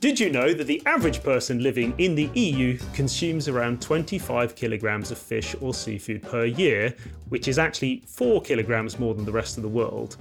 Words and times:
Did 0.00 0.18
you 0.18 0.30
know 0.30 0.54
that 0.54 0.66
the 0.66 0.82
average 0.86 1.22
person 1.22 1.62
living 1.62 1.92
in 1.98 2.14
the 2.14 2.30
EU 2.32 2.78
consumes 2.94 3.48
around 3.48 3.82
25 3.82 4.56
kilograms 4.56 5.10
of 5.10 5.18
fish 5.18 5.54
or 5.60 5.74
seafood 5.74 6.22
per 6.22 6.46
year, 6.46 6.94
which 7.28 7.48
is 7.48 7.58
actually 7.58 8.02
4 8.06 8.40
kilograms 8.40 8.98
more 8.98 9.12
than 9.12 9.26
the 9.26 9.32
rest 9.32 9.58
of 9.58 9.62
the 9.62 9.68
world? 9.68 10.16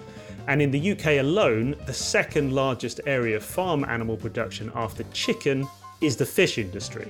And 0.48 0.62
in 0.62 0.70
the 0.70 0.92
UK 0.92 1.22
alone, 1.22 1.78
the 1.86 1.94
second 1.94 2.52
largest 2.52 3.00
area 3.06 3.38
of 3.38 3.44
farm 3.46 3.86
animal 3.86 4.18
production 4.18 4.70
after 4.76 5.06
chicken 5.14 5.66
is 6.02 6.18
the 6.18 6.26
fish 6.26 6.58
industry. 6.58 7.08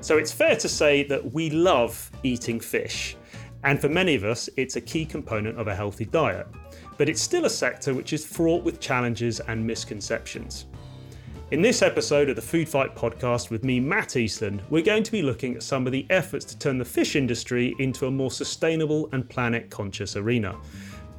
So 0.00 0.16
it's 0.16 0.32
fair 0.32 0.56
to 0.56 0.70
say 0.70 1.02
that 1.08 1.34
we 1.34 1.50
love 1.50 2.10
eating 2.22 2.58
fish. 2.58 3.16
And 3.64 3.78
for 3.78 3.90
many 3.90 4.14
of 4.14 4.24
us, 4.24 4.48
it's 4.56 4.76
a 4.76 4.80
key 4.80 5.04
component 5.04 5.58
of 5.58 5.68
a 5.68 5.76
healthy 5.76 6.06
diet. 6.06 6.46
But 6.96 7.10
it's 7.10 7.20
still 7.20 7.44
a 7.44 7.50
sector 7.50 7.92
which 7.92 8.14
is 8.14 8.24
fraught 8.24 8.64
with 8.64 8.80
challenges 8.80 9.40
and 9.40 9.66
misconceptions. 9.66 10.64
In 11.52 11.60
this 11.60 11.82
episode 11.82 12.30
of 12.30 12.36
the 12.36 12.40
Food 12.40 12.66
Fight 12.66 12.96
podcast 12.96 13.50
with 13.50 13.62
me, 13.62 13.78
Matt 13.78 14.16
Eastland, 14.16 14.62
we're 14.70 14.82
going 14.82 15.02
to 15.02 15.12
be 15.12 15.20
looking 15.20 15.54
at 15.54 15.62
some 15.62 15.84
of 15.84 15.92
the 15.92 16.06
efforts 16.08 16.46
to 16.46 16.58
turn 16.58 16.78
the 16.78 16.84
fish 16.86 17.14
industry 17.14 17.74
into 17.78 18.06
a 18.06 18.10
more 18.10 18.30
sustainable 18.30 19.10
and 19.12 19.28
planet 19.28 19.68
conscious 19.68 20.16
arena. 20.16 20.56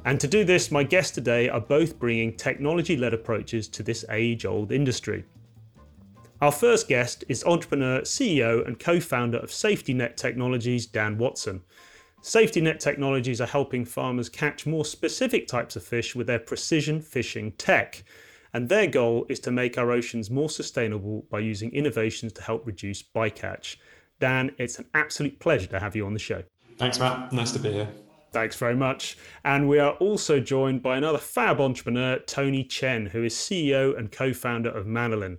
And 0.04 0.18
to 0.18 0.26
do 0.26 0.42
this, 0.42 0.72
my 0.72 0.82
guests 0.82 1.12
today 1.12 1.48
are 1.48 1.60
both 1.60 2.00
bringing 2.00 2.36
technology 2.36 2.96
led 2.96 3.14
approaches 3.14 3.68
to 3.68 3.84
this 3.84 4.04
age 4.10 4.44
old 4.44 4.72
industry. 4.72 5.24
Our 6.40 6.50
first 6.50 6.88
guest 6.88 7.22
is 7.28 7.44
entrepreneur, 7.44 8.00
CEO, 8.00 8.66
and 8.66 8.76
co 8.76 8.98
founder 8.98 9.38
of 9.38 9.50
SafetyNet 9.50 10.16
Technologies, 10.16 10.84
Dan 10.84 11.16
Watson. 11.16 11.62
SafetyNet 12.22 12.80
Technologies 12.80 13.40
are 13.40 13.46
helping 13.46 13.84
farmers 13.84 14.28
catch 14.28 14.66
more 14.66 14.84
specific 14.84 15.46
types 15.46 15.76
of 15.76 15.84
fish 15.84 16.16
with 16.16 16.26
their 16.26 16.40
precision 16.40 17.00
fishing 17.00 17.52
tech 17.52 18.02
and 18.54 18.68
their 18.68 18.86
goal 18.86 19.26
is 19.28 19.40
to 19.40 19.50
make 19.50 19.76
our 19.76 19.90
oceans 19.90 20.30
more 20.30 20.48
sustainable 20.48 21.26
by 21.28 21.40
using 21.40 21.72
innovations 21.72 22.32
to 22.34 22.42
help 22.42 22.66
reduce 22.66 23.02
bycatch. 23.02 23.76
Dan, 24.20 24.52
it's 24.58 24.78
an 24.78 24.86
absolute 24.94 25.40
pleasure 25.40 25.66
to 25.66 25.80
have 25.80 25.96
you 25.96 26.06
on 26.06 26.14
the 26.14 26.20
show. 26.20 26.44
Thanks, 26.78 27.00
Matt. 27.00 27.32
Nice 27.32 27.50
to 27.52 27.58
be 27.58 27.72
here. 27.72 27.88
Thanks 28.30 28.56
very 28.56 28.76
much. 28.76 29.18
And 29.44 29.68
we 29.68 29.78
are 29.80 29.92
also 29.94 30.40
joined 30.40 30.82
by 30.82 30.96
another 30.96 31.18
fab 31.18 31.60
entrepreneur, 31.60 32.18
Tony 32.20 32.64
Chen, 32.64 33.06
who 33.06 33.24
is 33.24 33.34
CEO 33.34 33.96
and 33.98 34.10
co 34.10 34.32
founder 34.32 34.70
of 34.70 34.86
Manolin. 34.86 35.38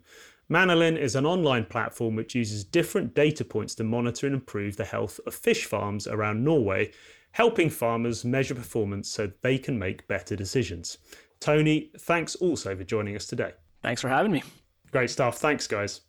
Manolin 0.49 0.97
is 0.97 1.15
an 1.15 1.25
online 1.25 1.65
platform 1.65 2.15
which 2.15 2.35
uses 2.35 2.63
different 2.63 3.15
data 3.15 3.43
points 3.43 3.75
to 3.75 3.83
monitor 3.83 4.27
and 4.27 4.35
improve 4.35 4.77
the 4.77 4.85
health 4.85 5.19
of 5.25 5.33
fish 5.33 5.65
farms 5.65 6.05
around 6.05 6.43
Norway, 6.43 6.91
helping 7.31 7.69
farmers 7.69 8.23
measure 8.23 8.55
performance 8.55 9.09
so 9.09 9.31
they 9.41 9.57
can 9.57 9.79
make 9.79 10.07
better 10.07 10.35
decisions. 10.35 10.97
Tony, 11.45 11.91
thanks 11.99 12.33
also 12.33 12.75
for 12.75 12.83
joining 12.83 13.15
us 13.15 13.27
today. 13.27 13.51
Thanks 13.83 14.01
for 14.01 14.09
having 14.09 14.31
me. 14.31 14.41
Great 14.89 15.11
stuff. 15.11 15.37
Thanks, 15.37 15.67
guys. 15.67 16.01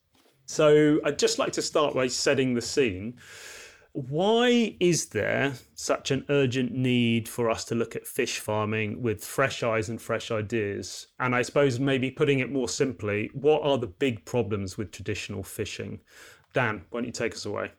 So, 0.46 0.98
I'd 1.04 1.18
just 1.18 1.38
like 1.38 1.52
to 1.52 1.60
start 1.60 1.92
by 1.92 2.06
setting 2.06 2.54
the 2.54 2.62
scene. 2.62 3.18
Why 3.92 4.74
is 4.80 5.10
there 5.10 5.52
such 5.74 6.10
an 6.10 6.24
urgent 6.30 6.72
need 6.72 7.28
for 7.28 7.50
us 7.50 7.66
to 7.66 7.74
look 7.74 7.94
at 7.94 8.06
fish 8.06 8.38
farming 8.38 9.02
with 9.02 9.22
fresh 9.22 9.62
eyes 9.62 9.90
and 9.90 10.00
fresh 10.00 10.30
ideas? 10.30 11.08
And 11.20 11.34
I 11.34 11.42
suppose 11.42 11.78
maybe 11.78 12.10
putting 12.10 12.38
it 12.38 12.50
more 12.50 12.66
simply, 12.66 13.28
what 13.34 13.60
are 13.60 13.76
the 13.76 13.88
big 13.88 14.24
problems 14.24 14.78
with 14.78 14.90
traditional 14.90 15.42
fishing? 15.42 16.00
Dan, 16.54 16.86
why 16.88 17.00
don't 17.00 17.08
you 17.08 17.12
take 17.12 17.34
us 17.34 17.44
away? 17.44 17.72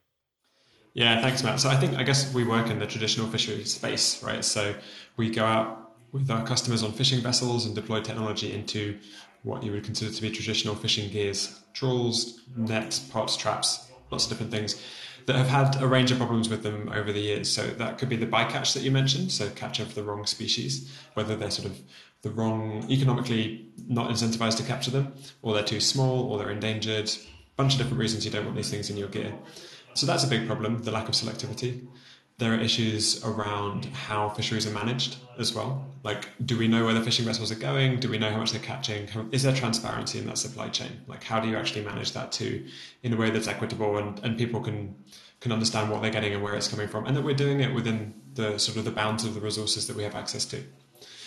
Yeah, 0.94 1.22
thanks, 1.22 1.44
Matt. 1.44 1.59
So 1.59 1.69
I 1.69 1.75
think 1.75 1.95
I 1.95 2.03
guess 2.03 2.31
we 2.35 2.44
work 2.44 2.69
in 2.69 2.78
the 2.78 2.85
traditional 2.85 3.28
fishery 3.28 3.66
space, 3.66 4.22
right? 4.22 4.45
So 4.45 4.75
we 5.16 5.31
go 5.31 5.44
out 5.44 5.86
with 6.17 6.31
our 6.31 6.45
customers 6.45 6.83
on 6.83 6.91
fishing 6.91 7.21
vessels 7.21 7.65
and 7.65 7.75
deploy 7.75 8.01
technology 8.01 8.53
into 8.53 8.97
what 9.43 9.63
you 9.63 9.71
would 9.71 9.83
consider 9.83 10.11
to 10.11 10.21
be 10.21 10.29
traditional 10.29 10.75
fishing 10.75 11.11
gears 11.11 11.59
trawls, 11.73 12.41
nets, 12.55 12.97
pots, 12.97 13.38
traps, 13.38 13.91
lots 14.09 14.25
of 14.25 14.31
different 14.31 14.51
things 14.51 14.81
that 15.27 15.35
have 15.35 15.47
had 15.47 15.81
a 15.81 15.88
range 15.88 16.09
of 16.09 16.17
problems 16.17 16.50
with 16.50 16.63
them 16.63 16.89
over 16.94 17.11
the 17.11 17.19
years. 17.19 17.51
So 17.51 17.67
that 17.67 17.97
could 17.97 18.09
be 18.09 18.16
the 18.16 18.25
bycatch 18.25 18.73
that 18.73 18.81
you 18.81 18.91
mentioned, 18.91 19.31
so 19.31 19.50
catch 19.51 19.79
of 19.79 19.94
the 19.94 20.01
wrong 20.01 20.25
species, 20.25 20.91
whether 21.13 21.35
they're 21.35 21.51
sort 21.51 21.67
of 21.67 21.79
the 22.23 22.31
wrong, 22.31 22.89
economically 22.89 23.69
not 23.88 24.09
incentivized 24.09 24.57
to 24.57 24.63
capture 24.63 24.89
them, 24.89 25.13
or 25.41 25.53
they're 25.53 25.63
too 25.63 25.81
small, 25.81 26.31
or 26.31 26.39
they're 26.39 26.50
endangered. 26.50 27.09
A 27.09 27.56
bunch 27.57 27.73
of 27.73 27.79
different 27.79 28.00
reasons 28.00 28.25
you 28.25 28.31
don't 28.31 28.45
want 28.45 28.56
these 28.56 28.72
things 28.72 28.89
in 28.89 28.97
your 28.97 29.09
gear. 29.09 29.33
So 29.94 30.06
that's 30.06 30.23
a 30.23 30.27
big 30.27 30.47
problem, 30.47 30.81
the 30.81 30.91
lack 30.91 31.09
of 31.09 31.16
selectivity. 31.16 31.85
There 32.40 32.53
are 32.53 32.59
issues 32.59 33.25
around 33.25 33.86
how 33.86 34.30
fisheries 34.30 34.68
are 34.68 34.72
managed 34.72 35.18
as 35.40 35.56
well. 35.56 35.88
Like, 36.03 36.30
do 36.46 36.56
we 36.56 36.68
know 36.68 36.86
where 36.86 36.94
the 36.94 37.02
fishing 37.02 37.25
vessels 37.25 37.52
are 37.52 37.56
going? 37.56 38.00
Do 38.00 38.09
we 38.09 38.20
know 38.20 38.30
how 38.30 38.38
much 38.38 38.52
they're 38.52 38.62
catching? 38.62 39.08
Is 39.31 39.42
there 39.42 39.56
transparency 39.56 40.20
in 40.20 40.28
that 40.28 40.38
supply 40.38 40.70
chain? 40.70 41.02
Like, 41.08 41.24
how 41.24 41.40
do 41.40 41.48
you 41.48 41.58
actually 41.58 41.84
manage 41.84 42.12
that 42.12 42.31
too 42.31 42.68
in 43.02 43.12
a 43.12 43.18
way 43.18 43.31
that's 43.31 43.48
equitable 43.48 43.98
and, 43.98 44.20
and 44.24 44.38
people 44.38 44.62
can 44.62 44.96
can 45.40 45.52
understand 45.52 45.92
what 45.92 46.02
they're 46.02 46.12
getting 46.12 46.34
and 46.34 46.42
where 46.42 46.56
it's 46.56 46.68
coming 46.68 46.88
from, 46.88 47.06
and 47.06 47.16
that 47.16 47.24
we're 47.24 47.36
doing 47.36 47.59
it 47.59 47.74
within 47.74 48.14
the 48.34 48.58
sort 48.58 48.78
of 48.78 48.86
the 48.86 48.92
bounds 48.92 49.24
of 49.24 49.36
the 49.36 49.40
resources 49.40 49.88
that 49.88 49.96
we 49.96 50.04
have 50.04 50.16
access 50.16 50.46
to. 50.46 50.64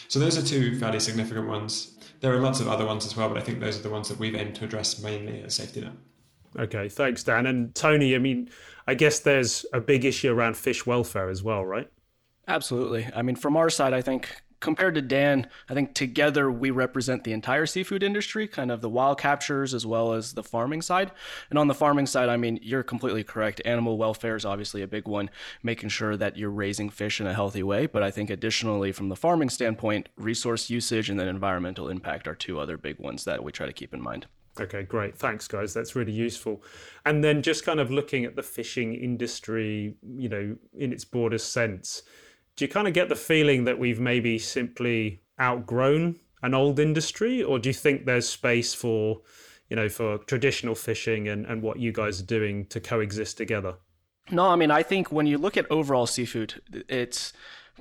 So 0.09 0.19
those 0.19 0.37
are 0.37 0.43
two 0.43 0.79
fairly 0.79 0.99
significant 0.99 1.47
ones. 1.47 1.97
There 2.21 2.35
are 2.35 2.41
lots 2.41 2.61
of 2.61 2.67
other 2.67 2.85
ones 2.85 3.07
as 3.07 3.17
well, 3.17 3.29
but 3.29 3.39
I 3.39 3.41
think 3.41 3.61
those 3.61 3.79
are 3.79 3.83
the 3.83 3.91
ones 3.91 4.09
that 4.09 4.19
we've 4.19 4.35
aimed 4.35 4.57
to 4.57 4.65
address 4.65 5.01
mainly 5.01 5.43
at 5.43 5.51
SafetyNet. 5.51 5.97
Okay, 6.59 6.89
thanks, 6.89 7.23
Dan. 7.23 7.47
And 7.47 7.75
Tony, 7.75 8.15
I 8.15 8.19
mean, 8.19 8.51
I 8.87 8.95
guess 8.95 9.21
there's 9.21 9.65
a 9.73 9.81
big 9.81 10.05
issue 10.05 10.33
around 10.33 10.57
fish 10.57 10.85
welfare 10.85 11.29
as 11.29 11.43
well, 11.43 11.65
right? 11.65 11.89
Absolutely. 12.49 13.09
I 13.15 13.23
mean, 13.23 13.37
from 13.37 13.57
our 13.57 13.71
side, 13.71 13.93
I 13.93 14.03
think 14.03 14.29
compared 14.61 14.95
to 14.95 15.03
Dan, 15.03 15.49
I 15.69 15.75
think 15.75 15.95
together 15.95 16.51
we 16.51 16.71
represent 16.71 17.25
the 17.25 17.33
entire 17.33 17.67
seafood 17.67 18.03
industry, 18.03 18.47
kind 18.47 18.71
of 18.71 18.81
the 18.81 18.89
wild 18.89 19.19
captures 19.19 19.75
as 19.75 19.87
well 19.87 20.13
as 20.13 20.35
the 20.35 20.43
farming 20.43 20.83
side. 20.83 21.13
And 21.49 21.59
on 21.59 21.69
the 21.69 21.75
farming 21.75 22.07
side, 22.07 22.29
I 22.29 22.37
mean, 22.37 22.59
you're 22.63 22.83
completely 22.83 23.25
correct. 23.25 23.63
Animal 23.65 23.97
welfare 23.97 24.37
is 24.37 24.45
obviously 24.45 24.83
a 24.83 24.89
big 24.89 25.09
one, 25.09 25.31
making 25.63 25.89
sure 25.89 26.17
that 26.17 26.37
you're 26.37 26.51
raising 26.51 26.91
fish 26.91 27.21
in 27.21 27.27
a 27.27 27.35
healthy 27.35 27.63
way. 27.63 27.87
But 27.87 28.03
I 28.03 28.11
think 28.11 28.29
additionally, 28.29 28.93
from 28.93 29.09
the 29.09 29.17
farming 29.17 29.51
standpoint, 29.51 30.09
resource 30.17 30.69
usage 30.69 31.09
and 31.09 31.19
then 31.19 31.29
environmental 31.29 31.89
impact 31.89 32.29
are 32.29 32.35
two 32.35 32.61
other 32.61 32.77
big 32.77 32.99
ones 32.99 33.25
that 33.25 33.43
we 33.43 33.53
try 33.53 33.67
to 33.67 33.73
keep 33.73 33.95
in 33.95 34.03
mind. 34.03 34.27
Okay, 34.59 34.83
great. 34.83 35.17
Thanks, 35.17 35.47
guys. 35.47 35.73
That's 35.73 35.95
really 35.95 36.13
useful. 36.13 36.63
And 37.07 37.23
then 37.23 37.43
just 37.43 37.65
kind 37.65 37.79
of 37.79 37.91
looking 37.91 38.25
at 38.25 38.37
the 38.37 38.43
fishing 38.43 38.95
industry, 38.95 39.95
you 40.03 40.29
know, 40.29 40.57
in 40.77 40.93
its 40.93 41.05
broadest 41.05 41.53
sense, 41.53 42.03
do 42.57 42.65
you 42.65 42.69
kind 42.69 42.89
of 42.89 42.95
get 42.95 43.09
the 43.09 43.17
feeling 43.17 43.65
that 43.65 43.79
we've 43.79 44.01
maybe 44.01 44.39
simply 44.39 45.23
outgrown 45.41 46.17
an 46.43 46.55
old 46.55 46.81
industry, 46.81 47.43
or 47.43 47.59
do 47.59 47.69
you 47.69 47.75
think 47.75 48.07
there's 48.07 48.29
space 48.29 48.75
for, 48.75 49.21
you 49.69 49.77
know, 49.77 49.89
for 49.89 50.19
traditional 50.19 50.75
fishing 50.75 51.29
and, 51.29 51.47
and 51.47 51.63
what 51.63 51.79
you 51.79 51.93
guys 51.93 52.21
are 52.21 52.27
doing 52.27 52.67
to 52.67 52.81
coexist 52.81 53.37
together? 53.37 53.77
No, 54.31 54.49
I 54.49 54.57
mean, 54.57 54.71
I 54.71 54.83
think 54.83 55.13
when 55.13 55.27
you 55.27 55.39
look 55.39 55.57
at 55.57 55.71
overall 55.71 56.07
seafood, 56.07 56.61
it's 56.89 57.33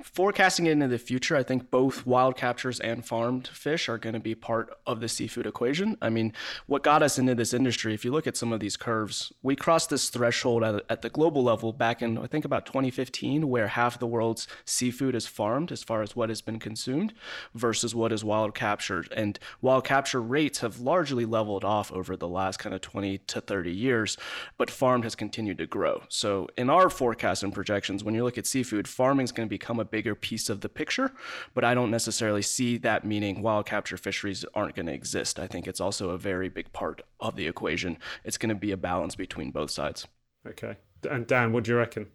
forecasting 0.02 0.66
into 0.66 0.88
the 0.88 0.98
future, 0.98 1.36
I 1.36 1.42
think 1.42 1.70
both 1.70 2.06
wild 2.06 2.36
captures 2.36 2.80
and 2.80 3.04
farmed 3.04 3.48
fish 3.48 3.88
are 3.88 3.98
going 3.98 4.14
to 4.14 4.20
be 4.20 4.34
part 4.34 4.76
of 4.86 5.00
the 5.00 5.08
seafood 5.08 5.46
equation. 5.46 5.96
I 6.00 6.10
mean, 6.10 6.32
what 6.66 6.82
got 6.82 7.02
us 7.02 7.18
into 7.18 7.34
this 7.34 7.54
industry, 7.54 7.94
if 7.94 8.04
you 8.04 8.10
look 8.10 8.26
at 8.26 8.36
some 8.36 8.52
of 8.52 8.60
these 8.60 8.76
curves, 8.76 9.32
we 9.42 9.56
crossed 9.56 9.90
this 9.90 10.08
threshold 10.10 10.64
at, 10.64 10.84
at 10.88 11.02
the 11.02 11.10
global 11.10 11.42
level 11.42 11.72
back 11.72 12.02
in, 12.02 12.18
I 12.18 12.26
think, 12.26 12.44
about 12.44 12.66
2015, 12.66 13.48
where 13.48 13.68
half 13.68 13.98
the 13.98 14.06
world's 14.06 14.46
seafood 14.64 15.14
is 15.14 15.26
farmed 15.26 15.72
as 15.72 15.82
far 15.82 16.02
as 16.02 16.16
what 16.16 16.28
has 16.28 16.40
been 16.40 16.58
consumed 16.58 17.12
versus 17.54 17.94
what 17.94 18.12
is 18.12 18.24
wild 18.24 18.54
captured. 18.54 19.12
And 19.14 19.38
wild 19.60 19.84
capture 19.84 20.20
rates 20.20 20.60
have 20.60 20.80
largely 20.80 21.24
leveled 21.24 21.64
off 21.64 21.92
over 21.92 22.16
the 22.16 22.28
last 22.28 22.58
kind 22.58 22.74
of 22.74 22.80
20 22.80 23.18
to 23.18 23.40
30 23.40 23.70
years, 23.70 24.16
but 24.56 24.70
farmed 24.70 25.04
has 25.04 25.14
continued 25.14 25.58
to 25.58 25.66
grow. 25.66 26.02
So 26.08 26.48
in 26.56 26.70
our 26.70 26.90
forecast 26.90 27.42
and 27.42 27.52
projections, 27.52 28.04
when 28.04 28.14
you 28.14 28.24
look 28.24 28.38
at 28.38 28.46
seafood, 28.46 28.88
farming 28.88 29.24
is 29.24 29.32
going 29.32 29.48
to 29.48 29.50
become 29.50 29.80
a 29.80 29.84
bigger 29.90 30.14
piece 30.14 30.48
of 30.48 30.60
the 30.60 30.68
picture, 30.68 31.12
but 31.54 31.64
I 31.64 31.74
don't 31.74 31.90
necessarily 31.90 32.42
see 32.42 32.78
that 32.78 33.04
meaning 33.04 33.42
wild 33.42 33.66
capture 33.66 33.96
fisheries 33.96 34.44
aren't 34.54 34.76
going 34.76 34.86
to 34.86 34.92
exist. 34.92 35.38
I 35.38 35.46
think 35.46 35.66
it's 35.66 35.80
also 35.80 36.10
a 36.10 36.18
very 36.18 36.48
big 36.48 36.72
part 36.72 37.02
of 37.20 37.36
the 37.36 37.46
equation. 37.46 37.98
It's 38.24 38.38
going 38.38 38.50
to 38.50 38.54
be 38.54 38.72
a 38.72 38.76
balance 38.76 39.14
between 39.14 39.50
both 39.50 39.70
sides. 39.70 40.06
Okay. 40.46 40.76
And 41.08 41.26
Dan, 41.26 41.52
what 41.52 41.64
do 41.64 41.72
you 41.72 41.78
reckon? 41.78 42.08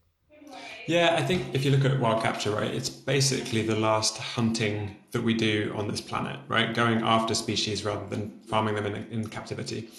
Yeah, 0.88 1.16
I 1.18 1.24
think 1.24 1.54
if 1.54 1.66
you 1.66 1.72
look 1.72 1.86
at 1.86 2.00
wild 2.00 2.22
capture, 2.22 2.52
right, 2.52 2.72
it's 2.72 2.90
basically 2.90 3.64
the 3.64 3.76
last 3.76 4.18
hunting 4.18 4.96
that 5.12 5.24
we 5.24 5.34
do 5.34 5.74
on 5.76 5.88
this 5.88 6.02
planet, 6.02 6.40
right? 6.48 6.74
Going 6.74 7.02
after 7.02 7.34
species 7.34 7.84
rather 7.84 8.06
than 8.08 8.40
farming 8.48 8.76
them 8.76 8.86
in, 8.86 8.96
in 9.12 9.28
captivity. 9.28 9.90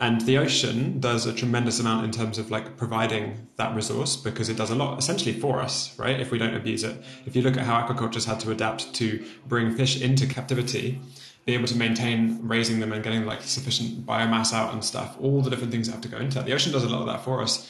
And 0.00 0.20
the 0.20 0.38
ocean 0.38 1.00
does 1.00 1.26
a 1.26 1.32
tremendous 1.32 1.80
amount 1.80 2.04
in 2.04 2.12
terms 2.12 2.38
of 2.38 2.52
like 2.52 2.76
providing 2.76 3.48
that 3.56 3.74
resource 3.74 4.14
because 4.14 4.48
it 4.48 4.56
does 4.56 4.70
a 4.70 4.76
lot 4.76 4.96
essentially 4.96 5.32
for 5.32 5.60
us, 5.60 5.98
right? 5.98 6.20
If 6.20 6.30
we 6.30 6.38
don't 6.38 6.54
abuse 6.54 6.84
it. 6.84 7.02
If 7.26 7.34
you 7.34 7.42
look 7.42 7.56
at 7.56 7.64
how 7.64 7.84
aquaculture's 7.84 8.24
had 8.24 8.38
to 8.40 8.52
adapt 8.52 8.94
to 8.94 9.24
bring 9.46 9.74
fish 9.74 10.00
into 10.00 10.28
captivity, 10.28 11.00
be 11.46 11.54
able 11.54 11.66
to 11.66 11.76
maintain 11.76 12.38
raising 12.42 12.78
them 12.78 12.92
and 12.92 13.02
getting 13.02 13.26
like 13.26 13.42
sufficient 13.42 14.06
biomass 14.06 14.52
out 14.52 14.72
and 14.72 14.84
stuff, 14.84 15.16
all 15.20 15.42
the 15.42 15.50
different 15.50 15.72
things 15.72 15.88
that 15.88 15.94
have 15.94 16.02
to 16.02 16.08
go 16.08 16.18
into 16.18 16.36
that. 16.36 16.46
The 16.46 16.52
ocean 16.52 16.72
does 16.72 16.84
a 16.84 16.88
lot 16.88 17.00
of 17.00 17.06
that 17.08 17.24
for 17.24 17.42
us. 17.42 17.68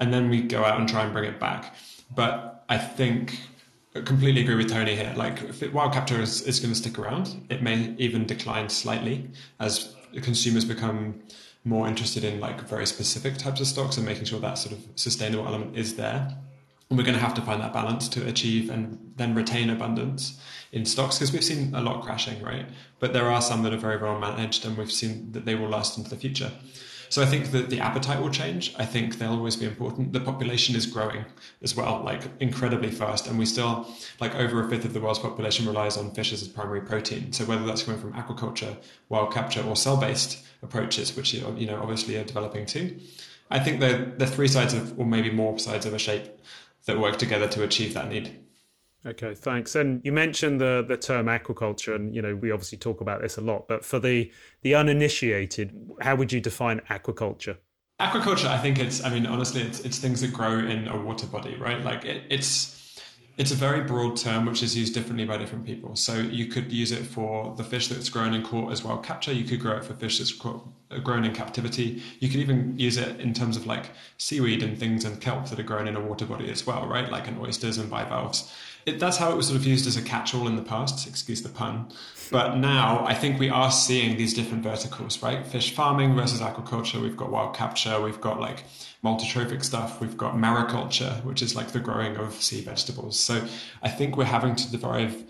And 0.00 0.12
then 0.12 0.28
we 0.28 0.42
go 0.42 0.64
out 0.64 0.78
and 0.78 0.88
try 0.88 1.04
and 1.04 1.12
bring 1.14 1.30
it 1.30 1.40
back. 1.40 1.74
But 2.14 2.64
I 2.68 2.76
think 2.76 3.38
I 3.96 4.02
completely 4.02 4.42
agree 4.42 4.54
with 4.54 4.68
Tony 4.68 4.94
here. 4.94 5.12
Like, 5.16 5.42
it, 5.62 5.72
wild 5.72 5.92
capture 5.92 6.20
is, 6.20 6.42
is 6.42 6.60
going 6.60 6.72
to 6.72 6.78
stick 6.78 6.98
around, 6.98 7.46
it 7.48 7.62
may 7.62 7.94
even 7.98 8.26
decline 8.26 8.68
slightly 8.68 9.30
as 9.58 9.94
consumers 10.22 10.64
become 10.64 11.22
more 11.64 11.86
interested 11.86 12.24
in 12.24 12.40
like 12.40 12.60
very 12.62 12.86
specific 12.86 13.36
types 13.36 13.60
of 13.60 13.66
stocks 13.66 13.96
and 13.96 14.06
making 14.06 14.24
sure 14.24 14.40
that 14.40 14.54
sort 14.54 14.72
of 14.72 14.86
sustainable 14.96 15.46
element 15.46 15.76
is 15.76 15.96
there. 15.96 16.36
And 16.88 16.98
we're 16.98 17.04
going 17.04 17.16
to 17.16 17.20
have 17.20 17.34
to 17.34 17.42
find 17.42 17.60
that 17.60 17.72
balance 17.72 18.08
to 18.10 18.26
achieve 18.26 18.70
and 18.70 19.12
then 19.16 19.34
retain 19.34 19.70
abundance 19.70 20.40
in 20.72 20.84
stocks 20.84 21.18
because 21.18 21.32
we've 21.32 21.44
seen 21.44 21.74
a 21.74 21.80
lot 21.80 22.02
crashing, 22.02 22.42
right? 22.42 22.66
But 22.98 23.12
there 23.12 23.30
are 23.30 23.42
some 23.42 23.62
that 23.62 23.72
are 23.72 23.78
very 23.78 23.98
well 23.98 24.18
managed 24.18 24.64
and 24.64 24.76
we've 24.76 24.90
seen 24.90 25.32
that 25.32 25.44
they 25.44 25.54
will 25.54 25.68
last 25.68 25.98
into 25.98 26.10
the 26.10 26.16
future. 26.16 26.50
So 27.10 27.20
I 27.22 27.26
think 27.26 27.50
that 27.50 27.70
the 27.70 27.80
appetite 27.80 28.20
will 28.20 28.30
change. 28.30 28.72
I 28.78 28.86
think 28.86 29.18
they'll 29.18 29.32
always 29.32 29.56
be 29.56 29.66
important. 29.66 30.12
The 30.12 30.20
population 30.20 30.76
is 30.76 30.86
growing 30.86 31.24
as 31.60 31.76
well, 31.76 32.02
like 32.04 32.22
incredibly 32.38 32.92
fast. 32.92 33.26
And 33.26 33.36
we 33.36 33.46
still, 33.46 33.92
like 34.20 34.34
over 34.36 34.64
a 34.64 34.70
fifth 34.70 34.84
of 34.84 34.92
the 34.92 35.00
world's 35.00 35.18
population 35.18 35.66
relies 35.66 35.96
on 35.96 36.12
fish 36.12 36.32
as 36.32 36.46
primary 36.46 36.80
protein. 36.80 37.32
So 37.32 37.44
whether 37.44 37.66
that's 37.66 37.82
coming 37.82 38.00
from 38.00 38.12
aquaculture, 38.12 38.76
wild 39.08 39.34
capture, 39.34 39.62
or 39.62 39.74
cell-based 39.74 40.46
approaches, 40.62 41.16
which 41.16 41.34
you 41.34 41.66
know 41.66 41.80
obviously 41.82 42.16
are 42.16 42.24
developing 42.24 42.64
too. 42.64 43.00
I 43.50 43.58
think 43.58 43.80
they're, 43.80 44.04
they're 44.16 44.28
three 44.28 44.46
sides 44.46 44.72
of, 44.72 44.96
or 44.96 45.04
maybe 45.04 45.30
more 45.30 45.58
sides 45.58 45.86
of 45.86 45.92
a 45.92 45.98
shape 45.98 46.30
that 46.84 47.00
work 47.00 47.18
together 47.18 47.48
to 47.48 47.64
achieve 47.64 47.92
that 47.94 48.08
need. 48.08 48.38
Okay, 49.06 49.34
thanks. 49.34 49.76
And 49.76 50.02
you 50.04 50.12
mentioned 50.12 50.60
the 50.60 50.84
the 50.86 50.96
term 50.96 51.26
aquaculture, 51.26 51.94
and 51.94 52.14
you 52.14 52.20
know 52.20 52.36
we 52.36 52.50
obviously 52.50 52.76
talk 52.76 53.00
about 53.00 53.22
this 53.22 53.38
a 53.38 53.40
lot. 53.40 53.66
But 53.66 53.84
for 53.84 53.98
the 53.98 54.30
the 54.62 54.74
uninitiated, 54.74 55.74
how 56.02 56.16
would 56.16 56.32
you 56.32 56.40
define 56.40 56.80
aquaculture? 56.90 57.56
Aquaculture, 57.98 58.46
I 58.48 58.58
think 58.58 58.78
it's. 58.78 59.02
I 59.02 59.10
mean, 59.10 59.26
honestly, 59.26 59.62
it's 59.62 59.80
it's 59.80 59.98
things 59.98 60.20
that 60.20 60.32
grow 60.32 60.58
in 60.58 60.86
a 60.88 61.00
water 61.00 61.26
body, 61.26 61.56
right? 61.56 61.82
Like 61.82 62.04
it, 62.04 62.24
it's 62.28 62.76
it's 63.38 63.52
a 63.52 63.54
very 63.54 63.82
broad 63.82 64.18
term 64.18 64.44
which 64.44 64.62
is 64.62 64.76
used 64.76 64.92
differently 64.92 65.24
by 65.24 65.38
different 65.38 65.64
people. 65.64 65.96
So 65.96 66.16
you 66.16 66.44
could 66.44 66.70
use 66.70 66.92
it 66.92 67.06
for 67.06 67.54
the 67.56 67.64
fish 67.64 67.88
that's 67.88 68.10
grown 68.10 68.34
and 68.34 68.44
caught 68.44 68.70
as 68.70 68.84
wild 68.84 69.02
capture. 69.02 69.32
You 69.32 69.44
could 69.44 69.60
grow 69.60 69.78
it 69.78 69.84
for 69.84 69.94
fish 69.94 70.18
that's 70.18 70.32
grown 70.32 71.24
in 71.24 71.32
captivity. 71.32 72.02
You 72.18 72.28
could 72.28 72.40
even 72.40 72.78
use 72.78 72.98
it 72.98 73.18
in 73.18 73.32
terms 73.32 73.56
of 73.56 73.64
like 73.64 73.92
seaweed 74.18 74.62
and 74.62 74.78
things 74.78 75.06
and 75.06 75.18
kelp 75.22 75.48
that 75.48 75.58
are 75.58 75.62
grown 75.62 75.88
in 75.88 75.96
a 75.96 76.00
water 76.00 76.26
body 76.26 76.50
as 76.50 76.66
well, 76.66 76.86
right? 76.86 77.10
Like 77.10 77.28
in 77.28 77.38
oysters 77.38 77.78
and 77.78 77.88
bivalves 77.88 78.52
it, 78.86 78.98
that's 78.98 79.16
how 79.16 79.30
it 79.30 79.36
was 79.36 79.48
sort 79.48 79.58
of 79.58 79.66
used 79.66 79.86
as 79.86 79.96
a 79.96 80.02
catch-all 80.02 80.46
in 80.46 80.56
the 80.56 80.62
past, 80.62 81.06
excuse 81.06 81.42
the 81.42 81.48
pun. 81.48 81.90
But 82.30 82.56
now 82.56 83.04
I 83.06 83.14
think 83.14 83.38
we 83.38 83.48
are 83.48 83.70
seeing 83.70 84.16
these 84.16 84.34
different 84.34 84.62
verticals, 84.62 85.22
right? 85.22 85.46
Fish 85.46 85.74
farming 85.74 86.14
versus 86.14 86.40
aquaculture. 86.40 87.00
We've 87.00 87.16
got 87.16 87.30
wild 87.30 87.54
capture. 87.54 88.00
We've 88.00 88.20
got 88.20 88.40
like 88.40 88.64
multi-trophic 89.02 89.64
stuff. 89.64 90.00
We've 90.00 90.16
got 90.16 90.34
mariculture, 90.34 91.22
which 91.24 91.42
is 91.42 91.56
like 91.56 91.72
the 91.72 91.80
growing 91.80 92.16
of 92.16 92.34
sea 92.34 92.62
vegetables. 92.62 93.18
So 93.18 93.44
I 93.82 93.88
think 93.88 94.16
we're 94.16 94.24
having 94.24 94.54
to 94.56 94.70
derive 94.70 95.24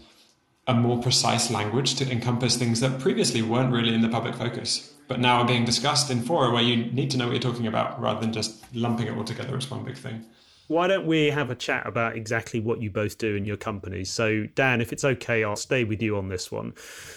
a 0.67 0.75
more 0.75 1.02
precise 1.02 1.50
language 1.50 1.94
to 1.97 2.11
encompass 2.11 2.56
things 2.56 2.81
that 2.81 3.00
previously 3.00 3.43
weren't 3.43 3.73
really 3.73 3.94
in 3.94 4.02
the 4.02 4.08
public 4.08 4.35
focus, 4.35 4.93
but 5.08 5.19
now 5.19 5.38
are 5.38 5.47
being 5.47 5.64
discussed 5.64 6.11
in 6.11 6.23
fora 6.23 6.52
where 6.52 6.62
you 6.62 6.76
need 6.93 7.11
to 7.11 7.17
know 7.17 7.26
what 7.26 7.32
you're 7.32 7.41
talking 7.52 7.67
about 7.67 8.00
rather 8.00 8.20
than 8.20 8.32
just 8.32 8.62
lumping 8.75 9.08
it 9.08 9.17
all 9.17 9.25
together 9.25 9.56
as 9.56 9.70
one 9.70 9.85
big 9.85 9.97
thing 9.97 10.25
why 10.70 10.87
don't 10.87 11.05
we 11.05 11.26
have 11.31 11.50
a 11.50 11.56
chat 11.56 11.84
about 11.84 12.14
exactly 12.14 12.61
what 12.61 12.81
you 12.81 12.90
both 12.90 13.19
do 13.19 13.34
in 13.34 13.44
your 13.44 13.56
companies? 13.56 14.08
So, 14.08 14.46
Dan, 14.55 14.81
if 14.81 14.93
it's 14.93 15.05
okay, 15.05 15.43
I'll 15.43 15.56
stay 15.56 15.82
with 15.82 16.00
you 16.00 16.17
on 16.17 16.28
this 16.28 16.52
one. 16.52 16.75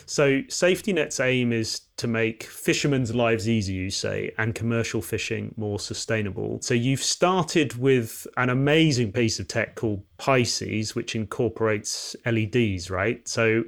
So, 0.08 0.42
SafetyNet's 0.42 1.20
aim 1.20 1.54
is 1.54 1.82
to 1.98 2.08
make 2.08 2.46
fishermen's 2.46 3.14
lives 3.14 3.48
easier, 3.48 3.80
you 3.80 3.92
say, 3.92 4.32
and 4.40 4.56
commercial 4.56 5.04
fishing 5.04 5.54
more 5.56 5.80
sustainable. 5.80 6.62
So, 6.64 6.74
you've 6.74 7.04
started 7.04 7.76
with 7.76 8.26
an 8.38 8.50
amazing 8.50 9.12
piece 9.12 9.40
of 9.40 9.48
tech 9.48 9.76
called 9.76 10.02
Pisces, 10.18 10.96
which 10.96 11.16
incorporates 11.16 12.16
LEDs, 12.26 12.90
right? 12.90 13.28
So, 13.28 13.66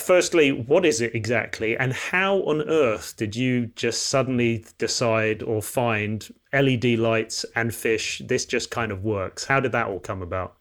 Firstly, 0.00 0.50
what 0.52 0.86
is 0.86 1.02
it 1.02 1.14
exactly, 1.14 1.76
and 1.76 1.92
how 1.92 2.36
on 2.44 2.62
earth 2.62 3.14
did 3.18 3.36
you 3.36 3.66
just 3.66 4.06
suddenly 4.06 4.64
decide 4.78 5.42
or 5.42 5.60
find 5.60 6.32
LED 6.52 6.84
lights 6.98 7.44
and 7.54 7.74
fish? 7.74 8.22
This 8.24 8.46
just 8.46 8.70
kind 8.70 8.90
of 8.90 9.04
works. 9.04 9.44
How 9.44 9.60
did 9.60 9.72
that 9.72 9.88
all 9.88 10.00
come 10.00 10.22
about? 10.22 10.56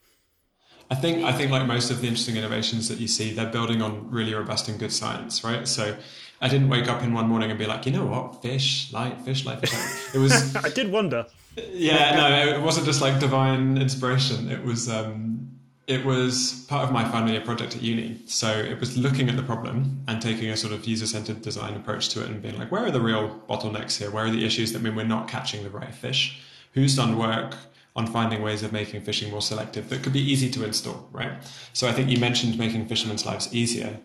I 0.89 0.95
think 0.95 1.23
I 1.23 1.31
think 1.31 1.49
like 1.49 1.65
most 1.65 1.89
of 1.89 2.01
the 2.01 2.07
interesting 2.07 2.35
innovations 2.35 2.89
that 2.89 2.99
you 2.99 3.07
see, 3.07 3.31
they're 3.31 3.49
building 3.49 3.81
on 3.81 4.11
really 4.11 4.33
robust 4.33 4.67
and 4.67 4.77
good 4.77 4.91
science, 4.91 5.45
right? 5.45 5.65
So 5.65 5.95
I 6.41 6.49
didn't 6.49 6.67
wake 6.67 6.89
up 6.89 7.01
in 7.01 7.13
one 7.13 7.27
morning 7.27 7.49
and 7.49 7.57
be 7.57 7.65
like, 7.65 7.85
you 7.85 7.93
know 7.93 8.05
what, 8.05 8.41
fish, 8.41 8.91
light, 8.91 9.21
fish, 9.21 9.45
light, 9.45 9.61
fish. 9.61 9.71
Light. 9.71 10.09
It 10.13 10.17
was. 10.17 10.55
I 10.65 10.67
did 10.67 10.91
wonder. 10.91 11.25
Yeah, 11.55 12.15
no, 12.17 12.57
it 12.57 12.61
wasn't 12.61 12.85
just 12.85 12.99
like 12.99 13.19
divine 13.21 13.77
inspiration. 13.77 14.51
It 14.51 14.61
was. 14.65 14.89
Um, 14.89 15.60
it 15.91 16.05
was 16.05 16.65
part 16.69 16.85
of 16.85 16.93
my 16.93 17.03
final 17.03 17.29
year 17.29 17.41
project 17.41 17.75
at 17.75 17.81
uni. 17.81 18.21
So 18.25 18.49
it 18.49 18.79
was 18.79 18.97
looking 18.97 19.27
at 19.27 19.35
the 19.35 19.43
problem 19.43 20.01
and 20.07 20.21
taking 20.21 20.49
a 20.49 20.55
sort 20.55 20.71
of 20.71 20.85
user 20.85 21.05
centered 21.05 21.41
design 21.41 21.75
approach 21.75 22.07
to 22.09 22.21
it 22.23 22.29
and 22.29 22.41
being 22.41 22.57
like, 22.57 22.71
where 22.71 22.85
are 22.85 22.91
the 22.91 23.01
real 23.01 23.41
bottlenecks 23.49 23.97
here? 23.97 24.09
Where 24.09 24.25
are 24.25 24.31
the 24.31 24.45
issues 24.45 24.71
that 24.71 24.81
mean 24.81 24.95
we're 24.95 25.03
not 25.03 25.27
catching 25.27 25.63
the 25.63 25.69
right 25.69 25.93
fish? 25.93 26.41
Who's 26.75 26.95
done 26.95 27.17
work 27.17 27.57
on 27.97 28.07
finding 28.07 28.41
ways 28.41 28.63
of 28.63 28.71
making 28.71 29.01
fishing 29.01 29.29
more 29.31 29.41
selective 29.41 29.89
that 29.89 30.01
could 30.01 30.13
be 30.13 30.31
easy 30.31 30.49
to 30.51 30.63
install, 30.63 31.09
right? 31.11 31.33
So 31.73 31.89
I 31.89 31.91
think 31.91 32.09
you 32.09 32.19
mentioned 32.19 32.57
making 32.57 32.87
fishermen's 32.87 33.25
lives 33.25 33.53
easier. 33.53 33.99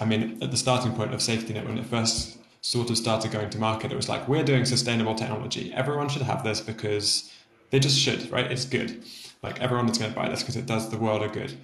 I 0.00 0.06
mean, 0.06 0.38
at 0.42 0.50
the 0.50 0.56
starting 0.56 0.92
point 0.92 1.14
of 1.14 1.20
SafetyNet, 1.20 1.66
when 1.66 1.78
it 1.78 1.86
first 1.86 2.36
sort 2.62 2.90
of 2.90 2.98
started 2.98 3.30
going 3.30 3.50
to 3.50 3.58
market, 3.58 3.92
it 3.92 3.96
was 3.96 4.08
like, 4.08 4.26
we're 4.26 4.42
doing 4.42 4.64
sustainable 4.64 5.14
technology. 5.14 5.72
Everyone 5.72 6.08
should 6.08 6.22
have 6.22 6.42
this 6.42 6.60
because 6.60 7.32
they 7.70 7.78
just 7.78 7.96
should, 7.96 8.28
right? 8.32 8.50
It's 8.50 8.64
good. 8.64 9.04
Like 9.42 9.60
everyone 9.60 9.88
is 9.88 9.98
going 9.98 10.10
to 10.10 10.16
buy 10.16 10.28
this 10.28 10.42
because 10.42 10.56
it 10.56 10.66
does 10.66 10.90
the 10.90 10.98
world 10.98 11.22
a 11.22 11.28
good. 11.28 11.56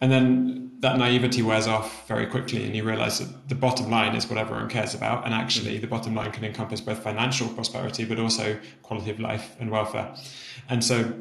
And 0.00 0.12
then 0.12 0.72
that 0.80 0.98
naivety 0.98 1.42
wears 1.42 1.66
off 1.66 2.06
very 2.06 2.26
quickly, 2.26 2.64
and 2.64 2.76
you 2.76 2.84
realize 2.84 3.18
that 3.18 3.48
the 3.48 3.54
bottom 3.54 3.90
line 3.90 4.14
is 4.14 4.28
what 4.28 4.38
everyone 4.38 4.68
cares 4.68 4.94
about. 4.94 5.24
And 5.24 5.32
actually, 5.32 5.78
the 5.78 5.86
bottom 5.86 6.14
line 6.14 6.32
can 6.32 6.44
encompass 6.44 6.80
both 6.80 6.98
financial 6.98 7.48
prosperity, 7.48 8.04
but 8.04 8.18
also 8.18 8.58
quality 8.82 9.10
of 9.10 9.18
life 9.18 9.56
and 9.58 9.70
welfare. 9.70 10.14
And 10.68 10.84
so 10.84 11.14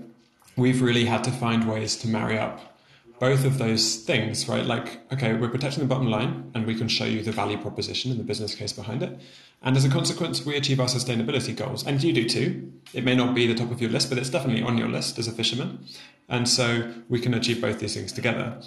we've 0.57 0.81
really 0.81 1.05
had 1.05 1.23
to 1.23 1.31
find 1.31 1.69
ways 1.69 1.95
to 1.97 2.07
marry 2.07 2.37
up 2.37 2.74
both 3.19 3.45
of 3.45 3.57
those 3.57 3.97
things, 3.97 4.47
right? 4.49 4.65
Like, 4.65 5.11
okay, 5.13 5.33
we're 5.33 5.49
protecting 5.49 5.81
the 5.81 5.87
bottom 5.87 6.07
line 6.07 6.51
and 6.53 6.65
we 6.65 6.75
can 6.75 6.87
show 6.87 7.05
you 7.05 7.21
the 7.21 7.31
value 7.31 7.57
proposition 7.57 8.11
and 8.11 8.19
the 8.19 8.23
business 8.23 8.55
case 8.55 8.73
behind 8.73 9.03
it. 9.03 9.19
And 9.61 9.77
as 9.77 9.85
a 9.85 9.89
consequence, 9.89 10.45
we 10.45 10.55
achieve 10.55 10.79
our 10.79 10.87
sustainability 10.87 11.55
goals. 11.55 11.85
And 11.87 12.03
you 12.03 12.11
do 12.11 12.27
too. 12.27 12.73
It 12.93 13.03
may 13.03 13.15
not 13.15 13.33
be 13.33 13.47
the 13.47 13.55
top 13.55 13.71
of 13.71 13.81
your 13.81 13.89
list, 13.89 14.09
but 14.09 14.17
it's 14.17 14.29
definitely 14.29 14.63
on 14.63 14.77
your 14.77 14.89
list 14.89 15.17
as 15.17 15.27
a 15.27 15.31
fisherman. 15.31 15.85
And 16.27 16.47
so 16.47 16.93
we 17.07 17.19
can 17.19 17.33
achieve 17.33 17.61
both 17.61 17.79
these 17.79 17.95
things 17.95 18.11
together. 18.11 18.61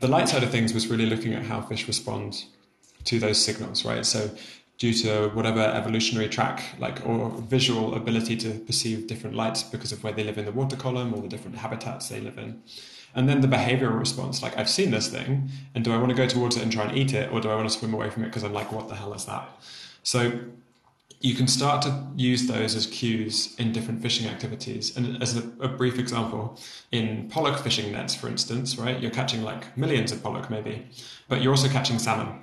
The 0.00 0.08
light 0.08 0.28
side 0.28 0.42
of 0.42 0.50
things 0.50 0.74
was 0.74 0.88
really 0.88 1.06
looking 1.06 1.32
at 1.32 1.44
how 1.44 1.62
fish 1.62 1.88
respond 1.88 2.44
to 3.04 3.18
those 3.18 3.42
signals, 3.42 3.84
right? 3.84 4.04
So 4.04 4.30
due 4.78 4.92
to 4.92 5.28
whatever 5.30 5.60
evolutionary 5.60 6.28
track, 6.28 6.62
like 6.78 7.04
or 7.06 7.30
visual 7.30 7.94
ability 7.94 8.36
to 8.36 8.50
perceive 8.50 9.06
different 9.06 9.34
lights 9.34 9.62
because 9.62 9.90
of 9.90 10.04
where 10.04 10.12
they 10.12 10.22
live 10.22 10.36
in 10.36 10.44
the 10.44 10.52
water 10.52 10.76
column 10.76 11.14
or 11.14 11.22
the 11.22 11.28
different 11.28 11.56
habitats 11.56 12.10
they 12.10 12.20
live 12.20 12.36
in. 12.36 12.62
And 13.16 13.28
then 13.28 13.40
the 13.40 13.48
behavioral 13.48 13.98
response, 13.98 14.42
like 14.42 14.56
I've 14.58 14.68
seen 14.68 14.90
this 14.90 15.08
thing, 15.08 15.48
and 15.74 15.82
do 15.82 15.92
I 15.92 15.96
want 15.96 16.10
to 16.10 16.14
go 16.14 16.28
towards 16.28 16.56
it 16.56 16.62
and 16.62 16.70
try 16.70 16.84
and 16.84 16.96
eat 16.96 17.14
it, 17.14 17.32
or 17.32 17.40
do 17.40 17.48
I 17.48 17.56
want 17.56 17.68
to 17.68 17.76
swim 17.76 17.94
away 17.94 18.10
from 18.10 18.22
it 18.22 18.26
because 18.26 18.44
I'm 18.44 18.52
like, 18.52 18.70
what 18.70 18.88
the 18.88 18.94
hell 18.94 19.14
is 19.14 19.24
that? 19.24 19.48
So 20.02 20.38
you 21.20 21.34
can 21.34 21.48
start 21.48 21.80
to 21.82 22.06
use 22.14 22.46
those 22.46 22.74
as 22.76 22.86
cues 22.86 23.56
in 23.58 23.72
different 23.72 24.02
fishing 24.02 24.28
activities. 24.28 24.96
And 24.96 25.20
as 25.22 25.34
a, 25.36 25.40
a, 25.60 25.68
brief 25.68 25.98
example, 25.98 26.60
in 26.92 27.28
pollock 27.30 27.58
fishing 27.58 27.90
nets, 27.90 28.14
for 28.14 28.28
instance, 28.28 28.76
right, 28.76 29.00
you're 29.00 29.10
catching 29.10 29.42
like 29.42 29.76
millions 29.78 30.12
of 30.12 30.22
pollock 30.22 30.50
maybe, 30.50 30.86
but 31.26 31.40
you're 31.40 31.52
also 31.52 31.68
catching 31.68 31.98
salmon. 31.98 32.38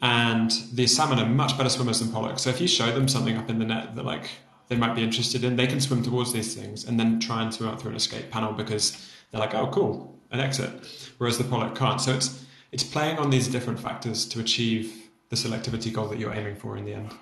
And 0.00 0.50
the 0.72 0.86
salmon 0.86 1.18
are 1.18 1.26
much 1.28 1.58
better 1.58 1.68
swimmers 1.68 2.00
than 2.00 2.10
pollock. 2.10 2.38
So 2.38 2.48
if 2.48 2.60
you 2.60 2.68
show 2.68 2.90
them 2.92 3.08
something 3.08 3.36
up 3.36 3.50
in 3.50 3.58
the 3.58 3.66
net 3.66 3.94
that 3.94 4.06
like 4.06 4.30
they 4.68 4.76
might 4.76 4.94
be 4.94 5.02
interested 5.02 5.44
in, 5.44 5.56
they 5.56 5.66
can 5.66 5.80
swim 5.80 6.02
towards 6.02 6.32
these 6.32 6.54
things 6.54 6.84
and 6.84 6.98
then 6.98 7.20
try 7.20 7.42
and 7.42 7.52
swim 7.52 7.68
out 7.68 7.80
through 7.80 7.90
an 7.90 7.96
escape 7.96 8.30
panel 8.30 8.52
because 8.52 9.06
they're 9.30 9.40
like, 9.40 9.54
oh, 9.54 9.68
cool, 9.68 10.18
an 10.30 10.40
exit. 10.40 10.70
Whereas 11.18 11.38
the 11.38 11.44
pollock 11.44 11.74
can't. 11.74 12.00
So 12.00 12.14
it's 12.14 12.44
it's 12.72 12.84
playing 12.84 13.18
on 13.18 13.30
these 13.30 13.48
different 13.48 13.80
factors 13.80 14.26
to 14.26 14.40
achieve 14.40 15.10
the 15.30 15.36
selectivity 15.36 15.92
goal 15.92 16.08
that 16.08 16.18
you're 16.18 16.34
aiming 16.34 16.56
for 16.56 16.76
in 16.76 16.84
the 16.84 16.94
end. 16.94 17.12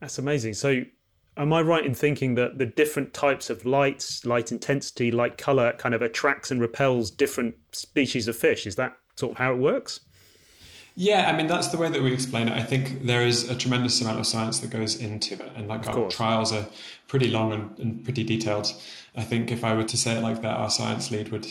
That's 0.00 0.18
amazing. 0.18 0.54
So 0.54 0.82
am 1.36 1.52
I 1.52 1.60
right 1.62 1.84
in 1.84 1.94
thinking 1.94 2.34
that 2.36 2.58
the 2.58 2.66
different 2.66 3.12
types 3.12 3.50
of 3.50 3.64
lights, 3.64 4.24
light 4.24 4.52
intensity, 4.52 5.10
light 5.10 5.38
color 5.38 5.72
kind 5.72 5.94
of 5.94 6.02
attracts 6.02 6.50
and 6.50 6.60
repels 6.60 7.10
different 7.10 7.54
species 7.72 8.28
of 8.28 8.36
fish? 8.36 8.66
Is 8.66 8.76
that 8.76 8.96
sort 9.16 9.32
of 9.32 9.38
how 9.38 9.52
it 9.52 9.58
works? 9.58 10.00
Yeah, 10.96 11.28
I 11.28 11.36
mean 11.36 11.48
that's 11.48 11.68
the 11.68 11.76
way 11.76 11.88
that 11.88 12.02
we 12.02 12.12
explain 12.12 12.48
it. 12.48 12.54
I 12.54 12.62
think 12.62 13.04
there 13.04 13.26
is 13.26 13.50
a 13.50 13.56
tremendous 13.56 14.00
amount 14.00 14.20
of 14.20 14.26
science 14.26 14.60
that 14.60 14.70
goes 14.70 14.94
into 14.96 15.34
it, 15.34 15.52
and 15.56 15.66
like 15.66 15.88
our 15.88 16.08
trials 16.08 16.52
are 16.52 16.66
pretty 17.08 17.28
long 17.30 17.52
and, 17.52 17.78
and 17.78 18.04
pretty 18.04 18.22
detailed. 18.22 18.72
I 19.16 19.22
think 19.22 19.50
if 19.50 19.64
I 19.64 19.74
were 19.74 19.84
to 19.84 19.96
say 19.96 20.16
it 20.16 20.22
like 20.22 20.42
that, 20.42 20.56
our 20.56 20.70
science 20.70 21.10
lead 21.10 21.30
would 21.30 21.48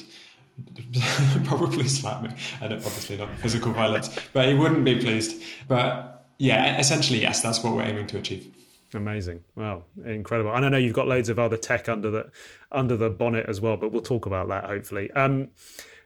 probably 1.46 1.90
slap 1.90 2.24
me, 2.24 2.30
and 2.62 2.74
obviously 2.74 3.18
not 3.18 3.36
physical 3.40 3.74
violence, 3.74 4.18
but 4.32 4.48
he 4.48 4.54
wouldn't 4.54 4.86
be 4.86 4.98
pleased. 5.00 5.42
But 5.68 6.26
yeah, 6.38 6.80
essentially, 6.80 7.22
yes, 7.22 7.42
that's 7.42 7.62
what 7.62 7.76
we're 7.76 7.84
aiming 7.84 8.08
to 8.08 8.20
achieve. 8.20 8.50
Amazing! 8.94 9.44
Wow, 9.56 9.84
incredible! 10.06 10.54
And 10.54 10.66
I 10.66 10.70
know 10.70 10.78
you've 10.78 10.94
got 10.94 11.08
loads 11.08 11.28
of 11.28 11.38
other 11.38 11.58
tech 11.58 11.90
under 11.90 12.10
the 12.10 12.32
under 12.72 12.96
the 12.96 13.10
bonnet 13.10 13.48
as 13.50 13.60
well, 13.60 13.76
but 13.76 13.92
we'll 13.92 14.02
talk 14.02 14.26
about 14.26 14.48
that 14.48 14.66
hopefully. 14.66 15.12
Um, 15.12 15.50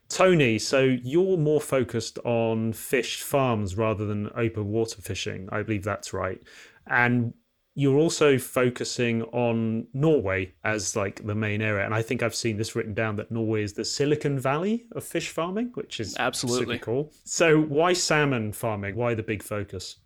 Tony, 0.09 0.57
so 0.57 0.83
you're 0.83 1.37
more 1.37 1.61
focused 1.61 2.17
on 2.23 2.73
fish 2.73 3.21
farms 3.21 3.75
rather 3.75 4.05
than 4.05 4.29
open 4.35 4.67
water 4.67 5.01
fishing. 5.01 5.49
I 5.51 5.63
believe 5.63 5.83
that's 5.83 6.13
right. 6.13 6.41
And 6.87 7.33
you're 7.75 7.97
also 7.97 8.39
focusing 8.39 9.21
on 9.23 9.85
Norway 9.93 10.53
as 10.63 10.95
like 10.95 11.23
the 11.25 11.35
main 11.35 11.61
area. 11.61 11.85
And 11.85 11.93
I 11.93 12.01
think 12.01 12.23
I've 12.23 12.33
seen 12.33 12.57
this 12.57 12.75
written 12.75 12.95
down 12.95 13.17
that 13.17 13.31
Norway 13.31 13.63
is 13.63 13.73
the 13.73 13.85
Silicon 13.85 14.39
Valley 14.39 14.85
of 14.93 15.03
fish 15.03 15.29
farming, 15.29 15.71
which 15.75 15.99
is 15.99 16.15
absolutely 16.17 16.77
super 16.77 16.85
cool. 16.85 17.13
So 17.23 17.61
why 17.61 17.93
salmon 17.93 18.51
farming? 18.51 18.95
Why 18.95 19.13
the 19.13 19.21
big 19.21 19.43
focus? 19.43 19.97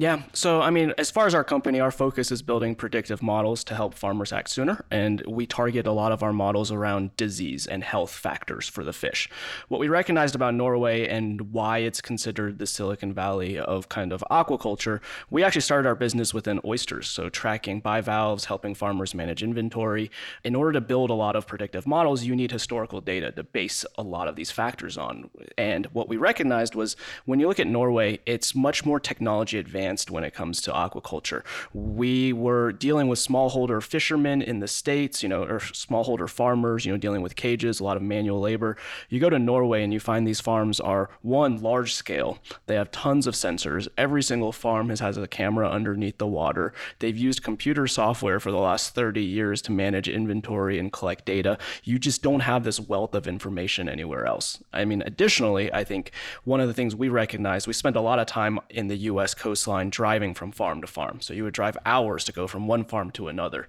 Yeah. 0.00 0.22
So, 0.32 0.62
I 0.62 0.70
mean, 0.70 0.94
as 0.96 1.10
far 1.10 1.26
as 1.26 1.34
our 1.34 1.44
company, 1.44 1.78
our 1.78 1.90
focus 1.90 2.32
is 2.32 2.40
building 2.40 2.74
predictive 2.74 3.22
models 3.22 3.62
to 3.64 3.74
help 3.74 3.92
farmers 3.92 4.32
act 4.32 4.48
sooner. 4.48 4.82
And 4.90 5.22
we 5.28 5.44
target 5.44 5.86
a 5.86 5.92
lot 5.92 6.10
of 6.10 6.22
our 6.22 6.32
models 6.32 6.72
around 6.72 7.14
disease 7.18 7.66
and 7.66 7.84
health 7.84 8.10
factors 8.10 8.66
for 8.66 8.82
the 8.82 8.94
fish. 8.94 9.28
What 9.68 9.78
we 9.78 9.88
recognized 9.88 10.34
about 10.34 10.54
Norway 10.54 11.06
and 11.06 11.52
why 11.52 11.80
it's 11.80 12.00
considered 12.00 12.58
the 12.58 12.66
Silicon 12.66 13.12
Valley 13.12 13.58
of 13.58 13.90
kind 13.90 14.10
of 14.10 14.24
aquaculture, 14.30 15.00
we 15.28 15.44
actually 15.44 15.60
started 15.60 15.86
our 15.86 15.94
business 15.94 16.32
within 16.32 16.60
oysters. 16.64 17.06
So, 17.06 17.28
tracking 17.28 17.80
bivalves, 17.80 18.46
helping 18.46 18.74
farmers 18.74 19.14
manage 19.14 19.42
inventory. 19.42 20.10
In 20.44 20.54
order 20.54 20.72
to 20.72 20.80
build 20.80 21.10
a 21.10 21.14
lot 21.14 21.36
of 21.36 21.46
predictive 21.46 21.86
models, 21.86 22.24
you 22.24 22.34
need 22.34 22.52
historical 22.52 23.02
data 23.02 23.32
to 23.32 23.42
base 23.42 23.84
a 23.98 24.02
lot 24.02 24.28
of 24.28 24.36
these 24.36 24.50
factors 24.50 24.96
on. 24.96 25.28
And 25.58 25.84
what 25.92 26.08
we 26.08 26.16
recognized 26.16 26.74
was 26.74 26.96
when 27.26 27.38
you 27.38 27.46
look 27.46 27.60
at 27.60 27.66
Norway, 27.66 28.20
it's 28.24 28.54
much 28.54 28.86
more 28.86 28.98
technology 28.98 29.58
advanced 29.58 29.89
when 30.10 30.24
it 30.24 30.34
comes 30.34 30.60
to 30.62 30.72
aquaculture. 30.72 31.42
We 31.74 32.32
were 32.32 32.72
dealing 32.72 33.08
with 33.08 33.18
smallholder 33.18 33.82
fishermen 33.82 34.42
in 34.42 34.60
the 34.60 34.68
States, 34.68 35.22
you 35.22 35.28
know, 35.28 35.42
or 35.44 35.58
smallholder 35.58 36.28
farmers, 36.28 36.84
you 36.86 36.92
know, 36.92 36.98
dealing 36.98 37.22
with 37.22 37.36
cages, 37.36 37.80
a 37.80 37.84
lot 37.84 37.96
of 37.96 38.02
manual 38.02 38.40
labor. 38.40 38.76
You 39.08 39.20
go 39.20 39.30
to 39.30 39.38
Norway 39.38 39.82
and 39.82 39.92
you 39.92 40.00
find 40.00 40.26
these 40.26 40.40
farms 40.40 40.80
are 40.80 41.10
one, 41.22 41.60
large 41.60 41.94
scale. 41.94 42.38
They 42.66 42.74
have 42.74 42.90
tons 42.90 43.26
of 43.26 43.34
sensors. 43.34 43.88
Every 43.96 44.22
single 44.22 44.52
farm 44.52 44.90
has, 44.90 45.00
has 45.00 45.16
a 45.16 45.26
camera 45.26 45.68
underneath 45.68 46.18
the 46.18 46.26
water. 46.26 46.72
They've 46.98 47.16
used 47.16 47.42
computer 47.42 47.86
software 47.86 48.40
for 48.40 48.50
the 48.50 48.58
last 48.58 48.94
30 48.94 49.22
years 49.22 49.62
to 49.62 49.72
manage 49.72 50.08
inventory 50.08 50.78
and 50.78 50.92
collect 50.92 51.24
data. 51.24 51.58
You 51.84 51.98
just 51.98 52.22
don't 52.22 52.40
have 52.40 52.64
this 52.64 52.78
wealth 52.78 53.14
of 53.14 53.26
information 53.26 53.88
anywhere 53.88 54.26
else. 54.26 54.62
I 54.72 54.84
mean, 54.84 55.02
additionally, 55.02 55.72
I 55.72 55.84
think 55.84 56.12
one 56.44 56.60
of 56.60 56.68
the 56.68 56.74
things 56.74 56.94
we 56.94 57.08
recognize, 57.08 57.66
we 57.66 57.72
spend 57.72 57.96
a 57.96 58.00
lot 58.00 58.18
of 58.18 58.26
time 58.26 58.58
in 58.68 58.88
the 58.88 58.96
US 58.96 59.34
coastline 59.34 59.79
driving 59.88 60.34
from 60.34 60.52
farm 60.52 60.82
to 60.82 60.86
farm. 60.86 61.22
So 61.22 61.32
you 61.32 61.44
would 61.44 61.54
drive 61.54 61.78
hours 61.86 62.24
to 62.24 62.32
go 62.32 62.46
from 62.46 62.66
one 62.66 62.84
farm 62.84 63.10
to 63.12 63.28
another. 63.28 63.68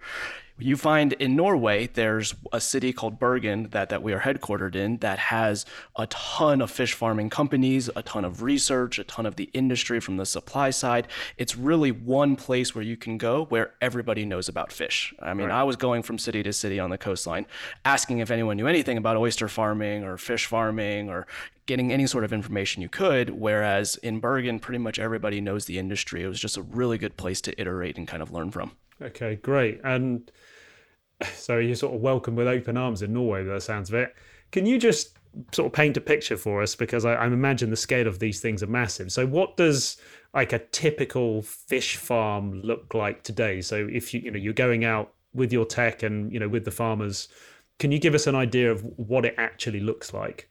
You 0.62 0.78
find 0.78 1.14
in 1.14 1.36
Norway, 1.36 1.88
there's 1.88 2.36
a 2.54 2.62
city 2.62 2.94
called 2.94 3.18
Bergen 3.18 3.70
that, 3.72 3.90
that 3.90 4.04
we 4.04 4.14
are 4.14 4.20
headquartered 4.20 4.76
in 4.76 4.98
that 4.98 5.18
has 5.18 5.66
a 5.96 6.06
ton 6.08 6.62
of 6.62 6.70
fish 6.70 6.94
farming 6.94 7.32
companies, 7.32 7.90
a 7.96 8.04
ton 8.04 8.24
of 8.24 8.44
research, 8.44 9.00
a 9.00 9.04
ton 9.04 9.26
of 9.26 9.38
the 9.38 9.50
industry 9.54 10.00
from 10.00 10.18
the 10.18 10.26
supply 10.26 10.70
side. 10.70 11.08
It's 11.38 11.58
really 11.58 11.92
one 11.92 12.36
place 12.36 12.76
where 12.76 12.84
you 12.84 12.96
can 12.96 13.18
go 13.18 13.46
where 13.46 13.74
everybody 13.82 14.24
knows 14.24 14.48
about 14.48 14.72
fish. 14.72 15.16
I 15.20 15.34
mean, 15.34 15.48
right. 15.48 15.62
I 15.62 15.64
was 15.64 15.78
going 15.78 16.04
from 16.04 16.20
city 16.20 16.44
to 16.44 16.54
city 16.54 16.80
on 16.80 16.92
the 16.92 16.98
coastline 16.98 17.48
asking 17.84 18.20
if 18.20 18.30
anyone 18.30 18.58
knew 18.58 18.68
anything 18.68 18.98
about 18.98 19.18
oyster 19.18 19.48
farming 19.48 20.04
or 20.04 20.18
fish 20.18 20.46
farming 20.46 21.10
or 21.10 21.26
getting 21.72 21.94
any 21.94 22.06
sort 22.06 22.26
of 22.26 22.34
information 22.34 22.82
you 22.82 22.90
could. 22.90 23.30
Whereas 23.30 23.96
in 24.04 24.20
Bergen, 24.20 24.60
pretty 24.60 24.78
much 24.78 25.00
everybody 25.00 25.40
knows 25.40 25.68
the 25.68 25.80
industry. 25.80 26.22
It 26.22 26.28
was 26.28 26.38
just 26.38 26.58
a 26.58 26.62
really 26.62 26.98
good 26.98 27.16
place 27.16 27.40
to 27.42 27.62
iterate 27.62 27.98
and 27.98 28.06
kind 28.06 28.22
of 28.22 28.34
learn 28.34 28.52
from. 28.52 28.74
Okay, 29.02 29.36
great. 29.38 29.80
And 29.86 30.30
so 31.34 31.60
you're 31.60 31.78
sort 31.78 31.96
of 31.96 32.02
welcome 32.02 32.36
with 32.36 32.50
open 32.50 32.76
arms 32.76 33.02
in 33.02 33.14
Norway, 33.14 33.46
the 33.46 33.62
sounds 33.62 33.88
of 33.88 33.96
it. 33.96 34.14
Can 34.52 34.66
you 34.66 34.78
just 34.78 35.18
sort 35.54 35.68
of 35.68 35.72
paint 35.72 35.96
a 35.96 36.02
picture 36.02 36.36
for 36.36 36.62
us? 36.62 36.76
Because 36.76 37.06
I, 37.06 37.14
I 37.14 37.26
imagine 37.28 37.70
the 37.70 37.78
scale 37.78 38.06
of 38.06 38.20
these 38.20 38.42
things 38.42 38.62
are 38.62 38.68
massive. 38.68 39.10
So 39.10 39.26
what 39.26 39.56
does 39.56 39.96
like 40.34 40.52
a 40.52 40.60
typical 40.60 41.42
fish 41.42 41.96
farm 41.96 42.62
look 42.64 42.94
like 42.94 43.24
today? 43.24 43.62
So 43.62 43.88
if 43.90 44.14
you 44.14 44.20
you 44.20 44.32
know 44.32 44.38
you're 44.38 44.52
going 44.52 44.84
out 44.84 45.14
with 45.34 45.54
your 45.54 45.64
tech 45.64 46.04
and 46.04 46.34
you 46.34 46.40
know 46.42 46.50
with 46.50 46.66
the 46.66 46.72
farmers, 46.72 47.30
can 47.80 47.94
you 47.94 48.00
give 48.00 48.14
us 48.14 48.28
an 48.28 48.36
idea 48.36 48.70
of 48.70 48.82
what 48.98 49.24
it 49.24 49.36
actually 49.38 49.80
looks 49.80 50.14
like? 50.14 50.50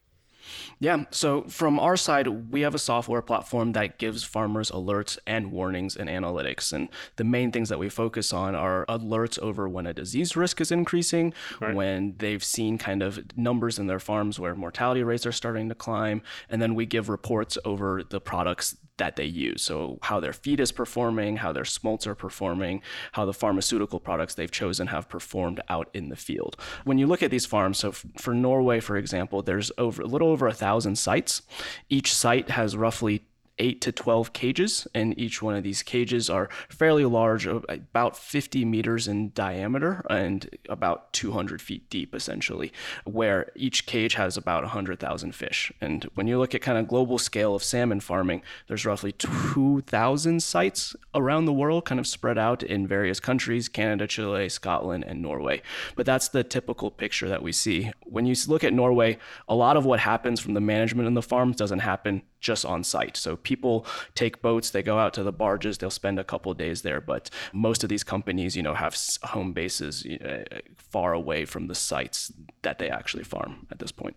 Yeah. 0.78 1.04
So 1.10 1.42
from 1.42 1.78
our 1.78 1.96
side, 1.96 2.26
we 2.52 2.62
have 2.62 2.74
a 2.74 2.78
software 2.78 3.22
platform 3.22 3.72
that 3.72 3.98
gives 3.98 4.24
farmers 4.24 4.70
alerts 4.70 5.18
and 5.26 5.52
warnings 5.52 5.96
and 5.96 6.08
analytics. 6.08 6.72
And 6.72 6.88
the 7.16 7.24
main 7.24 7.52
things 7.52 7.68
that 7.68 7.78
we 7.78 7.88
focus 7.88 8.32
on 8.32 8.54
are 8.54 8.86
alerts 8.86 9.38
over 9.38 9.68
when 9.68 9.86
a 9.86 9.94
disease 9.94 10.36
risk 10.36 10.60
is 10.60 10.72
increasing, 10.72 11.32
right. 11.60 11.74
when 11.74 12.14
they've 12.18 12.42
seen 12.42 12.78
kind 12.78 13.02
of 13.02 13.36
numbers 13.36 13.78
in 13.78 13.86
their 13.86 14.00
farms 14.00 14.38
where 14.38 14.54
mortality 14.54 15.02
rates 15.02 15.26
are 15.26 15.32
starting 15.32 15.68
to 15.68 15.74
climb. 15.74 16.22
And 16.48 16.60
then 16.60 16.74
we 16.74 16.86
give 16.86 17.08
reports 17.08 17.58
over 17.64 18.02
the 18.02 18.20
products 18.20 18.76
that 19.00 19.16
they 19.16 19.24
use. 19.24 19.62
So, 19.62 19.98
how 20.02 20.20
their 20.20 20.32
feed 20.32 20.60
is 20.60 20.70
performing, 20.70 21.38
how 21.38 21.52
their 21.52 21.64
smolts 21.64 22.06
are 22.06 22.14
performing, 22.14 22.82
how 23.12 23.24
the 23.24 23.32
pharmaceutical 23.32 23.98
products 23.98 24.34
they've 24.34 24.50
chosen 24.50 24.88
have 24.88 25.08
performed 25.08 25.60
out 25.68 25.88
in 25.92 26.10
the 26.10 26.16
field. 26.16 26.56
When 26.84 26.98
you 26.98 27.06
look 27.06 27.22
at 27.22 27.30
these 27.30 27.46
farms, 27.46 27.78
so 27.78 27.92
for 27.92 28.34
Norway, 28.34 28.78
for 28.78 28.96
example, 28.96 29.42
there's 29.42 29.72
over 29.78 30.02
a 30.02 30.06
little 30.06 30.28
over 30.28 30.39
a 30.46 30.52
thousand 30.52 30.96
sites. 30.96 31.42
Each 31.88 32.14
site 32.14 32.50
has 32.50 32.76
roughly 32.76 33.22
8 33.60 33.80
to 33.82 33.92
12 33.92 34.32
cages, 34.32 34.88
and 34.94 35.16
each 35.18 35.42
one 35.42 35.54
of 35.54 35.62
these 35.62 35.82
cages 35.82 36.28
are 36.30 36.48
fairly 36.68 37.04
large, 37.04 37.46
uh, 37.46 37.60
about 37.68 38.16
50 38.16 38.64
meters 38.64 39.06
in 39.06 39.30
diameter 39.32 40.04
and 40.10 40.48
about 40.68 41.12
200 41.12 41.60
feet 41.60 41.88
deep, 41.90 42.14
essentially, 42.14 42.72
where 43.04 43.52
each 43.54 43.86
cage 43.86 44.14
has 44.14 44.36
about 44.36 44.64
100,000 44.64 45.34
fish. 45.34 45.70
And 45.80 46.04
when 46.14 46.26
you 46.26 46.38
look 46.38 46.54
at 46.54 46.62
kind 46.62 46.78
of 46.78 46.88
global 46.88 47.18
scale 47.18 47.54
of 47.54 47.62
salmon 47.62 48.00
farming, 48.00 48.42
there's 48.66 48.86
roughly 48.86 49.12
2,000 49.12 50.42
sites 50.42 50.96
around 51.14 51.44
the 51.44 51.52
world, 51.52 51.84
kind 51.84 52.00
of 52.00 52.06
spread 52.06 52.38
out 52.38 52.62
in 52.62 52.86
various 52.86 53.20
countries 53.20 53.68
Canada, 53.68 54.06
Chile, 54.06 54.48
Scotland, 54.48 55.04
and 55.06 55.20
Norway. 55.20 55.60
But 55.96 56.06
that's 56.06 56.28
the 56.28 56.42
typical 56.42 56.90
picture 56.90 57.28
that 57.28 57.42
we 57.42 57.52
see. 57.52 57.92
When 58.04 58.24
you 58.24 58.34
look 58.48 58.64
at 58.64 58.72
Norway, 58.72 59.18
a 59.48 59.54
lot 59.54 59.76
of 59.76 59.84
what 59.84 60.00
happens 60.00 60.40
from 60.40 60.54
the 60.54 60.60
management 60.60 61.06
in 61.06 61.14
the 61.14 61.22
farms 61.22 61.56
doesn't 61.56 61.80
happen 61.80 62.22
just 62.40 62.64
on 62.64 62.82
site. 62.82 63.16
So 63.16 63.36
people 63.36 63.86
take 64.14 64.42
boats, 64.42 64.70
they 64.70 64.82
go 64.82 64.98
out 64.98 65.14
to 65.14 65.22
the 65.22 65.32
barges, 65.32 65.78
they'll 65.78 65.90
spend 65.90 66.18
a 66.18 66.24
couple 66.24 66.52
days 66.54 66.82
there. 66.82 67.00
But 67.00 67.30
most 67.52 67.82
of 67.84 67.88
these 67.88 68.02
companies, 68.02 68.56
you 68.56 68.62
know, 68.62 68.74
have 68.74 68.96
home 69.22 69.52
bases 69.52 70.06
uh, 70.06 70.44
far 70.76 71.12
away 71.12 71.44
from 71.44 71.68
the 71.68 71.74
sites 71.74 72.32
that 72.62 72.78
they 72.78 72.88
actually 72.88 73.24
farm 73.24 73.66
at 73.70 73.78
this 73.78 73.92
point. 73.92 74.16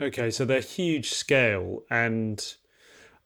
Okay, 0.00 0.30
so 0.30 0.44
they're 0.44 0.60
huge 0.60 1.10
scale 1.10 1.82
and. 1.90 2.54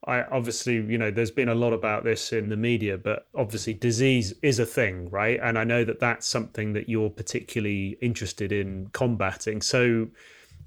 I 0.07 0.25
obviously, 0.25 0.75
you 0.75 0.99
know, 0.99 1.11
there's 1.11 1.31
been 1.31 1.49
a 1.49 1.55
lot 1.55 1.73
about 1.73 2.05
this 2.05 2.31
in 2.31 2.51
the 2.51 2.59
media, 2.59 2.99
but 2.99 3.27
obviously 3.35 3.73
disease 3.73 4.35
is 4.43 4.59
a 4.59 4.67
thing, 4.67 5.09
right? 5.09 5.41
And 5.43 5.59
I 5.59 5.65
know 5.65 5.83
that 5.83 5.99
that's 5.99 6.27
something 6.27 6.75
that 6.75 6.91
you're 6.91 7.09
particularly 7.09 7.97
interested 8.03 8.53
in 8.53 8.89
combating. 8.93 9.63
So, 9.63 10.09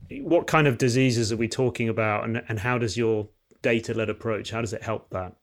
what 0.09 0.47
kind 0.47 0.65
of 0.65 0.79
diseases 0.79 1.31
are 1.31 1.37
we 1.37 1.47
talking 1.47 1.87
about, 1.87 2.23
and, 2.23 2.41
and 2.49 2.57
how 2.59 2.79
does 2.79 2.97
your 2.97 3.29
data 3.61 3.93
led 3.93 4.09
approach? 4.09 4.51
How 4.51 4.61
does 4.61 4.73
it 4.73 4.83
help 4.83 5.09
that? 5.11 5.35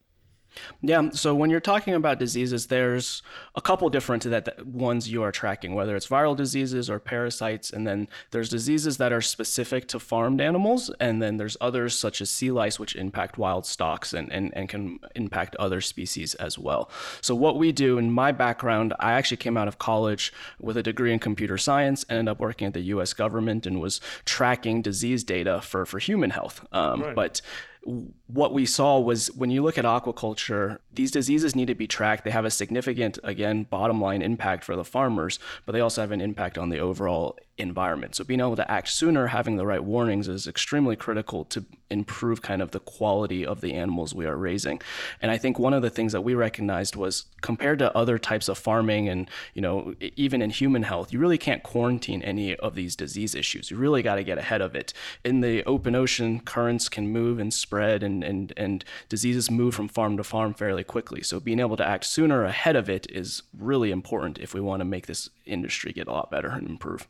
Yeah, 0.81 1.09
so 1.11 1.35
when 1.35 1.49
you're 1.49 1.59
talking 1.59 1.93
about 1.93 2.19
diseases, 2.19 2.67
there's 2.67 3.21
a 3.55 3.61
couple 3.61 3.89
different 3.89 4.23
that 4.23 4.65
ones 4.65 5.09
you 5.09 5.23
are 5.23 5.31
tracking, 5.31 5.75
whether 5.75 5.95
it's 5.95 6.07
viral 6.07 6.35
diseases 6.35 6.89
or 6.89 6.99
parasites, 6.99 7.71
and 7.71 7.85
then 7.85 8.07
there's 8.31 8.49
diseases 8.49 8.97
that 8.97 9.11
are 9.11 9.21
specific 9.21 9.87
to 9.89 9.99
farmed 9.99 10.41
animals, 10.41 10.91
and 10.99 11.21
then 11.21 11.37
there's 11.37 11.57
others 11.61 11.97
such 11.97 12.21
as 12.21 12.29
sea 12.29 12.51
lice, 12.51 12.79
which 12.79 12.95
impact 12.95 13.37
wild 13.37 13.65
stocks 13.65 14.13
and, 14.13 14.31
and, 14.31 14.55
and 14.55 14.69
can 14.69 14.99
impact 15.15 15.55
other 15.57 15.81
species 15.81 16.35
as 16.35 16.57
well. 16.57 16.89
So 17.21 17.35
what 17.35 17.57
we 17.57 17.71
do 17.71 17.97
in 17.97 18.11
my 18.11 18.31
background, 18.31 18.93
I 18.99 19.13
actually 19.13 19.37
came 19.37 19.57
out 19.57 19.67
of 19.67 19.77
college 19.77 20.33
with 20.59 20.77
a 20.77 20.83
degree 20.83 21.13
in 21.13 21.19
computer 21.19 21.57
science, 21.57 22.05
and 22.09 22.19
ended 22.19 22.31
up 22.31 22.39
working 22.39 22.67
at 22.67 22.73
the 22.73 22.81
U.S. 22.81 23.13
government, 23.13 23.65
and 23.65 23.81
was 23.81 23.99
tracking 24.25 24.81
disease 24.81 25.23
data 25.23 25.61
for 25.61 25.85
for 25.85 25.99
human 25.99 26.29
health. 26.29 26.65
Um, 26.71 27.01
right. 27.01 27.15
But 27.15 27.41
what 27.85 28.51
we 28.51 28.65
saw 28.65 28.99
was 28.99 29.27
when 29.35 29.51
you 29.51 29.61
look 29.61 29.77
at 29.77 29.85
aquaculture, 29.85 30.79
these 30.91 31.11
diseases 31.11 31.55
need 31.55 31.67
to 31.67 31.75
be 31.75 31.85
tracked. 31.85 32.23
They 32.23 32.31
have 32.31 32.45
a 32.45 32.49
significant, 32.49 33.19
again, 33.23 33.63
bottom 33.63 34.01
line 34.01 34.23
impact 34.23 34.63
for 34.63 34.75
the 34.75 34.83
farmers, 34.83 35.37
but 35.65 35.73
they 35.73 35.81
also 35.81 36.01
have 36.01 36.11
an 36.11 36.21
impact 36.21 36.57
on 36.57 36.69
the 36.69 36.79
overall 36.79 37.37
environment. 37.57 38.15
So 38.15 38.23
being 38.23 38.39
able 38.39 38.55
to 38.55 38.69
act 38.69 38.89
sooner, 38.89 39.27
having 39.27 39.55
the 39.55 39.65
right 39.65 39.83
warnings 39.83 40.27
is 40.27 40.47
extremely 40.47 40.95
critical 40.95 41.45
to 41.45 41.63
improve 41.89 42.41
kind 42.41 42.61
of 42.61 42.71
the 42.71 42.79
quality 42.79 43.45
of 43.45 43.61
the 43.61 43.73
animals 43.73 44.13
we 44.13 44.25
are 44.25 44.35
raising. 44.35 44.81
And 45.21 45.31
I 45.31 45.37
think 45.37 45.59
one 45.59 45.73
of 45.73 45.81
the 45.81 45.89
things 45.91 46.11
that 46.11 46.21
we 46.21 46.33
recognized 46.33 46.95
was 46.95 47.25
compared 47.41 47.79
to 47.79 47.95
other 47.95 48.17
types 48.17 48.49
of 48.49 48.57
farming 48.57 49.07
and, 49.07 49.29
you 49.53 49.61
know, 49.61 49.93
even 50.15 50.41
in 50.41 50.49
human 50.49 50.83
health, 50.83 51.13
you 51.13 51.19
really 51.19 51.37
can't 51.37 51.63
quarantine 51.63 52.23
any 52.23 52.55
of 52.55 52.75
these 52.75 52.95
disease 52.95 53.35
issues. 53.35 53.69
You 53.69 53.77
really 53.77 54.01
got 54.01 54.15
to 54.15 54.23
get 54.23 54.39
ahead 54.39 54.61
of 54.61 54.75
it. 54.75 54.91
In 55.23 55.41
the 55.41 55.63
open 55.65 55.95
ocean, 55.95 56.39
currents 56.39 56.89
can 56.89 57.09
move 57.09 57.39
and 57.39 57.53
spread 57.53 57.74
and, 57.79 58.23
and, 58.23 58.53
and 58.57 58.85
diseases 59.09 59.51
move 59.51 59.75
from 59.75 59.87
farm 59.87 60.17
to 60.17 60.23
farm 60.23 60.53
fairly 60.53 60.83
quickly. 60.83 61.21
So 61.23 61.39
being 61.39 61.59
able 61.59 61.77
to 61.77 61.87
act 61.87 62.05
sooner 62.05 62.43
ahead 62.43 62.75
of 62.75 62.89
it 62.89 63.07
is 63.11 63.43
really 63.57 63.91
important 63.91 64.39
if 64.39 64.53
we 64.53 64.61
want 64.61 64.81
to 64.81 64.85
make 64.85 65.07
this 65.07 65.29
industry 65.45 65.91
get 65.91 66.07
a 66.07 66.11
lot 66.11 66.31
better 66.31 66.49
and 66.49 66.67
improve. 66.67 67.07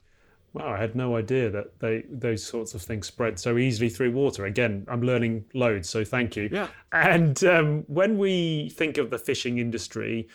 Wow, 0.53 0.71
I 0.71 0.77
had 0.77 0.95
no 0.95 1.17
idea 1.17 1.49
that 1.49 1.79
they 1.79 2.05
those 2.09 2.41
sorts 2.41 2.73
of 2.73 2.81
things 2.81 3.07
spread 3.07 3.37
so 3.37 3.57
easily 3.57 3.89
through 3.89 4.13
water. 4.13 4.45
Again, 4.45 4.85
I'm 4.87 5.01
learning 5.01 5.43
loads, 5.53 5.89
so 5.89 6.05
thank 6.05 6.37
you. 6.37 6.47
Yeah. 6.49 6.69
And 6.93 7.43
um, 7.43 7.83
when 7.87 8.17
we 8.17 8.69
think 8.69 8.97
of 8.97 9.09
the 9.09 9.17
fishing 9.17 9.57
industry, 9.57 10.29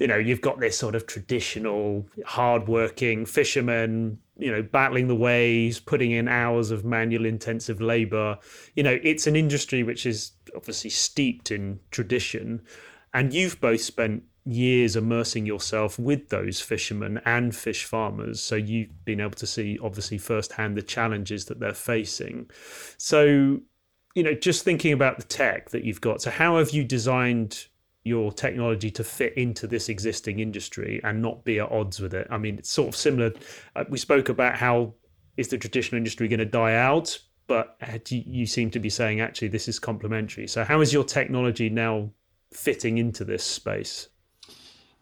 you 0.00 0.08
know, 0.08 0.16
you've 0.16 0.40
got 0.40 0.58
this 0.58 0.76
sort 0.76 0.96
of 0.96 1.06
traditional, 1.06 2.04
hardworking 2.26 3.26
fishermen, 3.26 4.18
you 4.36 4.50
know, 4.50 4.62
battling 4.62 5.08
the 5.08 5.14
waves, 5.14 5.78
putting 5.78 6.10
in 6.10 6.28
hours 6.28 6.70
of 6.70 6.84
manual 6.84 7.24
intensive 7.24 7.80
labor. 7.80 8.38
You 8.74 8.82
know, 8.82 8.98
it's 9.02 9.26
an 9.26 9.36
industry 9.36 9.82
which 9.82 10.06
is 10.06 10.32
obviously 10.56 10.90
steeped 10.90 11.50
in 11.50 11.80
tradition. 11.90 12.62
And 13.12 13.32
you've 13.32 13.60
both 13.60 13.80
spent 13.80 14.24
years 14.44 14.96
immersing 14.96 15.46
yourself 15.46 15.98
with 15.98 16.28
those 16.28 16.60
fishermen 16.60 17.20
and 17.24 17.54
fish 17.54 17.84
farmers. 17.84 18.40
So 18.40 18.56
you've 18.56 19.04
been 19.04 19.20
able 19.20 19.30
to 19.32 19.46
see, 19.46 19.78
obviously, 19.82 20.18
firsthand 20.18 20.76
the 20.76 20.82
challenges 20.82 21.46
that 21.46 21.60
they're 21.60 21.72
facing. 21.72 22.50
So, 22.98 23.60
you 24.14 24.22
know, 24.22 24.34
just 24.34 24.64
thinking 24.64 24.92
about 24.92 25.18
the 25.18 25.24
tech 25.24 25.70
that 25.70 25.84
you've 25.84 26.00
got. 26.00 26.22
So, 26.22 26.30
how 26.30 26.58
have 26.58 26.70
you 26.70 26.84
designed 26.84 27.66
your 28.04 28.30
technology 28.32 28.90
to 28.90 29.02
fit 29.02 29.32
into 29.34 29.66
this 29.66 29.88
existing 29.88 30.38
industry 30.38 31.00
and 31.02 31.22
not 31.22 31.42
be 31.44 31.58
at 31.58 31.72
odds 31.72 32.00
with 32.00 32.14
it. 32.14 32.26
I 32.30 32.38
mean, 32.38 32.58
it's 32.58 32.70
sort 32.70 32.88
of 32.88 32.96
similar. 32.96 33.32
Uh, 33.74 33.84
we 33.88 33.98
spoke 33.98 34.28
about 34.28 34.56
how 34.56 34.94
is 35.36 35.48
the 35.48 35.58
traditional 35.58 35.96
industry 35.96 36.28
going 36.28 36.38
to 36.38 36.44
die 36.44 36.74
out, 36.74 37.18
but 37.46 37.76
you 38.08 38.46
seem 38.46 38.70
to 38.70 38.78
be 38.78 38.90
saying 38.90 39.20
actually 39.20 39.48
this 39.48 39.68
is 39.68 39.78
complementary. 39.78 40.46
So, 40.46 40.64
how 40.64 40.80
is 40.80 40.92
your 40.92 41.04
technology 41.04 41.68
now 41.68 42.10
fitting 42.52 42.98
into 42.98 43.24
this 43.24 43.42
space? 43.42 44.08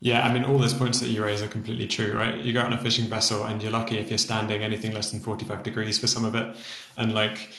Yeah, 0.01 0.27
I 0.27 0.33
mean, 0.33 0.45
all 0.45 0.59
those 0.59 0.75
points 0.75 0.99
that 0.99 1.09
you 1.09 1.25
raise 1.25 1.43
are 1.43 1.49
completely 1.49 1.87
true, 1.87 2.13
right? 2.13 2.37
You 2.37 2.53
go 2.53 2.61
out 2.61 2.67
on 2.67 2.73
a 2.73 2.79
fishing 2.79 3.07
vessel 3.07 3.45
and 3.45 3.63
you're 3.63 3.71
lucky 3.71 3.99
if 3.99 4.09
you're 4.09 4.19
standing 4.19 4.63
anything 4.63 4.91
less 4.93 5.13
than 5.13 5.21
45 5.21 5.63
degrees 5.63 5.97
for 5.97 6.09
some 6.09 6.25
of 6.25 6.35
it. 6.35 6.57
And 6.97 7.15
like, 7.15 7.51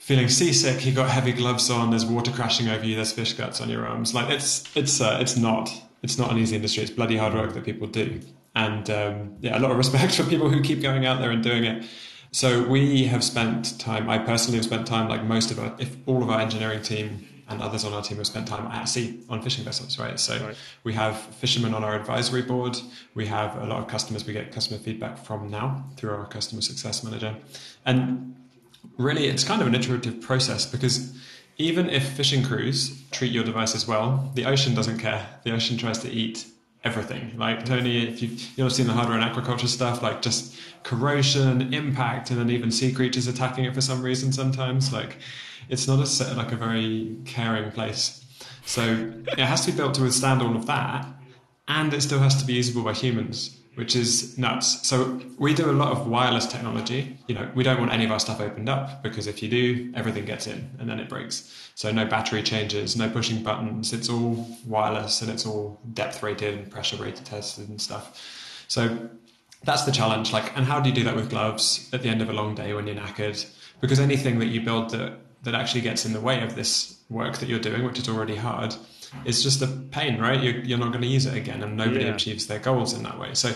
feeling 0.00 0.28
seasick, 0.28 0.84
you 0.84 0.92
got 0.92 1.10
heavy 1.10 1.30
gloves 1.30 1.70
on, 1.70 1.90
there's 1.90 2.06
water 2.06 2.32
crashing 2.32 2.68
over 2.68 2.84
you, 2.84 2.96
there's 2.96 3.12
fish 3.12 3.34
guts 3.34 3.60
on 3.60 3.68
your 3.68 3.86
arms. 3.86 4.14
Like 4.14 4.30
it's 4.30 4.64
it's 4.74 5.00
uh, 5.00 5.18
it's 5.20 5.36
not 5.36 5.70
it's 6.02 6.18
not 6.18 6.32
an 6.32 6.38
easy 6.38 6.56
industry. 6.56 6.82
It's 6.82 6.90
bloody 6.90 7.16
hard 7.16 7.34
work 7.34 7.54
that 7.54 7.64
people 7.64 7.86
do, 7.86 8.20
and 8.54 8.90
um, 8.90 9.36
yeah, 9.40 9.56
a 9.56 9.60
lot 9.60 9.70
of 9.70 9.76
respect 9.76 10.14
for 10.16 10.24
people 10.24 10.48
who 10.48 10.62
keep 10.62 10.82
going 10.82 11.06
out 11.06 11.20
there 11.20 11.30
and 11.30 11.42
doing 11.42 11.64
it. 11.64 11.84
So 12.32 12.66
we 12.66 13.06
have 13.06 13.22
spent 13.22 13.78
time. 13.78 14.08
I 14.08 14.18
personally 14.18 14.56
have 14.56 14.64
spent 14.64 14.86
time, 14.86 15.08
like 15.08 15.24
most 15.24 15.50
of 15.50 15.58
our, 15.58 15.74
if 15.78 15.96
all 16.06 16.22
of 16.22 16.30
our 16.30 16.40
engineering 16.40 16.80
team 16.80 17.26
and 17.48 17.60
others 17.60 17.84
on 17.84 17.92
our 17.92 18.02
team 18.02 18.18
have 18.18 18.26
spent 18.26 18.46
time 18.46 18.66
at 18.70 18.84
sea 18.84 19.20
on 19.28 19.42
fishing 19.42 19.64
vessels, 19.64 19.98
right? 19.98 20.18
So 20.18 20.38
right. 20.38 20.56
we 20.84 20.92
have 20.94 21.20
fishermen 21.20 21.74
on 21.74 21.82
our 21.82 21.96
advisory 21.96 22.42
board. 22.42 22.78
We 23.14 23.26
have 23.26 23.56
a 23.56 23.66
lot 23.66 23.80
of 23.80 23.88
customers. 23.88 24.24
We 24.24 24.32
get 24.32 24.52
customer 24.52 24.78
feedback 24.78 25.18
from 25.18 25.50
now 25.50 25.84
through 25.96 26.10
our 26.14 26.26
customer 26.26 26.62
success 26.62 27.02
manager, 27.02 27.36
and 27.84 28.36
really 28.98 29.26
it's 29.26 29.44
kind 29.44 29.60
of 29.60 29.68
an 29.68 29.74
iterative 29.74 30.20
process 30.20 30.66
because 30.66 31.16
even 31.56 31.90
if 31.90 32.12
fishing 32.12 32.42
crews 32.42 33.02
treat 33.10 33.32
your 33.32 33.44
devices 33.44 33.86
well, 33.86 34.30
the 34.34 34.46
ocean 34.46 34.74
doesn't 34.74 34.98
care. 34.98 35.26
The 35.44 35.52
ocean 35.52 35.76
tries 35.76 35.98
to 35.98 36.10
eat 36.10 36.46
everything. 36.84 37.36
Like 37.36 37.66
Tony, 37.66 38.08
if 38.08 38.22
you've, 38.22 38.58
you've 38.58 38.72
seen 38.72 38.86
the 38.86 38.94
hardware 38.94 39.18
and 39.18 39.30
aquaculture 39.30 39.68
stuff, 39.68 40.02
like 40.02 40.22
just 40.22 40.58
corrosion, 40.82 41.74
impact, 41.74 42.30
and 42.30 42.40
then 42.40 42.48
even 42.50 42.70
sea 42.70 42.92
creatures 42.92 43.26
attacking 43.26 43.66
it 43.66 43.74
for 43.74 43.82
some 43.82 44.02
reason 44.02 44.32
sometimes. 44.32 44.92
Like 44.92 45.18
it's 45.68 45.86
not 45.86 45.98
a 45.98 46.34
like 46.34 46.52
a 46.52 46.56
very 46.56 47.16
caring 47.26 47.70
place. 47.72 48.24
So 48.64 49.12
it 49.26 49.38
has 49.38 49.66
to 49.66 49.72
be 49.72 49.76
built 49.76 49.94
to 49.94 50.02
withstand 50.02 50.40
all 50.40 50.56
of 50.56 50.66
that, 50.66 51.06
and 51.68 51.92
it 51.92 52.00
still 52.00 52.20
has 52.20 52.36
to 52.40 52.46
be 52.46 52.54
usable 52.54 52.84
by 52.84 52.94
humans 52.94 53.59
which 53.80 53.96
is 53.96 54.36
nuts. 54.36 54.86
So 54.86 55.18
we 55.38 55.54
do 55.54 55.70
a 55.70 55.72
lot 55.72 55.90
of 55.90 56.06
wireless 56.06 56.46
technology. 56.46 57.16
You 57.28 57.34
know, 57.34 57.50
we 57.54 57.64
don't 57.64 57.80
want 57.80 57.90
any 57.90 58.04
of 58.04 58.10
our 58.12 58.20
stuff 58.20 58.38
opened 58.38 58.68
up 58.68 59.02
because 59.02 59.26
if 59.26 59.42
you 59.42 59.48
do, 59.48 59.90
everything 59.96 60.26
gets 60.26 60.46
in 60.46 60.68
and 60.78 60.86
then 60.86 61.00
it 61.00 61.08
breaks. 61.08 61.50
So 61.76 61.90
no 61.90 62.04
battery 62.04 62.42
changes, 62.42 62.94
no 62.94 63.08
pushing 63.08 63.42
buttons. 63.42 63.94
It's 63.94 64.10
all 64.10 64.46
wireless 64.66 65.22
and 65.22 65.30
it's 65.30 65.46
all 65.46 65.80
depth 65.94 66.22
rated 66.22 66.58
and 66.58 66.70
pressure 66.70 66.96
rated 66.96 67.24
tested 67.24 67.70
and 67.70 67.80
stuff. 67.80 68.22
So 68.68 69.08
that's 69.64 69.84
the 69.84 69.92
challenge. 69.92 70.30
Like, 70.30 70.54
and 70.58 70.66
how 70.66 70.78
do 70.78 70.90
you 70.90 70.94
do 70.94 71.04
that 71.04 71.16
with 71.16 71.30
gloves 71.30 71.88
at 71.94 72.02
the 72.02 72.10
end 72.10 72.20
of 72.20 72.28
a 72.28 72.34
long 72.34 72.54
day 72.54 72.74
when 72.74 72.86
you're 72.86 72.96
knackered? 72.96 73.50
Because 73.80 73.98
anything 73.98 74.40
that 74.40 74.48
you 74.48 74.60
build 74.60 74.90
that 74.90 75.14
that 75.44 75.54
actually 75.54 75.80
gets 75.80 76.04
in 76.04 76.12
the 76.12 76.20
way 76.20 76.42
of 76.42 76.54
this 76.54 76.98
work 77.08 77.38
that 77.38 77.48
you're 77.48 77.58
doing, 77.58 77.82
which 77.82 77.98
is 77.98 78.10
already 78.10 78.36
hard, 78.36 78.74
it's 79.24 79.42
just 79.42 79.62
a 79.62 79.66
pain, 79.66 80.20
right? 80.20 80.40
You're, 80.42 80.60
you're 80.60 80.78
not 80.78 80.90
going 80.90 81.02
to 81.02 81.08
use 81.08 81.26
it 81.26 81.36
again, 81.36 81.62
and 81.62 81.76
nobody 81.76 82.04
yeah. 82.04 82.14
achieves 82.14 82.46
their 82.46 82.58
goals 82.58 82.92
in 82.94 83.02
that 83.02 83.18
way. 83.18 83.34
So 83.34 83.52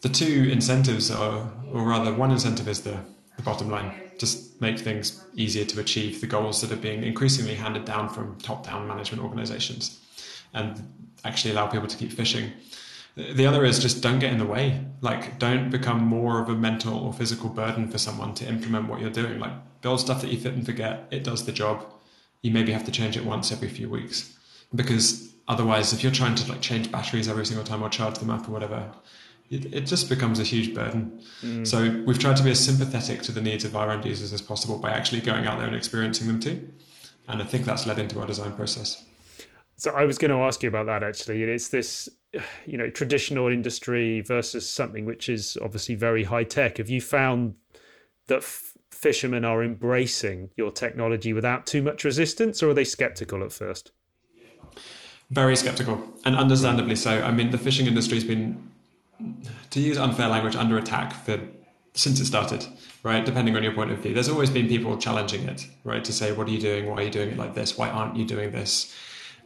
the 0.00 0.08
two 0.08 0.48
incentives 0.50 1.10
are, 1.10 1.50
or 1.72 1.84
rather, 1.84 2.12
one 2.12 2.30
incentive 2.30 2.68
is 2.68 2.82
the, 2.82 2.98
the 3.36 3.42
bottom 3.42 3.70
line. 3.70 3.92
Just 4.18 4.60
make 4.60 4.78
things 4.78 5.24
easier 5.34 5.64
to 5.64 5.80
achieve 5.80 6.20
the 6.20 6.26
goals 6.26 6.60
that 6.60 6.70
are 6.70 6.80
being 6.80 7.02
increasingly 7.02 7.54
handed 7.54 7.84
down 7.84 8.08
from 8.08 8.38
top-down 8.38 8.86
management 8.86 9.22
organizations, 9.22 10.00
and 10.54 10.80
actually 11.24 11.52
allow 11.52 11.66
people 11.66 11.88
to 11.88 11.96
keep 11.96 12.12
fishing. 12.12 12.52
The 13.14 13.46
other 13.46 13.64
is 13.64 13.78
just 13.78 14.02
don't 14.02 14.20
get 14.20 14.32
in 14.32 14.38
the 14.38 14.46
way. 14.46 14.80
Like, 15.02 15.38
don't 15.38 15.70
become 15.70 16.00
more 16.02 16.40
of 16.40 16.48
a 16.48 16.54
mental 16.54 16.98
or 16.98 17.12
physical 17.12 17.50
burden 17.50 17.88
for 17.88 17.98
someone 17.98 18.32
to 18.34 18.48
implement 18.48 18.88
what 18.88 19.00
you're 19.00 19.10
doing. 19.10 19.38
Like, 19.38 19.52
build 19.82 20.00
stuff 20.00 20.22
that 20.22 20.30
you 20.30 20.38
fit 20.38 20.54
and 20.54 20.64
forget. 20.64 21.08
It 21.10 21.22
does 21.22 21.44
the 21.44 21.52
job. 21.52 21.84
You 22.40 22.52
maybe 22.52 22.72
have 22.72 22.84
to 22.84 22.90
change 22.90 23.16
it 23.16 23.24
once 23.24 23.52
every 23.52 23.68
few 23.68 23.88
weeks 23.90 24.34
because 24.74 25.32
otherwise, 25.48 25.92
if 25.92 26.02
you're 26.02 26.12
trying 26.12 26.34
to 26.36 26.50
like 26.50 26.60
change 26.60 26.90
batteries 26.90 27.28
every 27.28 27.46
single 27.46 27.64
time 27.64 27.82
or 27.82 27.88
charge 27.88 28.18
them 28.18 28.30
up 28.30 28.48
or 28.48 28.52
whatever, 28.52 28.90
it, 29.50 29.72
it 29.72 29.80
just 29.82 30.08
becomes 30.08 30.40
a 30.40 30.44
huge 30.44 30.74
burden. 30.74 31.20
Mm. 31.42 31.66
So 31.66 32.02
we've 32.06 32.18
tried 32.18 32.36
to 32.36 32.42
be 32.42 32.50
as 32.50 32.64
sympathetic 32.64 33.22
to 33.22 33.32
the 33.32 33.42
needs 33.42 33.64
of 33.64 33.76
our 33.76 33.90
end 33.90 34.04
users 34.04 34.32
as 34.32 34.40
possible 34.40 34.78
by 34.78 34.90
actually 34.90 35.20
going 35.20 35.46
out 35.46 35.58
there 35.58 35.66
and 35.66 35.76
experiencing 35.76 36.26
them 36.26 36.40
too. 36.40 36.68
And 37.28 37.42
I 37.42 37.44
think 37.44 37.64
that's 37.64 37.86
led 37.86 37.98
into 37.98 38.18
our 38.20 38.26
design 38.26 38.52
process. 38.52 39.04
So 39.76 39.90
I 39.90 40.04
was 40.04 40.16
going 40.16 40.30
to 40.30 40.38
ask 40.38 40.62
you 40.62 40.68
about 40.68 40.86
that 40.86 41.02
actually. 41.02 41.42
It's 41.42 41.68
this, 41.68 42.08
you 42.66 42.78
know, 42.78 42.88
traditional 42.88 43.48
industry 43.48 44.20
versus 44.22 44.68
something 44.68 45.04
which 45.04 45.28
is 45.28 45.58
obviously 45.62 45.94
very 45.94 46.24
high 46.24 46.44
tech. 46.44 46.78
Have 46.78 46.88
you 46.88 47.00
found 47.00 47.54
that 48.28 48.38
f- 48.38 48.72
fishermen 48.90 49.44
are 49.44 49.62
embracing 49.62 50.50
your 50.56 50.70
technology 50.70 51.32
without 51.32 51.66
too 51.66 51.82
much 51.82 52.04
resistance, 52.04 52.62
or 52.62 52.70
are 52.70 52.74
they 52.74 52.84
skeptical 52.84 53.42
at 53.44 53.52
first? 53.52 53.92
Very 55.32 55.56
skeptical, 55.56 56.02
and 56.26 56.36
understandably 56.36 56.94
so. 56.94 57.22
I 57.22 57.30
mean, 57.30 57.50
the 57.50 57.58
fishing 57.58 57.86
industry 57.86 58.16
has 58.16 58.24
been, 58.24 58.70
to 59.70 59.80
use 59.80 59.96
unfair 59.96 60.28
language, 60.28 60.56
under 60.56 60.76
attack 60.76 61.14
for 61.24 61.40
since 61.94 62.20
it 62.20 62.26
started, 62.26 62.66
right? 63.02 63.24
Depending 63.24 63.56
on 63.56 63.62
your 63.62 63.72
point 63.72 63.90
of 63.90 63.98
view, 63.98 64.12
there's 64.12 64.28
always 64.28 64.50
been 64.50 64.68
people 64.68 64.96
challenging 64.98 65.48
it, 65.48 65.66
right? 65.84 66.04
To 66.04 66.12
say, 66.12 66.32
what 66.32 66.48
are 66.48 66.50
you 66.50 66.60
doing? 66.60 66.86
Why 66.86 66.96
are 66.96 67.02
you 67.04 67.10
doing 67.10 67.30
it 67.30 67.38
like 67.38 67.54
this? 67.54 67.78
Why 67.78 67.88
aren't 67.88 68.16
you 68.16 68.26
doing 68.26 68.50
this? 68.50 68.94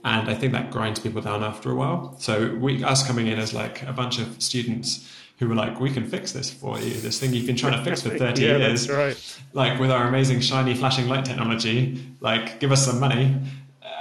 And 0.05 0.29
I 0.29 0.35
think 0.35 0.53
that 0.53 0.71
grinds 0.71 1.01
people 1.01 1.23
down 1.23 1.43
after 1.43 1.71
a 1.71 1.75
while. 1.75 2.17
So 2.19 2.55
we, 2.55 2.83
us 2.85 3.07
coming 3.07 3.27
in 3.29 3.39
as 3.39 3.55
like 3.55 3.83
a 3.83 3.93
bunch 3.93 4.19
of 4.19 4.41
students 4.43 5.13
who 5.39 5.49
were 5.49 5.55
like, 5.55 5.81
we 5.81 5.91
can 5.91 6.07
fix 6.07 6.33
this 6.33 6.51
for 6.51 6.79
you. 6.81 6.95
This 6.95 7.21
thing 7.21 7.33
you've 7.33 7.47
been 7.47 7.57
trying 7.57 7.73
to 7.73 7.85
fix 7.85 8.03
for 8.03 8.11
30 8.19 8.43
yeah, 8.43 8.57
years. 8.57 8.89
Right. 8.89 9.41
Like 9.53 9.79
with 9.79 9.91
our 9.91 10.09
amazing 10.09 10.41
shiny 10.41 10.75
flashing 10.75 11.09
light 11.09 11.25
technology, 11.25 12.05
like 12.21 12.61
give 12.61 12.73
us 12.73 12.85
some 12.85 12.99
money 12.99 13.37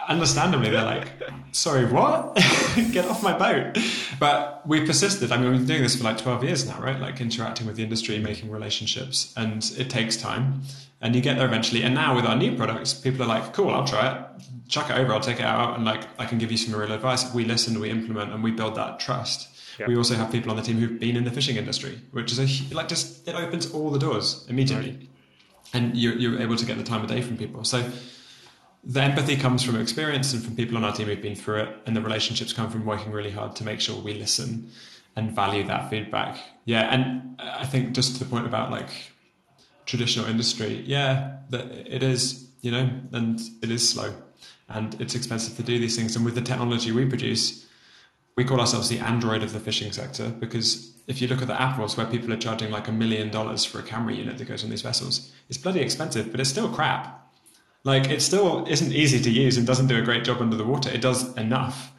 understandably, 0.08 0.70
they're 0.70 0.84
like, 0.84 1.08
sorry, 1.52 1.86
what? 1.86 2.36
Get 2.92 3.06
off 3.06 3.24
my 3.24 3.38
boat. 3.38 3.78
But 4.20 4.68
we 4.68 4.86
persisted. 4.86 5.32
I 5.32 5.38
mean, 5.38 5.52
we've 5.52 5.60
been 5.60 5.68
doing 5.68 5.84
this 5.84 5.96
for 5.96 6.04
like 6.04 6.18
12 6.18 6.44
years 6.44 6.68
now, 6.68 6.80
right? 6.80 7.00
Like 7.00 7.22
interacting 7.22 7.68
with 7.68 7.76
the 7.76 7.84
industry, 7.84 8.20
making 8.20 8.50
relationships, 8.50 9.34
and 9.38 9.64
it 9.78 9.90
takes 9.90 10.18
time. 10.18 10.62
And 11.02 11.16
you 11.16 11.22
get 11.22 11.38
there 11.38 11.46
eventually. 11.46 11.84
And 11.84 11.94
now 11.94 12.16
with 12.16 12.26
our 12.26 12.36
new 12.36 12.56
products, 12.56 12.94
people 12.94 13.24
are 13.24 13.28
like, 13.28 13.54
cool, 13.54 13.70
I'll 13.70 13.86
try 13.86 14.12
it. 14.12 14.44
Chuck 14.68 14.90
it 14.90 14.98
over, 14.98 15.14
I'll 15.14 15.20
take 15.20 15.40
it 15.40 15.46
out, 15.46 15.76
and 15.76 15.86
like 15.86 16.08
I 16.18 16.26
can 16.26 16.40
give 16.40 16.52
you 16.52 16.58
some 16.58 16.80
real 16.80 16.92
advice. 16.92 17.32
We 17.34 17.46
listen, 17.46 17.80
we 17.80 17.92
implement, 17.92 18.32
and 18.32 18.44
we 18.44 18.52
build 18.52 18.76
that 18.76 19.00
trust. 19.00 19.50
Yeah. 19.80 19.88
We 19.88 19.96
also 19.96 20.16
have 20.16 20.32
people 20.32 20.50
on 20.50 20.58
the 20.58 20.64
team 20.64 20.78
who've 20.78 21.00
been 21.00 21.16
in 21.16 21.24
the 21.24 21.32
fishing 21.32 21.58
industry, 21.58 22.00
which 22.12 22.32
is 22.32 22.40
a 22.40 22.74
like 22.74 22.88
just 22.88 23.28
it 23.28 23.36
opens 23.36 23.72
all 23.72 23.92
the 23.92 24.00
doors 24.00 24.44
immediately, 24.50 24.92
right. 24.92 25.10
and 25.74 25.96
you're, 25.96 26.16
you're 26.16 26.42
able 26.42 26.56
to 26.56 26.66
get 26.66 26.78
the 26.78 26.84
time 26.84 27.04
of 27.04 27.08
day 27.10 27.22
from 27.22 27.38
people. 27.38 27.64
So 27.64 27.88
the 28.86 29.02
empathy 29.02 29.36
comes 29.36 29.64
from 29.64 29.80
experience 29.80 30.34
and 30.34 30.44
from 30.44 30.56
people 30.56 30.78
on 30.78 30.84
our 30.84 30.94
team 30.94 31.08
who've 31.08 31.22
been 31.22 31.36
through 31.36 31.62
it, 31.62 31.70
and 31.86 31.96
the 31.96 32.02
relationships 32.02 32.54
come 32.54 32.70
from 32.70 32.86
working 32.86 33.12
really 33.12 33.32
hard 33.32 33.56
to 33.56 33.64
make 33.64 33.82
sure 33.82 34.00
we 34.00 34.14
listen 34.14 34.70
and 35.16 35.32
value 35.32 35.64
that 35.66 35.90
feedback. 35.90 36.38
Yeah, 36.66 36.94
and 36.94 37.40
I 37.40 37.66
think 37.66 37.94
just 37.94 38.14
to 38.14 38.24
the 38.24 38.30
point 38.30 38.46
about 38.46 38.70
like 38.70 38.90
traditional 39.86 40.28
industry, 40.28 40.84
yeah, 40.86 41.38
that 41.50 41.66
it 41.72 42.04
is, 42.04 42.48
you 42.62 42.72
know, 42.72 42.90
and 43.12 43.40
it 43.62 43.72
is 43.72 43.88
slow 43.88 44.14
and 44.70 45.00
it's 45.00 45.16
expensive 45.16 45.56
to 45.58 45.64
do 45.64 45.80
these 45.80 45.96
things. 45.96 46.16
And 46.16 46.26
with 46.26 46.36
the 46.36 46.42
technology 46.42 46.92
we 46.92 47.06
produce, 47.06 47.68
we 48.36 48.44
call 48.44 48.60
ourselves 48.60 48.90
the 48.90 49.00
Android 49.00 49.44
of 49.44 49.54
the 49.54 49.60
fishing 49.60 49.92
sector 49.92 50.30
because 50.30 50.94
if 51.08 51.22
you 51.22 51.28
look 51.28 51.42
at 51.42 51.48
the 51.48 51.60
apples 51.60 51.96
where 51.96 52.06
people 52.06 52.34
are 52.34 52.38
charging 52.38 52.72
like 52.72 52.88
a 52.88 52.92
million 52.92 53.30
dollars 53.30 53.64
for 53.64 53.80
a 53.80 53.84
camera 53.84 54.14
unit 54.14 54.38
that 54.38 54.46
goes 54.46 54.64
on 54.64 54.70
these 54.70 54.82
vessels, 54.82 55.32
it's 55.50 55.58
bloody 55.58 55.82
expensive, 55.82 56.32
but 56.32 56.40
it's 56.40 56.50
still 56.50 56.68
crap 56.70 57.25
like 57.86 58.10
it 58.10 58.22
still 58.22 58.66
isn't 58.68 58.92
easy 58.92 59.22
to 59.22 59.30
use 59.30 59.58
and 59.58 59.66
doesn't 59.66 59.88
do 59.88 59.98
a 59.98 60.02
great 60.02 60.26
job 60.26 60.42
under 60.42 60.58
the 60.58 60.66
water. 60.66 60.90
It 60.90 61.02
does 61.02 61.34
enough, 61.38 61.94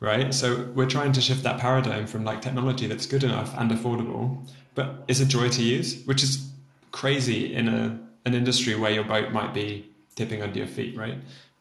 right? 0.00 0.32
So 0.32 0.70
we're 0.74 0.88
trying 0.88 1.12
to 1.12 1.20
shift 1.20 1.42
that 1.42 1.60
paradigm 1.60 2.06
from 2.06 2.24
like 2.24 2.40
technology 2.40 2.86
that's 2.86 3.04
good 3.04 3.24
enough 3.24 3.52
and 3.58 3.70
affordable, 3.70 4.48
but 4.74 5.04
is 5.08 5.20
a 5.20 5.26
joy 5.26 5.50
to 5.50 5.62
use, 5.62 6.02
which 6.06 6.22
is 6.22 6.50
crazy 6.92 7.52
in 7.52 7.68
a 7.68 8.00
an 8.26 8.32
industry 8.32 8.74
where 8.74 8.90
your 8.90 9.04
boat 9.04 9.32
might 9.32 9.52
be 9.52 9.86
tipping 10.14 10.40
under 10.40 10.56
your 10.56 10.68
feet, 10.68 10.96
right? 10.96 11.18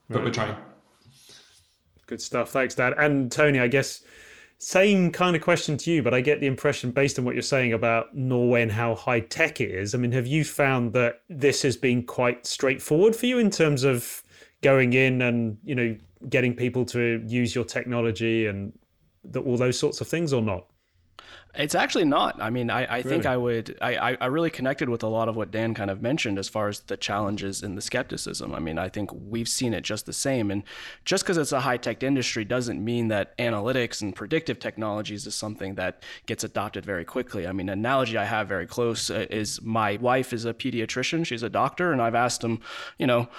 But 0.08 0.18
right. 0.18 0.26
we're 0.26 0.32
trying. 0.32 0.56
Good 2.06 2.22
stuff. 2.22 2.52
Thanks, 2.52 2.76
Dan. 2.76 2.94
And 2.98 3.30
Tony, 3.30 3.60
I 3.60 3.68
guess 3.68 4.02
same 4.58 5.12
kind 5.12 5.36
of 5.36 5.42
question 5.42 5.78
to 5.78 5.92
you, 5.92 6.02
but 6.02 6.14
I 6.14 6.22
get 6.22 6.40
the 6.40 6.48
impression 6.48 6.92
based 6.92 7.20
on 7.20 7.26
what 7.26 7.36
you're 7.36 7.42
saying 7.42 7.74
about 7.74 8.16
Norway 8.16 8.62
and 8.62 8.72
how 8.72 8.96
high 8.96 9.20
tech 9.20 9.60
it 9.60 9.72
is. 9.72 9.94
I 9.94 9.98
mean, 9.98 10.12
have 10.14 10.28
you 10.28 10.44
found 10.44 10.94
that 10.94 11.22
this 11.30 11.62
has 11.64 11.76
been 11.76 12.04
quite 12.04 12.46
straightforward 12.46 13.16
for 13.16 13.26
you 13.26 13.40
in 13.40 13.50
terms 13.50 13.84
of 13.84 14.24
going 14.62 14.94
in 14.94 15.22
and, 15.22 15.58
you 15.64 15.76
know, 15.76 15.98
getting 16.30 16.56
people 16.56 16.86
to 16.86 17.22
use 17.28 17.54
your 17.54 17.66
technology 17.66 18.48
and 18.48 18.72
the, 19.24 19.42
all 19.42 19.58
those 19.58 19.78
sorts 19.78 20.00
of 20.02 20.08
things 20.08 20.32
or 20.32 20.42
not? 20.42 20.66
It's 21.56 21.76
actually 21.76 22.06
not. 22.06 22.42
I 22.42 22.50
mean, 22.50 22.72
I, 22.72 22.86
I 22.86 22.98
really? 22.98 23.10
think 23.10 23.26
I 23.28 23.38
would, 23.38 23.78
I, 23.80 24.18
I 24.20 24.26
really 24.26 24.50
connected 24.50 24.90
with 24.90 25.04
a 25.04 25.08
lot 25.08 25.30
of 25.30 25.36
what 25.36 25.52
Dan 25.52 25.76
kind 25.76 25.92
of 25.92 26.02
mentioned 26.02 26.40
as 26.40 26.50
far 26.50 26.68
as 26.68 26.80
the 26.80 26.98
challenges 26.98 27.62
and 27.62 27.78
the 27.78 27.82
skepticism. 27.82 28.56
I 28.56 28.60
mean, 28.60 28.80
I 28.80 28.90
think 28.90 29.12
we've 29.14 29.48
seen 29.48 29.74
it 29.76 29.82
just 29.82 30.08
the 30.08 30.14
same. 30.14 30.50
And 30.50 30.64
just 31.06 31.24
because 31.24 31.38
it's 31.38 31.52
a 31.52 31.60
high 31.60 31.78
tech 31.78 32.02
industry 32.02 32.44
doesn't 32.44 32.84
mean 32.84 33.10
that 33.10 33.38
analytics 33.38 34.02
and 34.02 34.16
predictive 34.16 34.58
technologies 34.58 35.28
is 35.28 35.36
something 35.36 35.76
that 35.76 36.02
gets 36.26 36.44
adopted 36.44 36.86
very 36.86 37.06
quickly. 37.06 37.46
I 37.46 37.52
mean, 37.52 37.70
an 37.70 37.78
analogy 37.80 38.18
I 38.18 38.26
have 38.26 38.48
very 38.48 38.66
close 38.66 39.12
uh, 39.12 39.28
is 39.30 39.62
my 39.62 39.98
wife 39.98 40.34
is 40.34 40.46
a 40.46 40.56
pediatrician, 40.56 41.24
she's 41.24 41.44
a 41.44 41.50
doctor, 41.50 41.92
and 41.92 42.02
I've 42.02 42.16
asked 42.16 42.44
him, 42.44 42.62
you 42.98 43.06
know, 43.06 43.30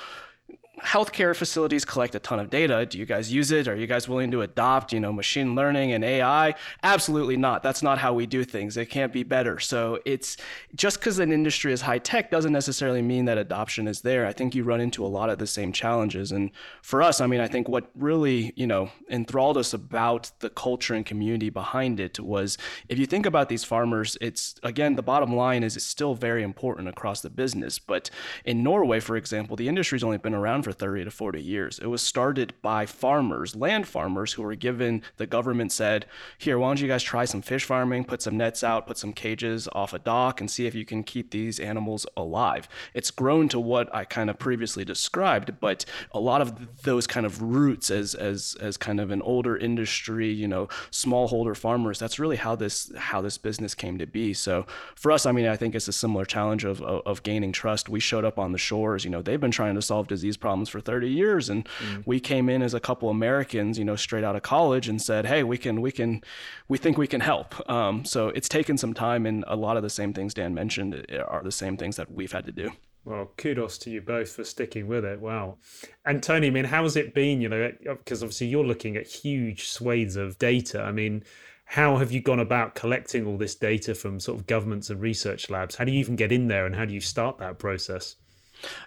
healthcare 0.81 1.37
facilities 1.37 1.85
collect 1.85 2.15
a 2.15 2.19
ton 2.19 2.41
of 2.41 2.51
data. 2.51 2.85
Do 2.85 2.99
you 2.99 3.07
guys 3.07 3.33
use 3.33 3.53
it? 3.53 3.69
Are 3.69 3.77
you 3.77 3.87
guys 3.87 4.09
willing 4.09 4.31
to 4.33 4.43
adopt, 4.43 4.93
you 4.93 5.01
know, 5.01 5.13
machine 5.13 5.55
learning 5.55 5.93
and 5.93 6.05
AI? 6.05 6.55
Absolutely 6.83 7.37
not. 7.37 7.63
That's 7.63 7.83
not 7.83 7.99
how 7.99 8.13
we 8.13 8.27
do 8.27 8.45
things. 8.45 8.77
It 8.77 8.87
can't 8.87 9.13
be 9.13 9.23
better. 9.23 9.61
So 9.61 10.01
it's 10.05 10.37
just 10.75 10.99
because 10.99 11.21
an 11.21 11.33
industry 11.33 11.73
is 11.73 11.83
high 11.83 11.99
tech 11.99 12.31
doesn't 12.31 12.53
necessarily 12.53 13.03
mean 13.03 13.25
that 13.27 13.39
adoption 13.39 13.87
is 13.87 14.01
there. 14.01 14.27
I 14.27 14.33
think 14.33 14.55
you 14.55 14.65
run 14.65 14.81
into 14.81 15.05
a 15.05 15.09
lot 15.09 15.31
of 15.31 15.39
the 15.39 15.47
same 15.47 15.73
challenges. 15.73 16.33
And 16.33 16.51
for 16.83 17.03
us, 17.03 17.21
I 17.21 17.27
mean, 17.27 17.41
I 17.41 17.47
think 17.47 17.69
what 17.69 17.91
really, 17.95 18.53
you 18.57 18.67
know, 18.67 18.91
enthralled 19.09 19.57
us 19.57 19.75
about 19.75 20.33
the 20.41 20.51
culture 20.51 20.95
and 20.95 21.07
community 21.07 21.51
behind 21.51 22.01
it 22.01 22.19
was 22.19 22.59
if 22.89 22.99
you 22.99 23.07
think 23.07 23.27
about 23.27 23.49
these 23.49 23.63
farmers, 23.63 24.19
it's 24.21 24.57
again, 24.65 24.97
the 24.97 25.03
bottom 25.03 25.37
line 25.37 25.63
is 25.63 25.77
it's 25.77 25.87
still 25.87 26.15
very 26.15 26.43
important 26.43 26.89
across 26.89 27.21
the 27.21 27.31
business. 27.31 27.79
But 27.79 28.11
in 28.45 28.63
Norway, 28.65 28.99
for 28.99 29.17
example, 29.17 29.57
the 29.57 29.69
industry's 29.69 30.03
only 30.03 30.19
been 30.19 30.35
around 30.35 30.64
for 30.65 30.73
30 30.73 31.05
to 31.05 31.11
40 31.11 31.41
years. 31.41 31.79
It 31.79 31.87
was 31.87 32.03
started 32.03 32.55
by 32.63 32.87
farmers, 32.87 33.55
land 33.55 33.87
farmers, 33.87 34.33
who 34.33 34.43
were 34.43 34.55
given, 34.55 35.03
the 35.19 35.27
government 35.27 35.71
said, 35.71 36.07
here, 36.39 36.59
why 36.59 36.69
don't 36.69 36.81
you 36.81 36.89
guys 36.89 37.03
try 37.03 37.27
some 37.27 37.43
fish 37.43 37.65
farming, 37.65 38.05
put 38.05 38.23
some 38.23 38.37
nets 38.37 38.65
out, 38.65 38.87
put 38.87 38.99
some 38.99 39.13
cages 39.13 39.69
off 39.73 39.93
a 39.93 39.99
dock, 39.99 40.41
and 40.41 40.51
see 40.51 40.67
if 40.67 40.75
you 40.75 40.85
can 40.85 41.05
keep 41.05 41.31
these 41.31 41.61
animals 41.61 42.07
alive. 42.17 42.69
It's 42.95 43.11
grown 43.11 43.49
to 43.51 43.61
what 43.61 43.95
I 43.95 44.05
kind 44.05 44.31
of 44.31 44.39
previously 44.39 44.85
described, 44.85 45.61
but 45.61 45.85
a 46.13 46.21
lot 46.21 46.41
of 46.41 46.83
those 46.83 47.07
kind 47.07 47.27
of 47.27 47.43
roots 47.43 47.91
as, 47.91 48.15
as, 48.15 48.57
as 48.61 48.77
kind 48.77 49.01
of 49.01 49.11
an 49.11 49.21
older 49.21 49.57
industry, 49.57 50.33
you 50.33 50.49
know, 50.49 50.69
smallholder 50.91 51.57
farmers, 51.57 51.99
that's 51.99 52.19
really 52.19 52.37
how 52.37 52.57
this, 52.57 52.91
how 52.97 53.21
this 53.21 53.37
business 53.37 53.75
came 53.75 53.99
to 53.99 54.07
be. 54.07 54.33
So 54.33 54.67
for 54.95 55.13
us, 55.13 55.27
I 55.27 55.33
mean, 55.33 55.47
I 55.47 55.57
think 55.57 55.75
it's 55.75 55.89
a 55.89 55.93
similar 55.93 56.25
challenge 56.25 56.65
of, 56.65 56.81
of, 56.81 57.03
of 57.05 57.23
gaining 57.23 57.53
trust. 57.53 57.91
We 57.91 58.01
showed 58.01 58.25
up 58.25 58.39
on 58.39 58.53
the 58.53 58.59
shores, 58.59 59.05
you 59.05 59.11
know, 59.11 59.21
they've 59.21 59.41
been 59.41 59.51
trying 59.51 59.75
to 59.75 59.83
solve 59.83 60.09
disease 60.09 60.39
problems 60.39 60.54
problems 60.55 60.69
for 60.69 60.81
30 60.81 61.09
years 61.09 61.49
and 61.49 61.65
mm. 61.65 62.03
we 62.07 62.21
came 62.21 62.49
in 62.49 62.63
as 62.63 62.75
a 62.75 62.81
couple 62.81 63.11
Americans 63.11 63.77
you 63.77 63.85
know 63.85 63.97
straight 63.97 64.23
out 64.23 64.37
of 64.37 64.43
college 64.43 64.89
and 64.89 65.03
said 65.03 65.27
hey 65.27 65.43
we 65.43 65.59
can 65.59 65.81
we 65.81 65.91
can 65.91 66.23
we 66.69 66.79
think 66.79 66.97
we 66.97 67.09
can 67.09 67.21
help 67.21 67.69
um, 67.69 68.05
so 68.05 68.29
it's 68.29 68.49
taken 68.49 68.79
some 68.79 68.95
time 68.95 69.27
and 69.27 69.45
a 69.49 69.57
lot 69.57 69.77
of 69.77 69.83
the 69.83 69.91
same 69.91 70.13
things 70.13 70.33
Dan 70.33 70.55
mentioned 70.55 71.05
are 71.27 71.43
the 71.43 71.51
same 71.51 71.77
things 71.77 71.97
that 71.97 72.09
we've 72.13 72.31
had 72.31 72.47
to 72.47 72.53
do 72.53 72.71
well, 73.07 73.33
kudos 73.37 73.77
to 73.79 73.91
you 73.91 74.01
both 74.01 74.33
for 74.33 74.45
sticking 74.45 74.87
with 74.87 75.05
it. 75.05 75.21
Wow. 75.21 75.59
And 76.07 76.23
Tony, 76.23 76.47
I 76.47 76.51
mean, 76.51 76.65
how's 76.65 76.97
it 76.97 77.13
been? 77.13 77.43
You 77.43 77.51
know, 77.51 77.71
because 77.83 78.23
obviously 78.23 78.47
you're 78.47 78.65
looking 78.65 78.97
at 78.97 79.07
huge 79.07 79.69
swathes 79.69 80.17
of 80.17 80.39
data. 80.39 80.81
I 80.81 80.91
mean, 80.91 81.23
how 81.67 81.99
have 81.99 82.13
you 82.13 82.23
gone 82.23 82.41
about 82.41 82.75
collecting 82.75 83.27
all 83.27 83.37
this 83.37 83.55
data 83.55 83.95
from 83.95 84.21
sort 84.21 84.39
of 84.39 84.47
governments 84.47 84.89
and 84.89 85.03
research 85.03 85.51
labs? 85.51 85.75
How 85.75 85.85
do 85.85 85.93
you 85.93 85.99
even 85.99 86.17
get 86.17 86.33
in 86.33 86.49
there 86.49 86.65
and 86.65 86.75
how 86.75 86.87
do 86.87 86.95
you 86.95 87.01
start 87.01 87.37
that 87.41 87.59
process? 87.59 88.17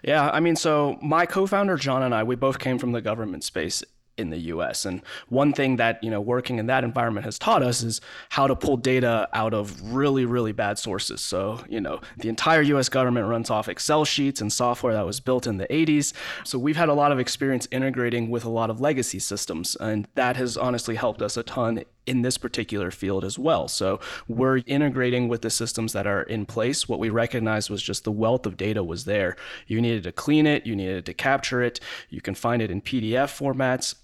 Yeah, 0.02 0.30
I 0.30 0.40
mean, 0.40 0.56
so 0.56 0.98
my 1.02 1.26
co-founder 1.26 1.76
John 1.76 2.02
and 2.02 2.14
I, 2.14 2.22
we 2.22 2.36
both 2.36 2.58
came 2.58 2.78
from 2.78 2.92
the 2.92 3.00
government 3.00 3.44
space 3.44 3.82
in 4.18 4.30
the 4.30 4.38
US. 4.38 4.84
And 4.84 5.00
one 5.28 5.52
thing 5.52 5.76
that, 5.76 6.02
you 6.02 6.10
know, 6.10 6.20
working 6.20 6.58
in 6.58 6.66
that 6.66 6.84
environment 6.84 7.24
has 7.24 7.38
taught 7.38 7.62
us 7.62 7.82
is 7.82 8.00
how 8.28 8.46
to 8.46 8.56
pull 8.56 8.76
data 8.76 9.28
out 9.32 9.54
of 9.54 9.80
really, 9.94 10.24
really 10.24 10.52
bad 10.52 10.78
sources. 10.78 11.20
So, 11.20 11.64
you 11.68 11.80
know, 11.80 12.00
the 12.18 12.28
entire 12.28 12.62
US 12.62 12.88
government 12.88 13.28
runs 13.28 13.48
off 13.48 13.68
Excel 13.68 14.04
sheets 14.04 14.40
and 14.40 14.52
software 14.52 14.92
that 14.92 15.06
was 15.06 15.20
built 15.20 15.46
in 15.46 15.56
the 15.56 15.68
80s. 15.68 16.12
So 16.44 16.58
we've 16.58 16.76
had 16.76 16.88
a 16.88 16.94
lot 16.94 17.12
of 17.12 17.18
experience 17.18 17.68
integrating 17.70 18.28
with 18.28 18.44
a 18.44 18.50
lot 18.50 18.70
of 18.70 18.80
legacy 18.80 19.20
systems. 19.20 19.76
And 19.76 20.08
that 20.16 20.36
has 20.36 20.56
honestly 20.56 20.96
helped 20.96 21.22
us 21.22 21.36
a 21.36 21.44
ton 21.44 21.84
in 22.08 22.22
this 22.22 22.38
particular 22.38 22.90
field 22.90 23.24
as 23.24 23.38
well. 23.38 23.68
So 23.68 24.00
we're 24.26 24.58
integrating 24.66 25.28
with 25.28 25.42
the 25.42 25.50
systems 25.50 25.92
that 25.92 26.06
are 26.06 26.22
in 26.22 26.46
place. 26.46 26.88
What 26.88 26.98
we 26.98 27.10
recognized 27.10 27.70
was 27.70 27.82
just 27.82 28.04
the 28.04 28.12
wealth 28.12 28.46
of 28.46 28.56
data 28.56 28.82
was 28.82 29.04
there. 29.04 29.36
You 29.66 29.80
needed 29.80 30.04
to 30.04 30.12
clean 30.12 30.46
it, 30.46 30.66
you 30.66 30.74
needed 30.74 31.06
to 31.06 31.14
capture 31.14 31.62
it. 31.62 31.80
You 32.08 32.20
can 32.20 32.34
find 32.34 32.62
it 32.62 32.70
in 32.70 32.80
PDF 32.80 33.38
formats 33.38 33.94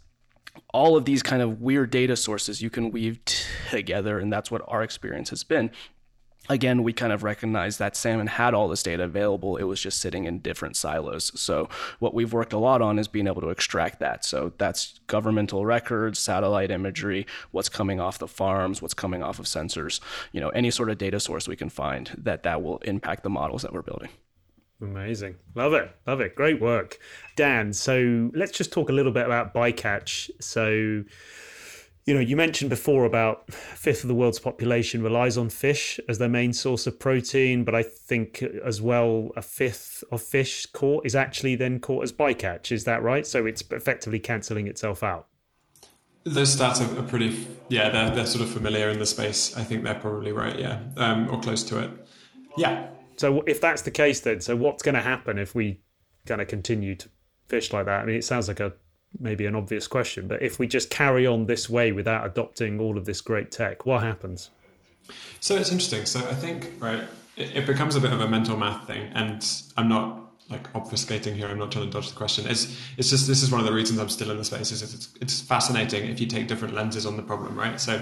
all 0.72 0.96
of 0.96 1.04
these 1.04 1.22
kind 1.22 1.42
of 1.42 1.60
weird 1.60 1.90
data 1.90 2.16
sources 2.16 2.62
you 2.62 2.70
can 2.70 2.90
weave 2.90 3.18
together 3.70 4.20
and 4.20 4.32
that's 4.32 4.50
what 4.52 4.62
our 4.68 4.84
experience 4.84 5.30
has 5.30 5.42
been 5.42 5.68
again, 6.48 6.83
we 6.83 6.92
kind 6.92 7.12
of 7.12 7.22
recognized 7.22 7.78
that 7.78 7.96
salmon 7.96 8.26
had 8.26 8.54
all 8.54 8.68
this 8.68 8.83
data 8.83 9.04
available. 9.04 9.57
It 9.57 9.64
was 9.64 9.80
just 9.80 10.00
sitting 10.00 10.24
in 10.24 10.40
different 10.40 10.76
silos. 10.76 11.33
So 11.40 11.68
what 11.98 12.14
we've 12.14 12.33
worked 12.33 12.52
a 12.52 12.59
lot 12.59 12.83
on 12.83 12.98
is 12.98 13.09
being 13.09 13.26
able 13.26 13.40
to 13.42 13.48
extract 13.48 14.00
that. 14.00 14.24
So 14.24 14.52
that's 14.59 15.00
governmental 15.07 15.64
records, 15.64 16.18
satellite 16.18 16.70
imagery, 16.70 17.26
what's 17.50 17.68
coming 17.68 18.00
off 18.00 18.18
the 18.18 18.28
farms, 18.28 18.83
what's 18.83 18.94
coming 18.94 19.22
off 19.22 19.38
of 19.38 19.46
sensors, 19.46 20.00
you 20.33 20.40
know, 20.40 20.50
any 20.50 20.70
sort 20.70 20.90
of 20.90 20.98
data 20.98 21.20
source 21.20 21.48
we 21.48 21.57
can 21.57 21.70
find 21.70 22.11
that 22.18 22.42
that 22.42 22.62
will 22.62 22.78
impact 22.78 23.22
the 23.22 23.30
models 23.30 23.62
that 23.62 23.72
we're 23.72 23.83
building. 23.83 24.11
Amazing. 24.80 25.37
Love 25.54 25.72
it. 25.72 25.90
Love 26.07 26.20
it. 26.20 26.35
Great 26.35 26.61
work. 26.61 26.98
Dan, 27.37 27.72
so 27.72 28.30
let's 28.35 28.52
just 28.52 28.72
talk 28.72 28.90
a 28.90 28.92
little 28.92 29.12
bit 29.12 29.24
about 29.24 29.54
bycatch. 29.54 30.30
So 30.40 31.04
you 32.06 32.12
know, 32.12 32.20
you 32.20 32.36
mentioned 32.36 32.68
before 32.68 33.06
about 33.06 33.44
a 33.48 33.52
fifth 33.52 34.04
of 34.04 34.08
the 34.08 34.14
world's 34.14 34.38
population 34.38 35.02
relies 35.02 35.38
on 35.38 35.48
fish 35.48 35.98
as 36.08 36.18
their 36.18 36.28
main 36.28 36.52
source 36.52 36.86
of 36.86 36.98
protein, 36.98 37.64
but 37.64 37.74
I 37.74 37.82
think 37.82 38.42
as 38.42 38.82
well 38.82 39.30
a 39.36 39.42
fifth 39.42 40.04
of 40.12 40.20
fish 40.20 40.66
caught 40.66 41.06
is 41.06 41.16
actually 41.16 41.56
then 41.56 41.80
caught 41.80 42.02
as 42.02 42.12
bycatch. 42.12 42.70
Is 42.70 42.84
that 42.84 43.02
right? 43.02 43.26
So 43.26 43.46
it's 43.46 43.62
effectively 43.70 44.18
cancelling 44.18 44.66
itself 44.66 45.02
out. 45.02 45.28
Those 46.24 46.56
stats 46.56 46.80
are, 46.80 47.02
pretty, 47.02 47.46
yeah, 47.68 47.90
they're, 47.90 48.10
they're 48.10 48.26
sort 48.26 48.44
of 48.44 48.50
familiar 48.50 48.88
in 48.90 48.98
the 48.98 49.06
space. 49.06 49.56
I 49.56 49.64
think 49.64 49.84
they're 49.84 49.94
probably 49.94 50.32
right, 50.32 50.58
yeah, 50.58 50.80
um, 50.96 51.28
or 51.30 51.40
close 51.40 51.62
to 51.64 51.78
it. 51.82 51.90
Yeah. 52.56 52.88
So 53.16 53.42
if 53.42 53.60
that's 53.60 53.82
the 53.82 53.90
case, 53.90 54.20
then, 54.20 54.40
so 54.40 54.56
what's 54.56 54.82
going 54.82 54.94
to 54.94 55.02
happen 55.02 55.38
if 55.38 55.54
we 55.54 55.80
kind 56.26 56.40
of 56.40 56.48
continue 56.48 56.94
to 56.96 57.08
fish 57.46 57.72
like 57.72 57.86
that? 57.86 58.02
I 58.02 58.04
mean, 58.06 58.16
it 58.16 58.24
sounds 58.24 58.48
like 58.48 58.60
a 58.60 58.72
maybe 59.18 59.46
an 59.46 59.55
obvious 59.55 59.87
question, 59.87 60.29
but 60.29 60.42
if 60.42 60.59
we 60.59 60.66
just 60.66 60.90
carry 60.90 61.27
on 61.27 61.46
this 61.46 61.68
way 61.68 61.92
without 61.92 62.27
adopting 62.27 62.81
all 62.81 62.98
of 62.98 63.05
this 63.05 63.20
great 63.20 63.50
tech, 63.50 63.87
what 63.87 64.03
happens? 64.03 64.50
So 65.40 65.57
it's 65.57 65.70
interesting. 65.70 66.07
So 66.07 66.20
I 66.20 66.35
think, 66.35 66.72
right, 66.79 67.05
it, 67.37 67.57
it 67.57 67.66
becomes 67.66 67.96
a 67.96 68.00
bit 68.00 68.12
of 68.12 68.20
a 68.20 68.29
mental 68.29 68.57
math 68.57 68.87
thing, 68.87 69.11
and 69.14 69.46
I'm 69.77 69.88
not 69.88 70.20
like 70.50 70.70
obfuscating 70.74 71.35
here. 71.35 71.48
I'm 71.48 71.59
not 71.59 71.72
trying 71.72 71.87
to 71.87 71.90
dodge 71.90 72.11
the 72.11 72.16
question. 72.16 72.46
It's 72.46 72.79
it's 72.96 73.11
just 73.11 73.27
this 73.27 73.42
is 73.42 73.50
one 73.50 73.61
of 73.61 73.66
the 73.66 73.72
reasons 73.72 73.98
I'm 73.98 74.09
still 74.09 74.31
in 74.31 74.37
the 74.37 74.44
space. 74.44 74.72
Is 74.72 74.83
it's 74.83 75.09
it's 75.20 75.40
fascinating 75.40 76.09
if 76.09 76.20
you 76.20 76.27
take 76.27 76.48
different 76.48 76.74
lenses 76.74 77.07
on 77.07 77.16
the 77.16 77.22
problem, 77.22 77.59
right? 77.59 77.81
So 77.81 78.00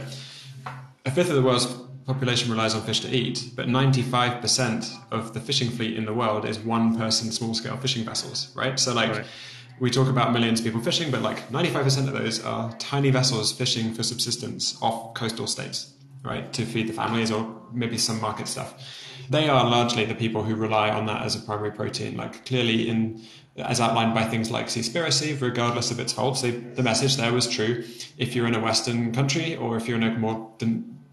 a 1.05 1.11
fifth 1.11 1.31
of 1.31 1.37
the 1.37 1.43
world's 1.43 1.67
population 2.07 2.51
relies 2.51 2.75
on 2.75 2.83
fish 2.83 3.01
to 3.01 3.09
eat, 3.09 3.51
but 3.55 3.69
95% 3.69 5.13
of 5.13 5.35
the 5.35 5.41
fishing 5.41 5.71
fleet 5.71 5.97
in 5.97 6.05
the 6.05 6.13
world 6.13 6.45
is 6.45 6.59
one 6.59 6.97
person 6.97 7.31
small 7.31 7.55
scale 7.55 7.77
fishing 7.77 8.05
vessels, 8.05 8.53
right? 8.55 8.79
So 8.79 8.95
like. 8.95 9.11
Right 9.11 9.27
we 9.81 9.91
talk 9.91 10.09
about 10.09 10.33
millions 10.33 10.61
of 10.61 10.65
people 10.67 10.81
fishing, 10.81 11.11
but 11.11 11.23
like 11.23 11.49
95% 11.49 12.09
of 12.09 12.15
those 12.15 12.45
are 12.45 12.73
tiny 12.79 13.11
vessels 13.11 13.53
fishing 13.53 13.93
for 13.93 14.03
subsistence 14.03 14.81
off 14.81 15.15
coastal 15.15 15.47
states, 15.47 15.93
right, 16.23 16.53
to 16.53 16.65
feed 16.65 16.89
the 16.89 16.93
families 16.93 17.31
or 17.31 17.63
maybe 17.73 17.99
some 17.99 18.21
market 18.21 18.49
stuff. 18.49 18.75
They 19.31 19.49
are 19.49 19.65
largely 19.69 20.05
the 20.05 20.15
people 20.15 20.43
who 20.43 20.55
rely 20.55 20.91
on 20.91 21.07
that 21.07 21.23
as 21.23 21.35
a 21.35 21.41
primary 21.41 21.73
protein. 21.73 22.17
Like 22.17 22.45
clearly, 22.45 22.89
in 22.89 23.23
as 23.57 23.81
outlined 23.81 24.15
by 24.15 24.25
things 24.25 24.51
like 24.51 24.67
Seaspiracy, 24.67 25.39
regardless 25.41 25.91
of 25.91 26.01
its 26.01 26.13
faults, 26.13 26.41
the 26.41 26.83
message 26.83 27.17
there 27.17 27.33
was 27.33 27.47
true. 27.47 27.85
If 28.17 28.35
you're 28.35 28.47
in 28.47 28.55
a 28.55 28.61
Western 28.61 29.13
country 29.13 29.57
or 29.57 29.77
if 29.77 29.87
you're 29.87 29.99
in 29.99 30.05
a 30.05 30.19
more 30.19 30.51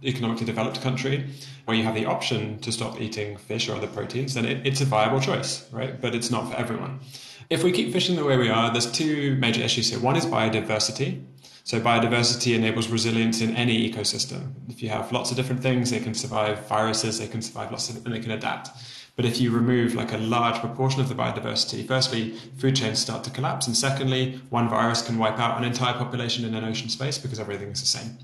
economically 0.03 0.45
developed 0.45 0.81
country 0.81 1.27
where 1.65 1.75
you 1.75 1.83
have 1.83 1.95
the 1.95 2.05
option 2.05 2.57
to 2.59 2.71
stop 2.71 3.01
eating 3.01 3.35
fish 3.35 3.67
or 3.67 3.75
other 3.75 3.87
proteins, 3.87 4.35
then 4.35 4.45
it, 4.45 4.65
it's 4.65 4.79
a 4.79 4.85
viable 4.85 5.19
choice, 5.19 5.69
right? 5.71 5.99
But 5.99 6.15
it's 6.15 6.31
not 6.31 6.49
for 6.49 6.55
everyone. 6.55 7.01
If 7.49 7.63
we 7.63 7.71
keep 7.71 7.91
fishing 7.91 8.15
the 8.15 8.23
way 8.23 8.37
we 8.37 8.49
are, 8.49 8.71
there's 8.71 8.91
two 8.91 9.35
major 9.37 9.61
issues 9.61 9.89
here. 9.89 9.99
One 9.99 10.15
is 10.15 10.23
biodiversity. 10.23 11.25
So 11.63 11.81
biodiversity 11.81 12.55
enables 12.55 12.89
resilience 12.89 13.41
in 13.41 13.55
any 13.55 13.91
ecosystem. 13.91 14.53
If 14.69 14.83
you 14.83 14.89
have 14.89 15.11
lots 15.11 15.31
of 15.31 15.37
different 15.37 15.63
things, 15.63 15.89
they 15.89 15.99
can 15.99 16.13
survive 16.13 16.67
viruses, 16.67 17.17
they 17.17 17.27
can 17.27 17.41
survive 17.41 17.71
lots 17.71 17.89
of, 17.89 18.05
and 18.05 18.13
they 18.13 18.19
can 18.19 18.29
adapt. 18.29 18.69
But 19.15 19.25
if 19.25 19.41
you 19.41 19.49
remove 19.49 19.95
like 19.95 20.13
a 20.13 20.17
large 20.19 20.59
proportion 20.59 21.01
of 21.01 21.09
the 21.09 21.15
biodiversity, 21.15 21.87
firstly, 21.87 22.35
food 22.59 22.75
chains 22.75 22.99
start 22.99 23.23
to 23.23 23.31
collapse, 23.31 23.65
and 23.65 23.75
secondly, 23.75 24.39
one 24.51 24.69
virus 24.69 25.01
can 25.01 25.17
wipe 25.17 25.39
out 25.39 25.57
an 25.57 25.63
entire 25.63 25.95
population 25.95 26.45
in 26.45 26.53
an 26.53 26.63
ocean 26.63 26.87
space 26.87 27.17
because 27.17 27.39
everything 27.39 27.69
is 27.69 27.81
the 27.81 27.87
same. 27.87 28.15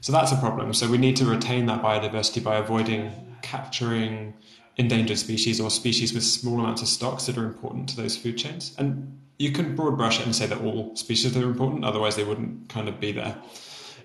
So 0.00 0.12
that's 0.12 0.30
a 0.30 0.36
problem. 0.36 0.72
So 0.74 0.88
we 0.88 0.96
need 0.96 1.16
to 1.16 1.24
retain 1.24 1.66
that 1.66 1.82
biodiversity 1.82 2.42
by 2.42 2.56
avoiding 2.56 3.10
capturing 3.42 4.34
endangered 4.80 5.18
species 5.18 5.60
or 5.60 5.70
species 5.70 6.14
with 6.14 6.24
small 6.24 6.58
amounts 6.58 6.80
of 6.80 6.88
stocks 6.88 7.26
that 7.26 7.36
are 7.36 7.44
important 7.44 7.88
to 7.90 7.96
those 7.96 8.16
food 8.16 8.38
chains. 8.38 8.74
And 8.78 9.20
you 9.38 9.52
can 9.52 9.76
broad 9.76 9.96
brush 9.96 10.18
it 10.18 10.24
and 10.26 10.34
say 10.34 10.46
that 10.46 10.60
all 10.62 10.96
species 10.96 11.36
are 11.36 11.44
important, 11.44 11.84
otherwise 11.84 12.16
they 12.16 12.24
wouldn't 12.24 12.70
kind 12.70 12.88
of 12.88 12.98
be 12.98 13.12
there. 13.12 13.36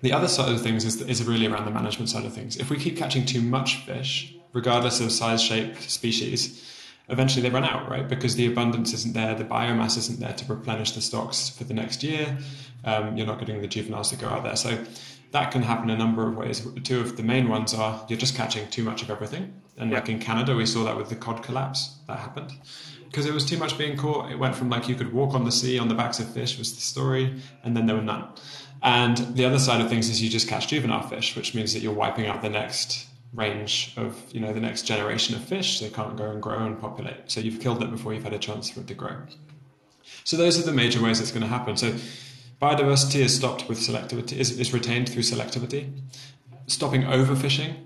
The 0.02 0.12
other 0.12 0.28
side 0.28 0.52
of 0.52 0.60
things 0.60 0.84
is, 0.84 1.00
is 1.00 1.24
really 1.24 1.46
around 1.46 1.64
the 1.64 1.70
management 1.70 2.10
side 2.10 2.26
of 2.26 2.34
things. 2.34 2.58
If 2.58 2.68
we 2.68 2.76
keep 2.76 2.98
catching 2.98 3.24
too 3.24 3.40
much 3.40 3.86
fish, 3.86 4.34
regardless 4.52 5.00
of 5.00 5.10
size, 5.10 5.42
shape, 5.42 5.78
species, 5.78 6.62
eventually 7.08 7.42
they 7.42 7.50
run 7.50 7.64
out, 7.64 7.88
right? 7.90 8.06
Because 8.06 8.36
the 8.36 8.46
abundance 8.46 8.92
isn't 8.92 9.14
there, 9.14 9.34
the 9.34 9.44
biomass 9.44 9.96
isn't 9.96 10.20
there 10.20 10.34
to 10.34 10.44
replenish 10.44 10.92
the 10.92 11.00
stocks 11.00 11.48
for 11.48 11.64
the 11.64 11.74
next 11.74 12.02
year. 12.02 12.36
Um, 12.84 13.16
you're 13.16 13.26
not 13.26 13.38
getting 13.38 13.62
the 13.62 13.66
juveniles 13.66 14.10
to 14.10 14.16
go 14.16 14.28
out 14.28 14.44
there. 14.44 14.56
So 14.56 14.84
that 15.32 15.50
can 15.50 15.62
happen 15.62 15.90
a 15.90 15.96
number 15.96 16.26
of 16.28 16.36
ways. 16.36 16.66
Two 16.84 17.00
of 17.00 17.16
the 17.16 17.22
main 17.22 17.48
ones 17.48 17.74
are 17.74 18.04
you're 18.08 18.18
just 18.18 18.36
catching 18.36 18.68
too 18.68 18.82
much 18.82 19.02
of 19.02 19.10
everything. 19.10 19.52
And 19.76 19.90
yeah. 19.90 19.98
like 19.98 20.08
in 20.08 20.18
Canada, 20.18 20.54
we 20.54 20.66
saw 20.66 20.84
that 20.84 20.96
with 20.96 21.08
the 21.08 21.16
cod 21.16 21.42
collapse 21.42 21.96
that 22.06 22.18
happened. 22.18 22.52
Because 23.04 23.26
it 23.26 23.34
was 23.34 23.44
too 23.44 23.58
much 23.58 23.78
being 23.78 23.96
caught. 23.96 24.30
It 24.30 24.38
went 24.38 24.54
from 24.54 24.70
like 24.70 24.88
you 24.88 24.94
could 24.94 25.12
walk 25.12 25.34
on 25.34 25.44
the 25.44 25.52
sea 25.52 25.78
on 25.78 25.88
the 25.88 25.94
backs 25.94 26.18
of 26.18 26.32
fish 26.32 26.58
was 26.58 26.74
the 26.74 26.80
story, 26.80 27.40
and 27.62 27.76
then 27.76 27.86
there 27.86 27.96
were 27.96 28.02
none. 28.02 28.28
And 28.82 29.16
the 29.36 29.44
other 29.44 29.58
side 29.58 29.80
of 29.80 29.88
things 29.88 30.08
is 30.08 30.22
you 30.22 30.28
just 30.28 30.48
catch 30.48 30.68
juvenile 30.68 31.02
fish, 31.02 31.34
which 31.36 31.54
means 31.54 31.72
that 31.72 31.80
you're 31.80 31.94
wiping 31.94 32.26
out 32.26 32.42
the 32.42 32.50
next 32.50 33.06
range 33.32 33.94
of, 33.96 34.22
you 34.32 34.40
know, 34.40 34.52
the 34.52 34.60
next 34.60 34.82
generation 34.82 35.34
of 35.34 35.44
fish. 35.44 35.80
They 35.80 35.90
can't 35.90 36.16
go 36.16 36.30
and 36.30 36.42
grow 36.42 36.64
and 36.64 36.80
populate. 36.80 37.30
So 37.30 37.40
you've 37.40 37.60
killed 37.60 37.82
it 37.82 37.90
before 37.90 38.12
you've 38.14 38.24
had 38.24 38.34
a 38.34 38.38
chance 38.38 38.70
for 38.70 38.80
it 38.80 38.86
to 38.88 38.94
grow. 38.94 39.16
So 40.24 40.36
those 40.36 40.58
are 40.58 40.62
the 40.62 40.72
major 40.72 41.02
ways 41.02 41.20
it's 41.20 41.30
going 41.30 41.42
to 41.42 41.48
happen. 41.48 41.76
So 41.76 41.94
biodiversity 42.60 43.20
is 43.20 43.34
stopped 43.34 43.68
with 43.68 43.78
selectivity, 43.78 44.32
is, 44.32 44.58
is 44.58 44.72
retained 44.72 45.08
through 45.08 45.22
selectivity. 45.22 45.90
Stopping 46.66 47.02
overfishing 47.02 47.76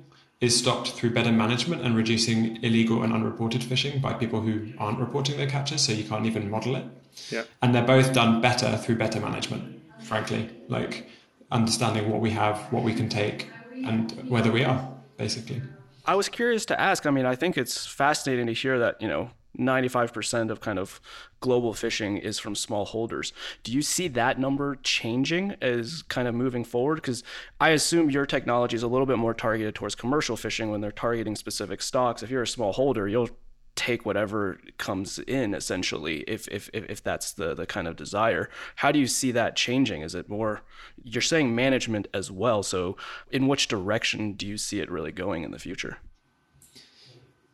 is 0.40 0.56
stopped 0.56 0.92
through 0.92 1.11
better 1.11 1.33
management 1.33 1.83
and 1.83 1.94
reducing 1.94 2.62
illegal 2.62 3.02
and 3.02 3.12
unreported 3.12 3.62
fishing 3.62 4.00
by 4.00 4.14
people 4.14 4.40
who 4.40 4.72
aren't 4.78 4.98
reporting 4.98 5.37
their 5.37 5.48
catches, 5.48 5.83
so 5.83 5.92
you 5.92 6.04
can't 6.04 6.24
even 6.24 6.48
model 6.50 6.76
it. 6.76 6.85
Yeah. 7.30 7.42
And 7.61 7.74
they're 7.74 7.85
both 7.85 8.12
done 8.12 8.40
better 8.40 8.76
through 8.78 8.96
better 8.96 9.20
management 9.20 9.80
frankly, 10.02 10.50
like 10.68 11.09
understanding 11.50 12.11
what 12.11 12.20
we 12.20 12.30
have, 12.30 12.59
what 12.72 12.83
we 12.83 12.94
can 12.94 13.09
take, 13.09 13.48
and 13.72 14.11
whether 14.28 14.50
we 14.50 14.64
are, 14.64 14.92
basically. 15.16 15.62
I 16.06 16.14
was 16.14 16.28
curious 16.28 16.64
to 16.66 16.80
ask. 16.80 17.06
I 17.06 17.11
mean, 17.11 17.26
I 17.26 17.37
think 17.37 17.56
it's 17.56 17.87
fascinating 17.87 18.46
to 18.46 18.52
hear 18.52 18.78
that, 18.78 19.00
you 19.00 19.09
know, 19.09 19.30
95% 19.59 20.51
of 20.51 20.61
kind 20.61 20.79
of 20.79 21.01
global 21.41 21.75
fishing 21.75 22.17
is 22.19 22.39
from 22.39 22.55
small 22.55 22.85
holders. 22.85 23.33
Do 23.63 23.73
you 23.73 23.83
see 23.83 24.09
that 24.09 24.39
number 24.39 24.77
changing 24.83 25.57
as 25.61 26.03
kind 26.03 26.29
of 26.29 26.35
moving 26.35 26.65
forward? 26.65 26.97
Because 26.97 27.23
I 27.61 27.71
assume 27.71 28.11
your 28.11 28.27
technology 28.27 28.77
is 28.77 28.83
a 28.83 28.89
little 28.89 29.07
bit 29.07 29.19
more 29.19 29.35
targeted 29.35 29.75
towards 29.75 29.95
commercial 29.95 30.37
fishing 30.37 30.71
when 30.71 30.81
they're 30.81 30.93
targeting 30.93 31.37
specific 31.37 31.83
stocks. 31.83 32.23
If 32.23 32.31
you're 32.31 32.43
a 32.43 32.47
small 32.47 32.73
holder, 32.73 33.09
you'll 33.09 33.31
take 33.77 34.05
whatever 34.05 34.61
comes 34.79 35.19
in 35.21 35.55
essentially 35.55 36.19
if, 36.29 36.47
if 36.49 36.69
if 36.75 37.03
that's 37.03 37.33
the 37.33 37.55
the 37.55 37.65
kind 37.65 37.89
of 37.89 37.97
desire 37.97 38.51
how 38.77 38.93
do 38.93 38.99
you 38.99 39.07
see 39.07 39.31
that 39.31 39.57
changing 39.57 40.03
is 40.03 40.15
it 40.15 40.29
more 40.29 40.61
you're 41.03 41.23
saying 41.23 41.55
management 41.55 42.07
as 42.13 42.31
well 42.31 42.63
so 42.63 42.97
in 43.31 43.47
which 43.49 43.69
direction 43.69 44.33
do 44.33 44.47
you 44.47 44.59
see 44.59 44.81
it 44.81 44.91
really 44.91 45.13
going 45.13 45.45
in 45.45 45.51
the 45.51 45.59
future 45.59 45.99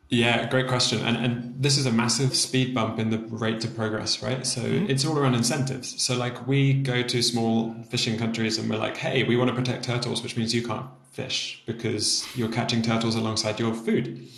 yeah, 0.08 0.48
great 0.48 0.68
question. 0.68 1.04
And 1.04 1.16
and 1.16 1.62
this 1.62 1.76
is 1.76 1.86
a 1.86 1.92
massive 1.92 2.34
speed 2.36 2.74
bump 2.74 2.98
in 2.98 3.10
the 3.10 3.18
rate 3.18 3.60
to 3.62 3.68
progress, 3.68 4.22
right? 4.22 4.46
So 4.46 4.60
mm-hmm. 4.60 4.88
it's 4.88 5.04
all 5.04 5.18
around 5.18 5.34
incentives. 5.34 6.00
So 6.00 6.16
like 6.16 6.46
we 6.46 6.74
go 6.74 7.02
to 7.02 7.22
small 7.22 7.74
fishing 7.90 8.18
countries 8.18 8.58
and 8.58 8.70
we're 8.70 8.78
like, 8.78 8.96
hey, 8.96 9.24
we 9.24 9.36
want 9.36 9.50
to 9.50 9.56
protect 9.56 9.84
turtles, 9.84 10.22
which 10.22 10.36
means 10.36 10.54
you 10.54 10.62
can't 10.62 10.86
fish 11.10 11.62
because 11.66 12.26
you're 12.36 12.52
catching 12.52 12.82
turtles 12.82 13.16
alongside 13.16 13.58
your 13.58 13.74
food 13.74 14.28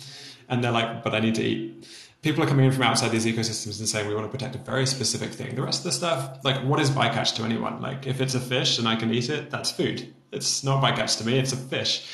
and 0.47 0.63
they're 0.63 0.71
like, 0.71 1.03
but 1.03 1.13
I 1.13 1.19
need 1.19 1.35
to 1.35 1.43
eat. 1.43 1.87
People 2.21 2.43
are 2.43 2.47
coming 2.47 2.65
in 2.65 2.71
from 2.71 2.83
outside 2.83 3.11
these 3.11 3.25
ecosystems 3.25 3.79
and 3.79 3.87
saying 3.87 4.07
we 4.07 4.15
want 4.15 4.25
to 4.25 4.31
protect 4.31 4.55
a 4.55 4.57
very 4.57 4.85
specific 4.85 5.29
thing. 5.29 5.55
The 5.55 5.61
rest 5.61 5.81
of 5.81 5.83
the 5.85 5.91
stuff, 5.91 6.43
like 6.43 6.61
what 6.63 6.79
is 6.79 6.89
bycatch 6.89 7.35
to 7.35 7.43
anyone? 7.43 7.79
Like 7.79 8.07
if 8.07 8.19
it's 8.19 8.33
a 8.33 8.39
fish 8.39 8.79
and 8.79 8.87
I 8.87 8.95
can 8.95 9.13
eat 9.13 9.29
it, 9.29 9.51
that's 9.51 9.71
food. 9.71 10.13
It's 10.31 10.63
not 10.63 10.83
bycatch 10.83 11.19
to 11.19 11.25
me, 11.25 11.37
it's 11.37 11.53
a 11.53 11.57
fish. 11.57 12.07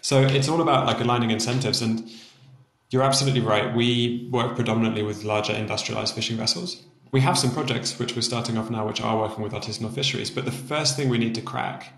So 0.00 0.22
it's 0.22 0.48
all 0.48 0.60
about 0.60 0.86
like 0.86 1.00
aligning 1.00 1.30
incentives 1.30 1.80
and 1.80 2.10
you're 2.90 3.02
absolutely 3.02 3.40
right. 3.40 3.74
We 3.74 4.28
work 4.30 4.54
predominantly 4.54 5.02
with 5.02 5.24
larger 5.24 5.52
industrialized 5.52 6.14
fishing 6.14 6.36
vessels. 6.36 6.82
We 7.10 7.20
have 7.20 7.38
some 7.38 7.50
projects 7.50 7.98
which 7.98 8.14
we're 8.14 8.22
starting 8.22 8.58
off 8.58 8.70
now, 8.70 8.86
which 8.86 9.00
are 9.00 9.18
working 9.18 9.42
with 9.42 9.52
artisanal 9.52 9.92
fisheries. 9.92 10.30
But 10.30 10.44
the 10.44 10.52
first 10.52 10.96
thing 10.96 11.08
we 11.08 11.18
need 11.18 11.34
to 11.36 11.40
crack 11.40 11.92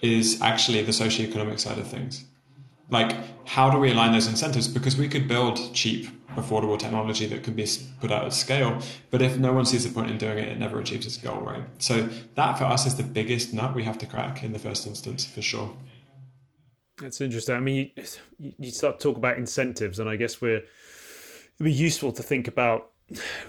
is 0.00 0.40
actually 0.42 0.82
the 0.82 0.92
socioeconomic 0.92 1.58
side 1.58 1.78
of 1.78 1.86
things 1.88 2.24
like 2.90 3.16
how 3.46 3.70
do 3.70 3.78
we 3.78 3.90
align 3.90 4.12
those 4.12 4.26
incentives 4.26 4.68
because 4.68 4.96
we 4.96 5.08
could 5.08 5.26
build 5.26 5.72
cheap 5.74 6.08
affordable 6.36 6.78
technology 6.78 7.26
that 7.26 7.44
can 7.44 7.54
be 7.54 7.66
put 8.00 8.10
out 8.10 8.24
at 8.24 8.32
scale 8.32 8.78
but 9.10 9.22
if 9.22 9.38
no 9.38 9.52
one 9.52 9.64
sees 9.64 9.84
the 9.84 9.90
point 9.90 10.10
in 10.10 10.18
doing 10.18 10.38
it 10.38 10.48
it 10.48 10.58
never 10.58 10.80
achieves 10.80 11.06
its 11.06 11.16
goal 11.16 11.40
right 11.40 11.62
so 11.78 12.08
that 12.34 12.58
for 12.58 12.64
us 12.64 12.86
is 12.86 12.96
the 12.96 13.02
biggest 13.02 13.54
nut 13.54 13.74
we 13.74 13.84
have 13.84 13.98
to 13.98 14.06
crack 14.06 14.42
in 14.42 14.52
the 14.52 14.58
first 14.58 14.86
instance 14.86 15.24
for 15.24 15.42
sure 15.42 15.76
that's 16.98 17.20
interesting 17.20 17.54
i 17.54 17.60
mean 17.60 17.90
you, 18.38 18.52
you 18.58 18.70
start 18.70 18.98
to 18.98 19.08
talk 19.08 19.16
about 19.16 19.36
incentives 19.36 19.98
and 19.98 20.08
i 20.08 20.16
guess 20.16 20.40
we're 20.40 20.58
it'd 20.58 21.64
be 21.64 21.72
useful 21.72 22.12
to 22.12 22.22
think 22.22 22.48
about 22.48 22.90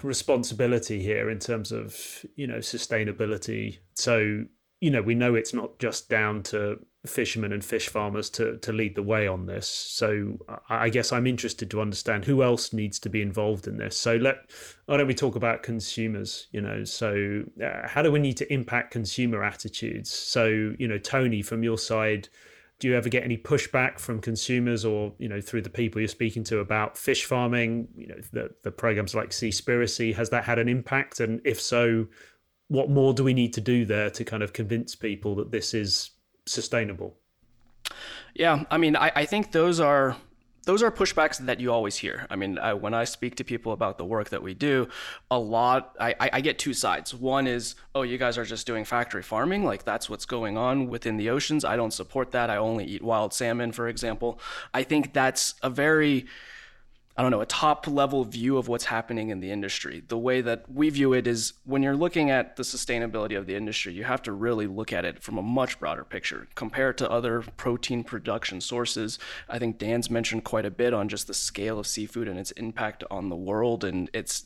responsibility 0.02 1.02
here 1.02 1.30
in 1.30 1.38
terms 1.38 1.72
of 1.72 2.24
you 2.36 2.46
know 2.46 2.58
sustainability 2.58 3.78
so 3.94 4.44
you 4.80 4.90
know 4.90 5.00
we 5.00 5.14
know 5.14 5.34
it's 5.34 5.54
not 5.54 5.78
just 5.78 6.08
down 6.08 6.42
to 6.42 6.78
fishermen 7.06 7.52
and 7.52 7.64
fish 7.64 7.88
farmers 7.88 8.28
to 8.30 8.58
to 8.58 8.72
lead 8.72 8.94
the 8.94 9.02
way 9.02 9.26
on 9.26 9.46
this. 9.46 9.68
So 9.68 10.38
I 10.68 10.88
guess 10.88 11.12
I'm 11.12 11.26
interested 11.26 11.70
to 11.70 11.80
understand 11.80 12.24
who 12.24 12.42
else 12.42 12.72
needs 12.72 12.98
to 13.00 13.08
be 13.08 13.22
involved 13.22 13.66
in 13.66 13.76
this. 13.76 13.96
So 13.96 14.16
let 14.16 14.50
why 14.86 14.96
don't 14.96 15.06
we 15.06 15.14
talk 15.14 15.36
about 15.36 15.62
consumers? 15.62 16.48
You 16.52 16.60
know, 16.60 16.84
so 16.84 17.44
uh, 17.64 17.88
how 17.88 18.02
do 18.02 18.12
we 18.12 18.18
need 18.18 18.36
to 18.38 18.52
impact 18.52 18.90
consumer 18.90 19.42
attitudes? 19.42 20.12
So 20.12 20.74
you 20.78 20.88
know, 20.88 20.98
Tony, 20.98 21.42
from 21.42 21.62
your 21.62 21.78
side. 21.78 22.28
Do 22.78 22.88
you 22.88 22.96
ever 22.96 23.08
get 23.08 23.24
any 23.24 23.38
pushback 23.38 23.98
from 23.98 24.20
consumers 24.20 24.84
or, 24.84 25.14
you 25.18 25.28
know, 25.28 25.40
through 25.40 25.62
the 25.62 25.70
people 25.70 26.00
you're 26.00 26.08
speaking 26.08 26.44
to 26.44 26.58
about 26.58 26.98
fish 26.98 27.24
farming? 27.24 27.88
You 27.96 28.08
know, 28.08 28.16
the, 28.32 28.50
the 28.64 28.70
programs 28.70 29.14
like 29.14 29.30
Seaspiracy, 29.30 30.14
has 30.14 30.30
that 30.30 30.44
had 30.44 30.58
an 30.58 30.68
impact? 30.68 31.20
And 31.20 31.40
if 31.44 31.60
so, 31.60 32.06
what 32.68 32.90
more 32.90 33.14
do 33.14 33.24
we 33.24 33.32
need 33.32 33.54
to 33.54 33.60
do 33.60 33.86
there 33.86 34.10
to 34.10 34.24
kind 34.24 34.42
of 34.42 34.52
convince 34.52 34.94
people 34.94 35.36
that 35.36 35.50
this 35.52 35.72
is 35.72 36.10
sustainable. 36.46 37.16
Yeah, 38.34 38.64
I 38.70 38.78
mean, 38.78 38.96
I, 38.96 39.12
I 39.14 39.24
think 39.26 39.52
those 39.52 39.80
are 39.80 40.16
those 40.66 40.82
are 40.82 40.90
pushbacks 40.90 41.38
that 41.38 41.60
you 41.60 41.72
always 41.72 41.96
hear. 41.96 42.26
I 42.28 42.34
mean, 42.34 42.58
I, 42.58 42.74
when 42.74 42.92
I 42.92 43.04
speak 43.04 43.36
to 43.36 43.44
people 43.44 43.72
about 43.72 43.98
the 43.98 44.04
work 44.04 44.30
that 44.30 44.42
we 44.42 44.52
do, 44.52 44.88
a 45.30 45.38
lot, 45.38 45.94
I, 45.98 46.14
I, 46.20 46.40
get 46.40 46.58
two 46.58 46.74
sides. 46.74 47.14
One 47.14 47.46
is, 47.46 47.76
oh, 47.94 48.02
you 48.02 48.18
guys 48.18 48.36
are 48.36 48.44
just 48.44 48.66
doing 48.66 48.84
factory 48.84 49.22
farming. 49.22 49.64
Like, 49.64 49.84
that's 49.84 50.10
what's 50.10 50.26
going 50.26 50.58
on 50.58 50.88
within 50.88 51.18
the 51.18 51.30
oceans. 51.30 51.64
I 51.64 51.76
don't 51.76 51.92
support 51.92 52.32
that. 52.32 52.50
I 52.50 52.56
only 52.56 52.84
eat 52.84 53.02
wild 53.02 53.32
salmon, 53.32 53.70
for 53.70 53.88
example. 53.88 54.40
I 54.74 54.82
think 54.82 55.12
that's 55.12 55.54
a 55.62 55.70
very, 55.70 56.26
I 57.18 57.22
don't 57.22 57.30
know, 57.30 57.40
a 57.40 57.46
top 57.46 57.86
level 57.86 58.24
view 58.24 58.58
of 58.58 58.68
what's 58.68 58.84
happening 58.84 59.30
in 59.30 59.40
the 59.40 59.50
industry. 59.50 60.02
The 60.06 60.18
way 60.18 60.42
that 60.42 60.70
we 60.70 60.90
view 60.90 61.14
it 61.14 61.26
is 61.26 61.54
when 61.64 61.82
you're 61.82 61.96
looking 61.96 62.30
at 62.30 62.56
the 62.56 62.62
sustainability 62.62 63.38
of 63.38 63.46
the 63.46 63.54
industry, 63.54 63.94
you 63.94 64.04
have 64.04 64.20
to 64.22 64.32
really 64.32 64.66
look 64.66 64.92
at 64.92 65.06
it 65.06 65.22
from 65.22 65.38
a 65.38 65.42
much 65.42 65.80
broader 65.80 66.04
picture. 66.04 66.46
Compared 66.54 66.98
to 66.98 67.10
other 67.10 67.42
protein 67.56 68.04
production 68.04 68.60
sources, 68.60 69.18
I 69.48 69.58
think 69.58 69.78
Dan's 69.78 70.10
mentioned 70.10 70.44
quite 70.44 70.66
a 70.66 70.70
bit 70.70 70.92
on 70.92 71.08
just 71.08 71.26
the 71.26 71.34
scale 71.34 71.78
of 71.78 71.86
seafood 71.86 72.28
and 72.28 72.38
its 72.38 72.50
impact 72.52 73.02
on 73.10 73.30
the 73.30 73.36
world 73.36 73.82
and 73.82 74.10
its 74.12 74.44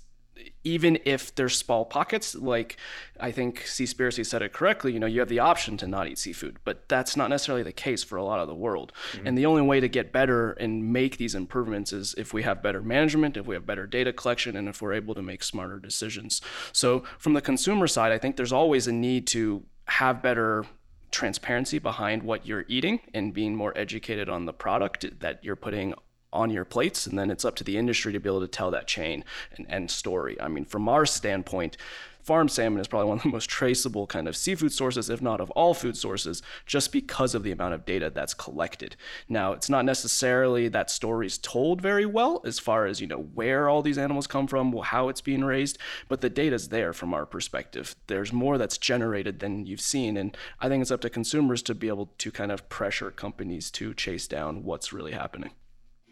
even 0.64 0.98
if 1.04 1.34
there's 1.34 1.56
small 1.56 1.84
pockets, 1.84 2.34
like 2.34 2.76
I 3.18 3.30
think 3.30 3.62
Seaspiracy 3.64 4.24
said 4.24 4.42
it 4.42 4.52
correctly, 4.52 4.92
you 4.92 5.00
know, 5.00 5.06
you 5.06 5.20
have 5.20 5.28
the 5.28 5.38
option 5.38 5.76
to 5.78 5.86
not 5.86 6.08
eat 6.08 6.18
seafood, 6.18 6.58
but 6.64 6.88
that's 6.88 7.16
not 7.16 7.30
necessarily 7.30 7.62
the 7.62 7.72
case 7.72 8.04
for 8.04 8.16
a 8.16 8.24
lot 8.24 8.40
of 8.40 8.48
the 8.48 8.54
world. 8.54 8.92
Mm-hmm. 9.12 9.26
And 9.26 9.38
the 9.38 9.46
only 9.46 9.62
way 9.62 9.80
to 9.80 9.88
get 9.88 10.12
better 10.12 10.52
and 10.52 10.92
make 10.92 11.16
these 11.16 11.34
improvements 11.34 11.92
is 11.92 12.14
if 12.18 12.32
we 12.34 12.42
have 12.42 12.62
better 12.62 12.82
management, 12.82 13.36
if 13.36 13.46
we 13.46 13.54
have 13.54 13.66
better 13.66 13.86
data 13.86 14.12
collection, 14.12 14.56
and 14.56 14.68
if 14.68 14.82
we're 14.82 14.92
able 14.92 15.14
to 15.14 15.22
make 15.22 15.42
smarter 15.42 15.78
decisions. 15.78 16.40
So 16.72 17.04
from 17.18 17.32
the 17.32 17.40
consumer 17.40 17.86
side, 17.86 18.12
I 18.12 18.18
think 18.18 18.36
there's 18.36 18.52
always 18.52 18.86
a 18.86 18.92
need 18.92 19.26
to 19.28 19.64
have 19.86 20.22
better 20.22 20.64
transparency 21.10 21.78
behind 21.78 22.22
what 22.22 22.46
you're 22.46 22.64
eating 22.68 23.00
and 23.12 23.34
being 23.34 23.56
more 23.56 23.76
educated 23.76 24.28
on 24.28 24.44
the 24.46 24.52
product 24.52 25.20
that 25.20 25.42
you're 25.42 25.56
putting 25.56 25.94
on 26.32 26.50
your 26.50 26.64
plates 26.64 27.06
and 27.06 27.18
then 27.18 27.30
it's 27.30 27.44
up 27.44 27.56
to 27.56 27.64
the 27.64 27.76
industry 27.76 28.12
to 28.12 28.20
be 28.20 28.28
able 28.28 28.40
to 28.40 28.48
tell 28.48 28.70
that 28.70 28.86
chain 28.86 29.24
and 29.56 29.66
end 29.68 29.90
story 29.90 30.40
i 30.40 30.48
mean 30.48 30.64
from 30.64 30.88
our 30.88 31.06
standpoint 31.06 31.76
farm 32.22 32.48
salmon 32.48 32.80
is 32.80 32.88
probably 32.88 33.08
one 33.08 33.18
of 33.18 33.22
the 33.22 33.28
most 33.28 33.48
traceable 33.48 34.06
kind 34.06 34.28
of 34.28 34.36
seafood 34.36 34.72
sources, 34.72 35.10
if 35.10 35.20
not 35.20 35.40
of 35.40 35.50
all 35.52 35.74
food 35.74 35.96
sources, 35.96 36.42
just 36.66 36.92
because 36.92 37.34
of 37.34 37.42
the 37.42 37.52
amount 37.52 37.74
of 37.74 37.84
data 37.84 38.10
that's 38.10 38.34
collected. 38.34 38.96
Now, 39.28 39.52
it's 39.52 39.68
not 39.68 39.84
necessarily 39.84 40.68
that 40.68 40.90
story's 40.90 41.38
told 41.38 41.80
very 41.80 42.06
well 42.06 42.40
as 42.44 42.58
far 42.58 42.86
as, 42.86 43.00
you 43.00 43.06
know, 43.06 43.28
where 43.34 43.68
all 43.68 43.82
these 43.82 43.98
animals 43.98 44.26
come 44.26 44.46
from, 44.46 44.76
how 44.76 45.08
it's 45.08 45.20
being 45.20 45.44
raised, 45.44 45.78
but 46.08 46.20
the 46.20 46.30
data's 46.30 46.68
there 46.68 46.92
from 46.92 47.14
our 47.14 47.26
perspective. 47.26 47.96
There's 48.06 48.32
more 48.32 48.58
that's 48.58 48.78
generated 48.78 49.40
than 49.40 49.66
you've 49.66 49.80
seen. 49.80 50.16
And 50.16 50.36
I 50.60 50.68
think 50.68 50.82
it's 50.82 50.90
up 50.90 51.00
to 51.00 51.10
consumers 51.10 51.62
to 51.62 51.74
be 51.74 51.88
able 51.88 52.12
to 52.18 52.30
kind 52.30 52.52
of 52.52 52.68
pressure 52.68 53.10
companies 53.10 53.70
to 53.72 53.94
chase 53.94 54.28
down 54.28 54.64
what's 54.64 54.92
really 54.92 55.12
happening. 55.12 55.50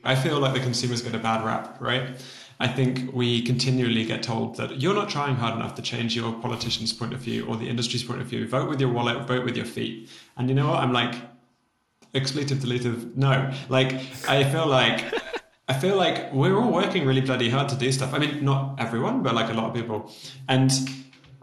I 0.09 0.15
feel 0.15 0.41
like 0.41 0.55
the 0.55 0.61
consumers 0.61 1.03
get 1.03 1.15
a 1.15 1.19
bad 1.19 1.45
rap, 1.45 1.79
right? 1.81 2.19
I 2.59 2.67
think 2.67 3.13
we 3.13 3.43
continually 3.43 4.05
get 4.05 4.23
told 4.23 4.57
that 4.57 4.81
you're 4.81 4.95
not 4.95 5.11
trying 5.11 5.37
hard 5.37 5.55
enough 5.55 5.75
to 5.75 5.83
change 5.83 6.17
your 6.17 6.33
politician's 6.33 6.95
point 6.95 7.13
of 7.13 7.21
view 7.21 7.45
or 7.47 7.59
the 7.59 7.69
industry's 7.69 8.03
point 8.03 8.23
of 8.23 8.27
view. 8.27 8.49
Vote 8.49 8.71
with 8.71 8.81
your 8.81 8.91
wallet, 8.91 9.29
vote 9.29 9.45
with 9.45 9.55
your 9.55 9.67
feet. 9.67 10.09
And 10.39 10.49
you 10.49 10.55
know 10.55 10.69
what? 10.69 10.83
I'm 10.83 10.95
like, 10.95 11.15
expletive, 12.15 12.57
deletive, 12.59 13.17
no. 13.17 13.53
Like, 13.69 13.93
I 14.27 14.45
feel 14.51 14.67
like. 14.67 15.05
I 15.71 15.75
feel 15.75 15.97
like 15.97 16.33
we're 16.33 16.59
all 16.59 16.73
working 16.73 17.07
really 17.07 17.21
bloody 17.21 17.51
hard 17.51 17.69
to 17.69 17.77
do 17.77 17.93
stuff. 17.93 18.15
I 18.15 18.19
mean, 18.19 18.43
not 18.43 18.81
everyone, 18.81 19.23
but 19.23 19.35
like 19.35 19.51
a 19.51 19.53
lot 19.53 19.67
of 19.67 19.75
people. 19.75 20.11
And 20.49 20.71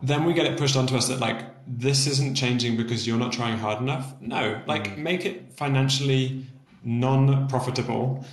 then 0.01 0.25
we 0.25 0.34
get 0.34 0.47
it 0.47 0.58
pushed 0.58 0.75
onto 0.75 0.95
us 0.97 1.08
that 1.10 1.19
like 1.19 1.45
this 1.67 2.08
isn't 2.08 2.34
changing 2.34 2.75
because 2.75 3.06
you're 3.06 3.19
not 3.19 3.32
trying 3.32 3.60
hard 3.60 3.82
enough. 3.82 4.19
No, 4.21 4.60
like 4.65 4.88
mm. 4.88 4.97
make 4.97 5.28
it 5.28 5.54
financially 5.56 6.43
non-profitable 6.84 8.25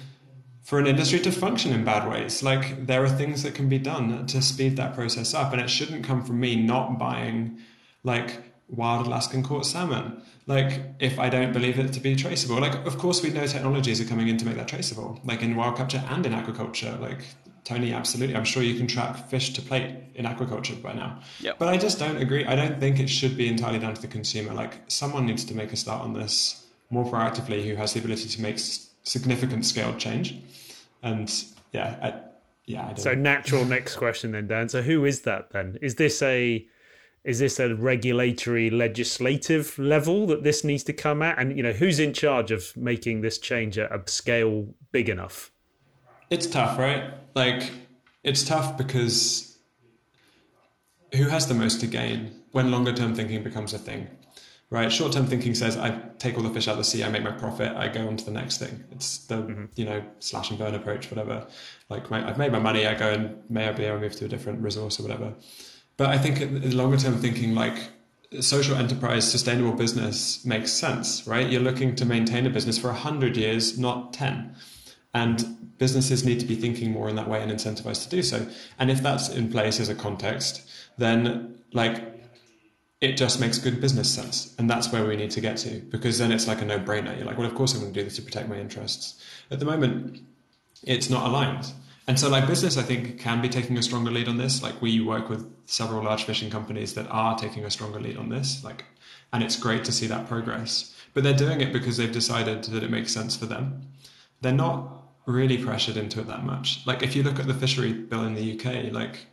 for 0.63 0.79
an 0.79 0.87
industry 0.87 1.19
to 1.21 1.33
function 1.33 1.73
in 1.73 1.85
bad 1.85 2.09
ways. 2.09 2.43
Like 2.43 2.87
there 2.87 3.05
are 3.05 3.09
things 3.09 3.43
that 3.43 3.55
can 3.55 3.69
be 3.69 3.79
done 3.79 4.27
to 4.27 4.41
speed 4.41 4.77
that 4.77 4.95
process 4.95 5.35
up, 5.35 5.53
and 5.53 5.61
it 5.61 5.69
shouldn't 5.69 6.05
come 6.05 6.25
from 6.25 6.41
me 6.41 6.57
not 6.57 6.99
buying 6.99 7.59
like 8.05 8.43
wild 8.69 9.07
Alaskan 9.07 9.43
caught 9.43 9.67
salmon. 9.67 10.23
Like 10.47 10.81
if 10.99 11.19
I 11.19 11.29
don't 11.29 11.53
believe 11.53 11.79
it 11.79 11.93
to 11.93 12.01
be 12.01 12.17
traceable, 12.17 12.61
like 12.61 12.75
of 12.87 12.99
course 12.99 13.23
we 13.23 13.31
know 13.31 13.47
technologies 13.47 14.01
are 14.01 14.05
coming 14.05 14.29
in 14.29 14.39
to 14.39 14.47
make 14.47 14.57
that 14.57 14.69
traceable, 14.69 15.21
like 15.25 15.43
in 15.43 15.57
wild 15.57 15.77
capture 15.77 16.03
and 16.09 16.25
in 16.25 16.33
aquaculture. 16.33 16.99
Like 17.01 17.25
Tony, 17.65 17.93
absolutely, 17.93 18.37
I'm 18.37 18.45
sure 18.45 18.63
you 18.63 18.77
can 18.77 18.87
track 18.87 19.29
fish 19.29 19.53
to 19.55 19.63
plate 19.63 19.97
in 20.15 20.27
aquaculture 20.27 20.81
by 20.81 20.93
now. 20.93 21.21
Yep. 21.41 21.59
But 21.59 21.69
I 21.69 21.77
just 21.77 21.99
don't 21.99 22.17
agree. 22.17 22.45
I 22.45 22.57
don't 22.57 22.81
think 22.81 22.99
it 22.99 23.09
should 23.09 23.37
be 23.37 23.49
entirely 23.49 23.79
down 23.79 23.95
to 23.95 24.03
the 24.03 24.09
consumer. 24.09 24.53
Like 24.53 24.81
someone 24.89 25.27
needs 25.27 25.45
to 25.45 25.55
make 25.55 25.73
a 25.73 25.77
start 25.77 26.03
on 26.03 26.13
this 26.13 26.67
more 26.91 27.05
proactively, 27.05 27.65
who 27.65 27.75
has 27.77 27.95
the 27.95 28.01
ability 28.01 28.29
to 28.29 28.43
make 28.43 28.59
significant 29.03 29.67
scale 29.67 29.95
change. 29.97 30.39
And 31.03 31.33
yeah, 31.73 31.97
I, 32.03 32.15
yeah. 32.67 32.89
I 32.91 32.95
so 32.95 33.15
natural 33.15 33.65
next 33.65 33.97
question 33.97 34.33
then, 34.33 34.47
Dan. 34.47 34.69
So 34.69 34.83
who 34.83 35.05
is 35.05 35.23
that 35.23 35.51
then? 35.51 35.79
Is 35.83 35.97
this 35.97 36.23
a 36.23 36.67
is 37.25 37.39
this 37.39 37.61
a 37.61 37.75
regulatory 37.75 38.71
legislative 38.71 39.79
level 39.79 40.27
that 40.27 40.43
this 40.43 40.65
needs 40.65 40.83
to 40.85 40.93
come 40.93 41.23
at 41.23 41.39
and 41.39 41.57
you 41.57 41.63
know 41.63 41.73
who's 41.73 41.99
in 41.99 42.13
charge 42.13 42.51
of 42.51 42.77
making 42.77 43.21
this 43.21 43.39
change 43.39 43.79
at 43.79 43.93
a 43.93 44.11
scale 44.11 44.67
big 44.91 45.09
enough 45.09 45.53
it's 46.31 46.47
tough 46.47 46.79
right 46.79 47.15
like 47.35 47.71
it's 48.25 48.43
tough 48.43 48.77
because 48.77 49.59
who 51.15 51.25
has 51.29 51.47
the 51.47 51.55
most 51.55 51.81
to 51.81 51.87
gain 51.87 52.33
when 52.53 52.71
longer 52.71 52.93
term 52.93 53.15
thinking 53.15 53.43
becomes 53.43 53.73
a 53.73 53.79
thing 53.79 54.09
right? 54.73 54.91
Short 54.91 55.13
term 55.13 55.27
thinking 55.27 55.55
says 55.55 55.77
I 55.77 55.91
take 56.19 56.39
all 56.39 56.43
the 56.43 56.51
fish 56.51 56.67
out 56.67 56.73
of 56.73 56.79
the 56.79 56.85
sea, 56.85 57.05
I 57.05 57.11
make 57.11 57.23
my 57.23 57.31
profit, 57.31 57.77
I 57.77 57.89
go 57.89 58.09
on 58.09 58.17
to 58.17 58.25
the 58.25 58.31
next 58.31 58.57
thing. 58.57 58.83
It's 58.91 59.19
the 59.27 59.37
mm-hmm. 59.37 59.65
you 59.77 59.85
know 59.85 60.03
slash 60.19 60.49
and 60.49 60.59
burn 60.59 60.75
approach, 60.75 61.11
whatever. 61.11 61.47
Like 61.91 62.11
my, 62.11 62.27
I've 62.27 62.39
made 62.39 62.51
my 62.51 62.59
money, 62.59 62.87
I 62.87 62.95
go 62.95 63.11
and 63.13 63.43
may 63.51 63.69
I 63.69 63.73
be 63.73 63.85
able 63.85 63.99
to 63.99 64.03
move 64.05 64.17
to 64.17 64.25
a 64.25 64.29
different 64.29 64.63
resource 64.63 64.99
or 64.99 65.03
whatever. 65.03 65.35
But 65.99 66.09
I 66.09 66.17
think 66.17 66.41
in 66.41 66.75
longer 66.75 66.97
term 66.97 67.19
thinking, 67.19 67.55
like 67.55 67.77
social 68.41 68.75
enterprise, 68.75 69.31
sustainable 69.31 69.73
business 69.73 70.43
makes 70.47 70.73
sense, 70.73 71.27
right? 71.27 71.47
You're 71.51 71.61
looking 71.61 71.95
to 71.97 72.07
maintain 72.07 72.47
a 72.47 72.51
business 72.51 72.79
for 72.79 72.89
a 72.89 72.95
hundred 72.95 73.37
years, 73.37 73.79
not 73.79 74.15
ten. 74.15 74.57
And 75.13 75.77
businesses 75.77 76.25
need 76.25 76.41
to 76.41 76.47
be 76.47 76.55
thinking 76.55 76.91
more 76.93 77.11
in 77.11 77.17
that 77.17 77.29
way 77.29 77.43
and 77.43 77.53
incentivized 77.53 78.05
to 78.05 78.09
do 78.09 78.23
so. 78.23 78.47
And 78.79 78.91
if 78.91 79.03
that's 79.03 79.29
in 79.29 79.51
place 79.51 79.81
as 79.81 79.91
a 79.91 79.95
context, 79.95 80.63
then 80.97 81.59
like 81.75 82.12
it 83.03 83.17
just 83.17 83.41
makes 83.41 83.59
good 83.59 83.81
business 83.81 84.09
sense. 84.09 84.55
And 84.59 84.71
that's 84.71 84.93
where 84.93 85.05
we 85.05 85.17
need 85.17 85.33
to 85.33 85.41
get 85.41 85.57
to 85.59 85.81
because 85.91 86.19
then 86.19 86.31
it's 86.31 86.47
like 86.47 86.63
a 86.63 86.65
no 86.65 86.79
brainer. 86.79 87.15
You're 87.17 87.27
like, 87.27 87.37
well, 87.37 87.49
of 87.49 87.55
course 87.55 87.75
I'm 87.75 87.81
going 87.81 87.93
to 87.93 88.01
do 88.01 88.05
this 88.05 88.17
to 88.17 88.23
protect 88.23 88.49
my 88.49 88.57
interests. 88.57 89.21
At 89.51 89.59
the 89.59 89.65
moment, 89.65 90.21
it's 90.85 91.11
not 91.11 91.27
aligned. 91.27 91.67
And 92.07 92.19
so, 92.19 92.29
like, 92.29 92.47
business, 92.47 92.77
I 92.77 92.83
think, 92.83 93.21
can 93.21 93.41
be 93.43 93.49
taking 93.49 93.77
a 93.77 93.83
stronger 93.83 94.11
lead 94.11 94.29
on 94.29 94.37
this. 94.37 94.63
Like, 94.63 94.81
we 94.81 95.01
work 95.01 95.29
with 95.29 95.49
several 95.67 96.03
large 96.05 96.25
fishing 96.25 96.51
companies 96.51 96.95
that 96.95 97.07
are 97.11 97.37
taking 97.37 97.65
a 97.65 97.71
stronger 97.71 98.01
lead 98.01 98.17
on 98.17 98.29
this. 98.29 98.65
Like, 98.65 98.85
and 99.33 99.43
it's 99.43 99.57
great 99.57 99.85
to 99.85 99.93
see 99.93 100.07
that 100.07 100.29
progress. 100.29 100.95
But 101.13 101.25
they're 101.25 101.33
doing 101.33 101.61
it 101.61 101.73
because 101.73 101.97
they've 101.97 102.11
decided 102.11 102.65
that 102.65 102.83
it 102.83 102.91
makes 102.91 103.13
sense 103.13 103.37
for 103.37 103.47
them. 103.47 103.83
They're 104.41 104.53
not 104.53 105.03
really 105.27 105.59
pressured 105.59 105.97
into 105.97 106.21
it 106.21 106.27
that 106.29 106.45
much. 106.45 106.85
Like, 106.87 107.03
if 107.03 107.15
you 107.15 107.23
look 107.23 107.39
at 107.39 107.47
the 107.47 107.55
fishery 107.55 107.93
bill 107.93 108.25
in 108.25 108.35
the 108.35 108.59
UK, 108.59 108.93
like, 108.93 109.27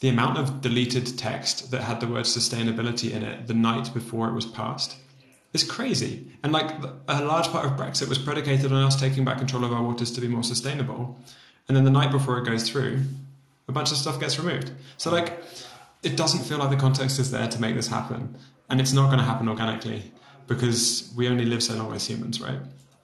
the 0.00 0.08
amount 0.08 0.38
of 0.38 0.60
deleted 0.60 1.16
text 1.18 1.70
that 1.70 1.82
had 1.82 2.00
the 2.00 2.06
word 2.06 2.24
sustainability 2.24 3.10
in 3.10 3.22
it 3.22 3.46
the 3.46 3.54
night 3.54 3.92
before 3.94 4.28
it 4.28 4.34
was 4.34 4.46
passed 4.46 4.96
is 5.52 5.64
crazy. 5.64 6.26
And 6.42 6.52
like 6.52 6.70
a 7.08 7.24
large 7.24 7.48
part 7.48 7.64
of 7.64 7.72
Brexit 7.72 8.08
was 8.08 8.18
predicated 8.18 8.72
on 8.72 8.82
us 8.82 8.98
taking 8.98 9.24
back 9.24 9.38
control 9.38 9.64
of 9.64 9.72
our 9.72 9.82
waters 9.82 10.10
to 10.12 10.20
be 10.20 10.28
more 10.28 10.42
sustainable. 10.42 11.18
And 11.66 11.76
then 11.76 11.84
the 11.84 11.90
night 11.90 12.10
before 12.10 12.38
it 12.38 12.44
goes 12.44 12.68
through, 12.68 13.00
a 13.68 13.72
bunch 13.72 13.90
of 13.90 13.96
stuff 13.96 14.20
gets 14.20 14.38
removed. 14.38 14.70
So 14.98 15.10
like 15.10 15.42
it 16.02 16.16
doesn't 16.16 16.44
feel 16.44 16.58
like 16.58 16.70
the 16.70 16.76
context 16.76 17.18
is 17.18 17.30
there 17.30 17.48
to 17.48 17.60
make 17.60 17.74
this 17.74 17.88
happen. 17.88 18.36
And 18.68 18.80
it's 18.80 18.92
not 18.92 19.06
going 19.06 19.18
to 19.18 19.24
happen 19.24 19.48
organically 19.48 20.12
because 20.46 21.12
we 21.16 21.28
only 21.28 21.44
live 21.44 21.62
so 21.62 21.74
long 21.74 21.94
as 21.94 22.06
humans, 22.06 22.40
right? 22.40 22.58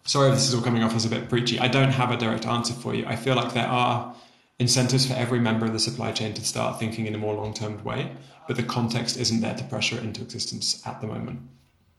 Sorry 0.04 0.28
if 0.28 0.34
this 0.34 0.48
is 0.48 0.54
all 0.54 0.62
coming 0.62 0.82
off 0.82 0.94
as 0.94 1.04
a 1.04 1.08
bit 1.08 1.28
preachy. 1.28 1.58
I 1.58 1.68
don't 1.68 1.90
have 1.90 2.10
a 2.10 2.16
direct 2.16 2.44
answer 2.46 2.74
for 2.74 2.94
you. 2.94 3.06
I 3.06 3.16
feel 3.16 3.34
like 3.36 3.54
there 3.54 3.66
are 3.66 4.14
incentives 4.62 5.06
for 5.06 5.14
every 5.14 5.38
member 5.38 5.66
of 5.66 5.74
the 5.74 5.78
supply 5.78 6.12
chain 6.12 6.32
to 6.34 6.44
start 6.44 6.78
thinking 6.78 7.06
in 7.06 7.14
a 7.14 7.18
more 7.18 7.34
long-term 7.34 7.84
way, 7.84 8.12
but 8.48 8.56
the 8.56 8.62
context 8.62 9.18
isn't 9.18 9.40
there 9.40 9.54
to 9.54 9.64
pressure 9.64 9.96
it 9.96 10.04
into 10.04 10.22
existence 10.22 10.80
at 10.86 11.00
the 11.02 11.06
moment. 11.06 11.40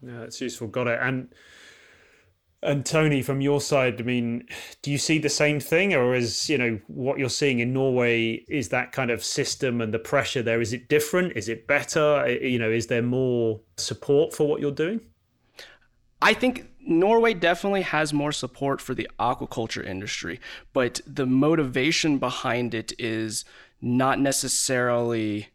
Yeah, 0.01 0.21
that's 0.21 0.41
useful. 0.41 0.67
Got 0.67 0.87
it. 0.87 0.99
And 1.01 1.33
and 2.63 2.85
Tony, 2.85 3.21
from 3.21 3.41
your 3.41 3.59
side, 3.59 3.99
I 3.99 4.03
mean, 4.03 4.47
do 4.81 4.89
you 4.89 4.97
see 4.97 5.19
the 5.19 5.29
same 5.29 5.59
thing, 5.59 5.93
or 5.93 6.15
is 6.15 6.49
you 6.49 6.57
know 6.57 6.79
what 6.87 7.19
you're 7.19 7.29
seeing 7.29 7.59
in 7.59 7.73
Norway? 7.73 8.45
Is 8.47 8.69
that 8.69 8.91
kind 8.91 9.11
of 9.11 9.23
system 9.23 9.81
and 9.81 9.93
the 9.93 9.99
pressure 9.99 10.41
there? 10.41 10.61
Is 10.61 10.73
it 10.73 10.87
different? 10.87 11.33
Is 11.35 11.49
it 11.49 11.67
better? 11.67 12.37
You 12.41 12.59
know, 12.59 12.71
is 12.71 12.87
there 12.87 13.01
more 13.01 13.59
support 13.77 14.33
for 14.33 14.47
what 14.47 14.61
you're 14.61 14.71
doing? 14.71 15.01
I 16.21 16.33
think 16.33 16.69
Norway 16.85 17.33
definitely 17.33 17.83
has 17.83 18.13
more 18.13 18.31
support 18.31 18.81
for 18.81 18.93
the 18.93 19.09
aquaculture 19.19 19.85
industry, 19.85 20.39
but 20.73 21.01
the 21.07 21.25
motivation 21.25 22.17
behind 22.17 22.73
it 22.73 22.93
is 22.99 23.45
not 23.81 24.19
necessarily. 24.19 25.47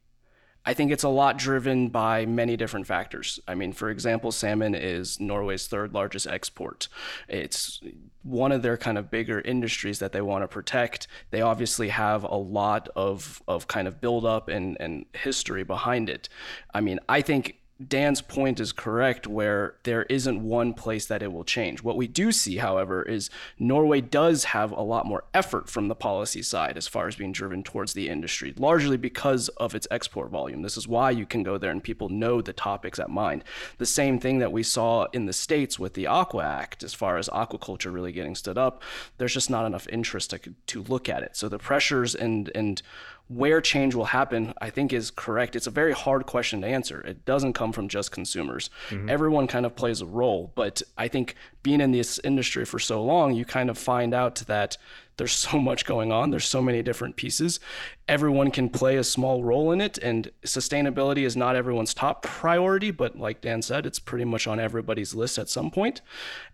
I 0.65 0.75
think 0.75 0.91
it's 0.93 1.05
a 1.05 1.09
lot 1.09 1.39
driven 1.39 1.89
by 1.89 2.27
many 2.27 2.55
different 2.57 2.87
factors. 2.87 3.41
I 3.49 3.55
mean, 3.55 3.73
for 3.73 3.89
example, 3.89 4.31
salmon 4.33 4.75
is 4.75 5.19
Norway's 5.19 5.67
third 5.67 5.95
largest 5.95 6.27
export. 6.27 6.89
It's 7.27 7.81
one 8.23 8.53
of 8.53 8.61
their 8.61 8.77
kind 8.77 8.99
of 8.99 9.11
bigger 9.11 9.41
industries 9.41 9.99
that 10.01 10.13
they 10.13 10.21
want 10.21 10.43
to 10.43 10.49
protect. 10.49 11.09
They 11.31 11.41
obviously 11.41 11.89
have 11.89 12.23
a 12.23 12.35
lot 12.35 12.91
of, 12.95 13.43
of 13.49 13.67
kind 13.67 13.89
of 13.89 14.01
buildup 14.03 14.49
and, 14.49 14.77
and 14.79 15.07
history 15.15 15.65
behind 15.65 16.11
it. 16.11 16.29
I 16.75 16.83
mean, 16.83 17.01
I 17.09 17.23
think 17.23 17.58
Dan's 17.87 18.21
point 18.21 18.59
is 18.59 18.73
correct 18.73 19.29
where 19.29 19.77
there 19.85 20.03
isn't 20.05 20.43
one 20.43 20.75
place 20.75 21.07
that 21.07 21.23
it 21.23 21.33
will 21.33 21.45
change. 21.45 21.81
What 21.81 21.97
we 21.97 22.09
do 22.09 22.33
see, 22.33 22.57
however, 22.57 23.05
is 23.05 23.31
Norway 23.57 24.01
does 24.01 24.45
have 24.45 24.73
a 24.73 24.83
lot 24.83 25.07
more 25.07 25.23
effort 25.33 25.69
from 25.69 25.87
the 25.87 25.95
policy 25.95 26.43
side 26.43 26.77
as 26.77 26.89
far 26.89 27.07
as 27.07 27.15
being 27.15 27.31
driven 27.31 27.63
towards 27.63 27.93
the 27.93 28.09
industry, 28.09 28.53
largely 28.57 28.97
because 28.97 29.49
of 29.51 29.77
its 29.77 29.87
export 29.93 30.31
volume. 30.31 30.63
This 30.63 30.77
is 30.77 30.89
why 30.89 31.13
you 31.13 31.25
can 31.25 31.45
go 31.45 31.57
there 31.57 31.71
and 31.71 31.83
people 31.83 32.09
know 32.09 32.43
the 32.43 32.53
topics 32.53 32.99
at 32.99 33.11
mind. 33.11 33.45
The 33.79 33.87
same 33.87 34.19
thing 34.19 34.41
that 34.41 34.51
we 34.51 34.65
saw 34.65 35.07
in 35.13 35.27
the 35.27 35.33
States 35.33 35.79
with 35.79 35.95
the 35.95 36.09
Aqua 36.09 36.45
Act, 36.45 36.83
as 36.83 36.95
far 36.95 37.17
as 37.17 37.29
aquaculture 37.29 37.93
really 37.93 38.11
getting 38.11 38.35
stood 38.35 38.59
up, 38.59 38.83
there's 39.19 39.35
just 39.35 39.51
not 39.51 39.67
enough 39.67 39.87
interest 39.89 40.31
to, 40.31 40.41
to 40.67 40.83
look 40.83 41.09
at 41.09 41.23
it. 41.23 41.37
So 41.37 41.49
the 41.49 41.59
pressures 41.59 42.17
and, 42.17 42.51
and 42.57 42.83
where 43.29 43.61
change 43.61 43.95
will 43.95 44.07
happen, 44.07 44.55
I 44.61 44.71
think 44.71 44.93
is 44.93 45.11
correct. 45.11 45.55
It's 45.55 45.67
a 45.67 45.71
very 45.71 45.93
hard 45.93 46.27
question 46.27 46.63
to 46.63 46.67
answer. 46.67 47.01
It 47.03 47.25
doesn't 47.25 47.53
come 47.53 47.73
from 47.73 47.89
just 47.89 48.11
consumers. 48.11 48.71
Mm-hmm. 48.89 49.11
Everyone 49.11 49.47
kind 49.47 49.67
of 49.67 49.77
plays 49.77 50.01
a 50.01 50.07
role, 50.07 50.51
but 50.55 50.83
I 50.97 51.09
think 51.09 51.35
being 51.63 51.81
in 51.81 51.93
this 51.93 52.19
industry 52.25 52.65
for 52.65 52.79
so 52.79 53.05
long, 53.05 53.35
you 53.35 53.45
kind 53.45 53.69
of 53.69 53.77
find 53.77 54.15
out 54.15 54.37
that 54.47 54.79
there's 55.19 55.33
so 55.33 55.59
much 55.59 55.85
going 55.85 56.11
on. 56.11 56.31
There's 56.31 56.47
so 56.47 56.63
many 56.63 56.83
different 56.83 57.17
pieces. 57.17 57.61
Everyone 58.09 58.51
can 58.51 58.71
play 58.71 58.97
a 58.97 59.05
small 59.05 59.45
role 59.45 59.73
in 59.73 59.81
it, 59.81 59.99
and 59.99 60.31
sustainability 60.45 61.25
is 61.25 61.37
not 61.37 61.57
everyone's 61.57 61.93
top 61.93 62.23
priority, 62.23 62.91
but 62.91 63.19
like 63.19 63.43
Dan 63.43 63.61
said, 63.61 63.85
it's 63.85 63.99
pretty 63.99 64.25
much 64.25 64.47
on 64.47 64.59
everybody's 64.59 65.15
list 65.15 65.37
at 65.37 65.49
some 65.51 65.71
point. 65.71 66.01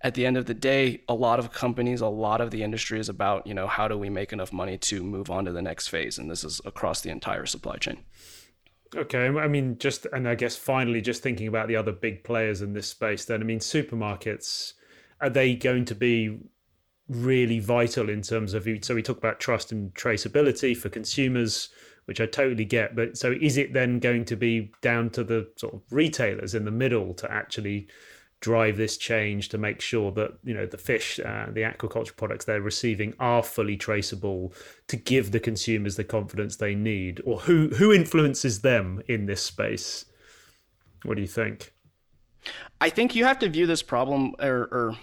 At 0.00 0.14
the 0.14 0.26
end 0.26 0.36
of 0.36 0.46
the 0.46 0.54
day, 0.54 1.02
a 1.08 1.14
lot 1.14 1.38
of 1.38 1.52
companies, 1.52 2.00
a 2.00 2.08
lot 2.08 2.40
of 2.40 2.50
the 2.50 2.62
industry 2.62 2.98
is 2.98 3.08
about, 3.08 3.46
you 3.46 3.54
know, 3.54 3.68
how 3.68 3.86
do 3.86 3.96
we 3.96 4.10
make 4.10 4.32
enough 4.32 4.52
money 4.52 4.78
to 4.78 5.04
move 5.04 5.30
on 5.30 5.44
to 5.44 5.52
the 5.52 5.62
next 5.62 5.88
phase, 5.88 6.18
and 6.18 6.30
this 6.30 6.42
is 6.42 6.60
across 6.64 7.02
the 7.02 7.10
entire 7.10 7.46
supply 7.46 7.76
chain. 7.76 7.98
Okay, 8.96 9.26
I 9.26 9.48
mean, 9.48 9.76
just 9.78 10.06
and 10.12 10.28
I 10.28 10.36
guess 10.36 10.56
finally, 10.56 11.00
just 11.00 11.22
thinking 11.22 11.48
about 11.48 11.68
the 11.68 11.76
other 11.76 11.92
big 11.92 12.22
players 12.22 12.62
in 12.62 12.72
this 12.72 12.86
space. 12.86 13.24
Then, 13.24 13.40
I 13.40 13.44
mean, 13.44 13.58
supermarkets 13.58 14.74
are 15.20 15.30
they 15.30 15.54
going 15.54 15.84
to 15.86 15.94
be 15.94 16.38
really 17.08 17.58
vital 17.58 18.08
in 18.08 18.22
terms 18.22 18.54
of 18.54 18.66
so 18.82 18.94
we 18.94 19.02
talk 19.02 19.18
about 19.18 19.40
trust 19.40 19.72
and 19.72 19.92
traceability 19.94 20.76
for 20.76 20.88
consumers 20.88 21.68
which 22.06 22.20
I 22.20 22.26
totally 22.26 22.64
get 22.64 22.96
but 22.96 23.18
so 23.18 23.34
is 23.40 23.58
it 23.58 23.74
then 23.74 23.98
going 23.98 24.24
to 24.26 24.36
be 24.36 24.72
down 24.80 25.10
to 25.10 25.24
the 25.24 25.48
sort 25.56 25.74
of 25.74 25.82
retailers 25.90 26.54
in 26.54 26.64
the 26.64 26.70
middle 26.70 27.12
to 27.14 27.30
actually 27.30 27.88
drive 28.44 28.76
this 28.76 28.98
change 28.98 29.48
to 29.48 29.56
make 29.56 29.80
sure 29.80 30.12
that 30.12 30.32
you 30.44 30.52
know 30.52 30.66
the 30.66 30.76
fish 30.76 31.18
uh, 31.18 31.46
the 31.50 31.62
aquaculture 31.62 32.14
products 32.14 32.44
they're 32.44 32.60
receiving 32.60 33.14
are 33.18 33.42
fully 33.42 33.74
traceable 33.74 34.52
to 34.86 34.96
give 34.96 35.30
the 35.30 35.40
consumers 35.40 35.96
the 35.96 36.04
confidence 36.04 36.56
they 36.56 36.74
need? 36.74 37.22
Or 37.24 37.40
who 37.40 37.68
who 37.70 37.90
influences 37.90 38.60
them 38.60 39.02
in 39.08 39.24
this 39.24 39.42
space? 39.42 40.04
What 41.04 41.14
do 41.14 41.22
you 41.22 41.26
think? 41.26 41.72
I 42.82 42.90
think 42.90 43.14
you 43.14 43.24
have 43.24 43.38
to 43.38 43.48
view 43.48 43.66
this 43.66 43.82
problem 43.82 44.34
or, 44.38 44.68
or 44.70 44.98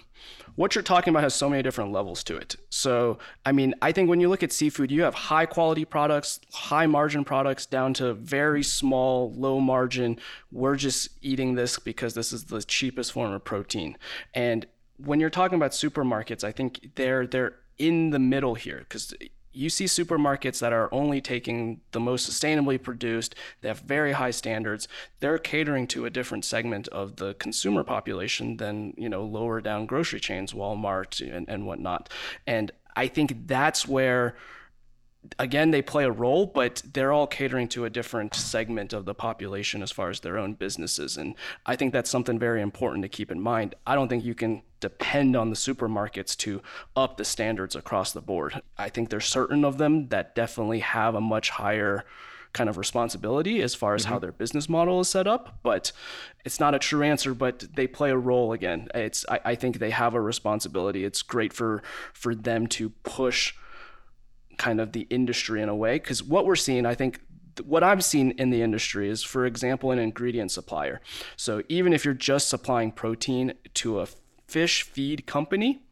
what 0.56 0.74
you're 0.74 0.82
talking 0.82 1.12
about 1.12 1.22
has 1.22 1.34
so 1.34 1.48
many 1.48 1.62
different 1.62 1.92
levels 1.92 2.22
to 2.24 2.36
it. 2.36 2.56
So, 2.70 3.18
I 3.46 3.52
mean, 3.52 3.74
I 3.80 3.92
think 3.92 4.08
when 4.08 4.20
you 4.20 4.28
look 4.28 4.42
at 4.42 4.52
seafood, 4.52 4.90
you 4.90 5.02
have 5.02 5.14
high 5.14 5.46
quality 5.46 5.84
products, 5.84 6.40
high 6.52 6.86
margin 6.86 7.24
products, 7.24 7.66
down 7.66 7.94
to 7.94 8.14
very 8.14 8.62
small, 8.62 9.32
low 9.32 9.60
margin. 9.60 10.18
We're 10.50 10.76
just 10.76 11.08
eating 11.22 11.54
this 11.54 11.78
because 11.78 12.14
this 12.14 12.32
is 12.32 12.44
the 12.44 12.62
cheapest 12.62 13.12
form 13.12 13.32
of 13.32 13.44
protein. 13.44 13.96
And 14.34 14.66
when 14.98 15.20
you're 15.20 15.30
talking 15.30 15.56
about 15.56 15.72
supermarkets, 15.72 16.44
I 16.44 16.52
think 16.52 16.90
they're 16.96 17.26
they're 17.26 17.56
in 17.78 18.10
the 18.10 18.18
middle 18.18 18.54
here 18.54 18.78
because 18.80 19.14
you 19.52 19.68
see 19.68 19.84
supermarkets 19.84 20.58
that 20.60 20.72
are 20.72 20.88
only 20.92 21.20
taking 21.20 21.80
the 21.92 22.00
most 22.00 22.28
sustainably 22.28 22.80
produced, 22.82 23.34
they 23.60 23.68
have 23.68 23.80
very 23.80 24.12
high 24.12 24.30
standards. 24.30 24.88
They're 25.20 25.38
catering 25.38 25.86
to 25.88 26.06
a 26.06 26.10
different 26.10 26.44
segment 26.44 26.88
of 26.88 27.16
the 27.16 27.34
consumer 27.34 27.84
population 27.84 28.56
than, 28.56 28.94
you 28.96 29.08
know, 29.08 29.24
lower 29.24 29.60
down 29.60 29.86
grocery 29.86 30.20
chains, 30.20 30.52
Walmart 30.52 31.20
and, 31.20 31.48
and 31.48 31.66
whatnot. 31.66 32.08
And 32.46 32.72
I 32.96 33.08
think 33.08 33.46
that's 33.46 33.86
where 33.86 34.36
again 35.38 35.70
they 35.70 35.82
play 35.82 36.04
a 36.04 36.10
role 36.10 36.46
but 36.46 36.82
they're 36.92 37.12
all 37.12 37.26
catering 37.26 37.68
to 37.68 37.84
a 37.84 37.90
different 37.90 38.34
segment 38.34 38.92
of 38.92 39.04
the 39.04 39.14
population 39.14 39.82
as 39.82 39.92
far 39.92 40.10
as 40.10 40.20
their 40.20 40.36
own 40.36 40.52
businesses 40.52 41.16
and 41.16 41.34
i 41.64 41.76
think 41.76 41.92
that's 41.92 42.10
something 42.10 42.38
very 42.38 42.60
important 42.60 43.02
to 43.02 43.08
keep 43.08 43.30
in 43.30 43.40
mind 43.40 43.74
i 43.86 43.94
don't 43.94 44.08
think 44.08 44.24
you 44.24 44.34
can 44.34 44.62
depend 44.82 45.34
on 45.34 45.48
the 45.48 45.56
supermarkets 45.56 46.36
to 46.36 46.60
up 46.94 47.16
the 47.16 47.24
standards 47.24 47.74
across 47.74 48.12
the 48.12 48.20
board. 48.20 48.60
I 48.76 48.90
think 48.90 49.08
there's 49.08 49.24
certain 49.24 49.64
of 49.64 49.78
them 49.78 50.08
that 50.08 50.34
definitely 50.34 50.80
have 50.80 51.14
a 51.14 51.20
much 51.20 51.50
higher 51.50 52.04
kind 52.52 52.68
of 52.68 52.76
responsibility 52.76 53.62
as 53.62 53.74
far 53.74 53.94
as 53.94 54.02
mm-hmm. 54.02 54.12
how 54.12 54.18
their 54.18 54.32
business 54.32 54.68
model 54.68 55.00
is 55.00 55.08
set 55.08 55.26
up 55.26 55.58
but 55.62 55.90
it's 56.44 56.60
not 56.60 56.74
a 56.74 56.78
true 56.78 57.02
answer 57.02 57.32
but 57.32 57.64
they 57.76 57.86
play 57.86 58.10
a 58.10 58.16
role 58.16 58.52
again 58.52 58.88
it's 58.94 59.24
I, 59.26 59.40
I 59.42 59.54
think 59.54 59.78
they 59.78 59.88
have 59.88 60.12
a 60.12 60.20
responsibility 60.20 61.02
it's 61.02 61.22
great 61.22 61.54
for 61.54 61.82
for 62.12 62.34
them 62.34 62.66
to 62.66 62.90
push 63.04 63.54
kind 64.58 64.80
of 64.80 64.92
the 64.92 65.06
industry 65.10 65.62
in 65.62 65.68
a 65.68 65.74
way 65.74 65.98
because 65.98 66.22
what 66.22 66.46
we're 66.46 66.56
seeing 66.56 66.86
i 66.86 66.94
think 66.94 67.20
what 67.64 67.82
I've 67.82 68.04
seen 68.04 68.30
in 68.38 68.50
the 68.50 68.62
industry 68.62 69.08
is, 69.08 69.22
for 69.22 69.44
example, 69.44 69.90
an 69.90 69.98
ingredient 69.98 70.50
supplier. 70.50 71.00
So 71.36 71.62
even 71.68 71.92
if 71.92 72.04
you're 72.04 72.14
just 72.14 72.48
supplying 72.48 72.92
protein 72.92 73.54
to 73.74 74.00
a 74.00 74.06
fish 74.46 74.82
feed 74.84 75.26
company, 75.26 75.82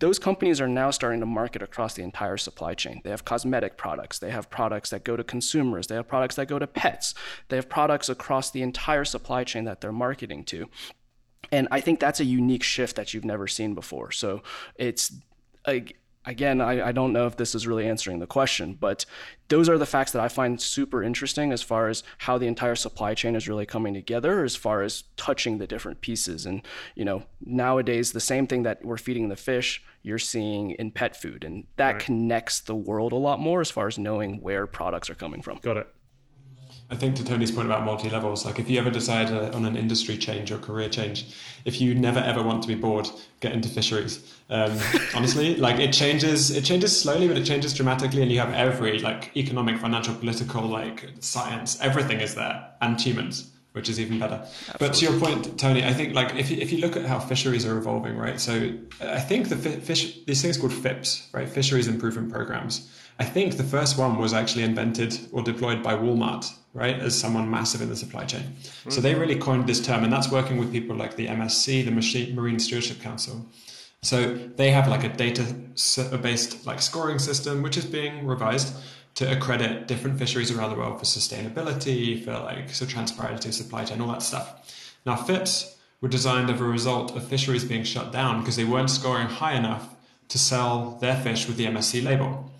those 0.00 0.18
companies 0.18 0.60
are 0.60 0.68
now 0.68 0.90
starting 0.90 1.20
to 1.20 1.26
market 1.26 1.62
across 1.62 1.94
the 1.94 2.02
entire 2.02 2.36
supply 2.36 2.74
chain. 2.74 3.00
They 3.04 3.10
have 3.10 3.24
cosmetic 3.24 3.76
products, 3.78 4.18
they 4.18 4.30
have 4.30 4.50
products 4.50 4.90
that 4.90 5.04
go 5.04 5.16
to 5.16 5.24
consumers, 5.24 5.86
they 5.86 5.94
have 5.94 6.08
products 6.08 6.36
that 6.36 6.48
go 6.48 6.58
to 6.58 6.66
pets, 6.66 7.14
they 7.48 7.56
have 7.56 7.68
products 7.68 8.08
across 8.08 8.50
the 8.50 8.62
entire 8.62 9.04
supply 9.04 9.44
chain 9.44 9.64
that 9.64 9.80
they're 9.80 9.92
marketing 9.92 10.44
to. 10.44 10.68
And 11.52 11.68
I 11.70 11.80
think 11.80 12.00
that's 12.00 12.20
a 12.20 12.24
unique 12.24 12.62
shift 12.62 12.96
that 12.96 13.14
you've 13.14 13.24
never 13.24 13.46
seen 13.46 13.74
before. 13.74 14.10
So 14.10 14.42
it's 14.76 15.14
like 15.66 15.96
again, 16.26 16.60
I, 16.60 16.88
I 16.88 16.92
don't 16.92 17.12
know 17.12 17.26
if 17.26 17.36
this 17.36 17.54
is 17.54 17.66
really 17.66 17.86
answering 17.88 18.18
the 18.18 18.26
question, 18.26 18.76
but 18.78 19.04
those 19.48 19.68
are 19.68 19.78
the 19.78 19.86
facts 19.86 20.12
that 20.12 20.22
I 20.22 20.28
find 20.28 20.60
super 20.60 21.02
interesting 21.02 21.52
as 21.52 21.62
far 21.62 21.88
as 21.88 22.02
how 22.18 22.38
the 22.38 22.46
entire 22.46 22.74
supply 22.74 23.14
chain 23.14 23.36
is 23.36 23.48
really 23.48 23.66
coming 23.66 23.94
together, 23.94 24.44
as 24.44 24.56
far 24.56 24.82
as 24.82 25.04
touching 25.16 25.58
the 25.58 25.66
different 25.66 26.00
pieces. 26.00 26.46
And, 26.46 26.62
you 26.94 27.04
know, 27.04 27.24
nowadays, 27.44 28.12
the 28.12 28.20
same 28.20 28.46
thing 28.46 28.62
that 28.62 28.84
we're 28.84 28.96
feeding 28.96 29.28
the 29.28 29.36
fish, 29.36 29.82
you're 30.02 30.18
seeing 30.18 30.72
in 30.72 30.90
pet 30.90 31.16
food. 31.16 31.44
And 31.44 31.66
that 31.76 31.92
right. 31.92 32.00
connects 32.00 32.60
the 32.60 32.74
world 32.74 33.12
a 33.12 33.16
lot 33.16 33.40
more 33.40 33.60
as 33.60 33.70
far 33.70 33.86
as 33.86 33.98
knowing 33.98 34.40
where 34.40 34.66
products 34.66 35.10
are 35.10 35.14
coming 35.14 35.42
from. 35.42 35.58
Got 35.58 35.76
it. 35.76 35.93
I 36.90 36.96
think 36.96 37.16
to 37.16 37.24
Tony's 37.24 37.50
point 37.50 37.66
about 37.66 37.84
multi 37.84 38.10
levels, 38.10 38.44
like 38.44 38.58
if 38.58 38.68
you 38.68 38.78
ever 38.78 38.90
decide 38.90 39.32
uh, 39.32 39.56
on 39.56 39.64
an 39.64 39.76
industry 39.76 40.18
change 40.18 40.52
or 40.52 40.58
career 40.58 40.88
change, 40.88 41.34
if 41.64 41.80
you 41.80 41.94
never 41.94 42.18
ever 42.20 42.42
want 42.42 42.62
to 42.62 42.68
be 42.68 42.74
bored, 42.74 43.08
get 43.40 43.52
into 43.52 43.68
fisheries. 43.68 44.34
Um, 44.50 44.78
honestly, 45.14 45.56
like 45.56 45.80
it 45.80 45.92
changes, 45.92 46.50
it 46.50 46.64
changes 46.64 46.98
slowly, 46.98 47.26
but 47.26 47.38
it 47.38 47.44
changes 47.44 47.72
dramatically, 47.72 48.20
and 48.20 48.30
you 48.30 48.38
have 48.38 48.52
every 48.52 48.98
like 48.98 49.34
economic, 49.34 49.78
financial, 49.78 50.14
political, 50.14 50.62
like 50.62 51.08
science, 51.20 51.80
everything 51.80 52.20
is 52.20 52.34
there, 52.34 52.68
and 52.82 53.00
humans, 53.00 53.50
which 53.72 53.88
is 53.88 53.98
even 53.98 54.18
better. 54.18 54.42
Absolutely. 54.44 54.86
But 54.86 54.94
to 54.94 55.04
your 55.06 55.18
point, 55.18 55.58
Tony, 55.58 55.84
I 55.84 55.94
think 55.94 56.14
like 56.14 56.34
if 56.34 56.50
you, 56.50 56.58
if 56.58 56.70
you 56.70 56.78
look 56.78 56.96
at 56.96 57.06
how 57.06 57.18
fisheries 57.18 57.64
are 57.64 57.78
evolving, 57.78 58.18
right? 58.18 58.38
So 58.38 58.74
I 59.00 59.20
think 59.20 59.48
the 59.48 59.56
fish, 59.56 60.22
these 60.26 60.42
things 60.42 60.58
called 60.58 60.74
FIPS, 60.74 61.30
right? 61.32 61.48
Fisheries 61.48 61.88
improvement 61.88 62.30
programs 62.30 62.90
I 63.18 63.24
think 63.24 63.56
the 63.56 63.64
first 63.64 63.96
one 63.96 64.18
was 64.18 64.34
actually 64.34 64.64
invented 64.64 65.18
or 65.30 65.42
deployed 65.42 65.82
by 65.82 65.94
Walmart, 65.94 66.52
right, 66.72 66.98
as 66.98 67.18
someone 67.18 67.48
massive 67.48 67.80
in 67.80 67.88
the 67.88 67.96
supply 67.96 68.24
chain. 68.24 68.42
Mm-hmm. 68.42 68.90
So 68.90 69.00
they 69.00 69.12
mm-hmm. 69.12 69.20
really 69.20 69.36
coined 69.36 69.66
this 69.68 69.80
term, 69.80 70.02
and 70.02 70.12
that's 70.12 70.30
working 70.30 70.58
with 70.58 70.72
people 70.72 70.96
like 70.96 71.14
the 71.16 71.28
MSC, 71.28 71.84
the 71.84 72.34
Marine 72.34 72.58
Stewardship 72.58 73.00
Council. 73.00 73.46
So 74.02 74.34
they 74.34 74.70
have 74.70 74.88
like 74.88 75.04
a 75.04 75.08
data-based 75.08 76.66
like 76.66 76.82
scoring 76.82 77.18
system, 77.18 77.62
which 77.62 77.76
is 77.76 77.86
being 77.86 78.26
revised 78.26 78.74
to 79.14 79.30
accredit 79.30 79.86
different 79.86 80.18
fisheries 80.18 80.50
around 80.50 80.70
the 80.70 80.76
world 80.76 80.98
for 80.98 81.04
sustainability, 81.04 82.22
for 82.22 82.32
like 82.32 82.70
so 82.70 82.84
transparency 82.84 83.48
of 83.48 83.54
supply 83.54 83.84
chain, 83.84 84.00
all 84.00 84.08
that 84.08 84.22
stuff. 84.22 84.96
Now, 85.06 85.14
FIPS 85.14 85.76
were 86.00 86.08
designed 86.08 86.50
as 86.50 86.60
a 86.60 86.64
result 86.64 87.16
of 87.16 87.26
fisheries 87.26 87.64
being 87.64 87.84
shut 87.84 88.12
down 88.12 88.40
because 88.40 88.56
they 88.56 88.64
weren't 88.64 88.90
scoring 88.90 89.28
high 89.28 89.54
enough 89.54 89.94
to 90.28 90.38
sell 90.38 90.98
their 91.00 91.16
fish 91.16 91.46
with 91.46 91.56
the 91.56 91.66
MSC 91.66 92.02
label 92.02 92.50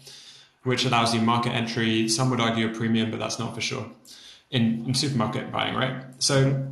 which 0.64 0.84
allows 0.84 1.14
you 1.14 1.20
market 1.20 1.50
entry. 1.50 2.08
Some 2.08 2.30
would 2.30 2.40
argue 2.40 2.68
a 2.68 2.70
premium, 2.70 3.10
but 3.10 3.20
that's 3.20 3.38
not 3.38 3.54
for 3.54 3.60
sure 3.60 3.86
in, 4.54 4.84
in 4.86 4.94
supermarket 4.94 5.50
buying, 5.52 5.74
right? 5.74 6.04
So 6.18 6.66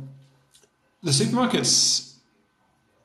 the 1.03 1.11
supermarkets, 1.11 2.15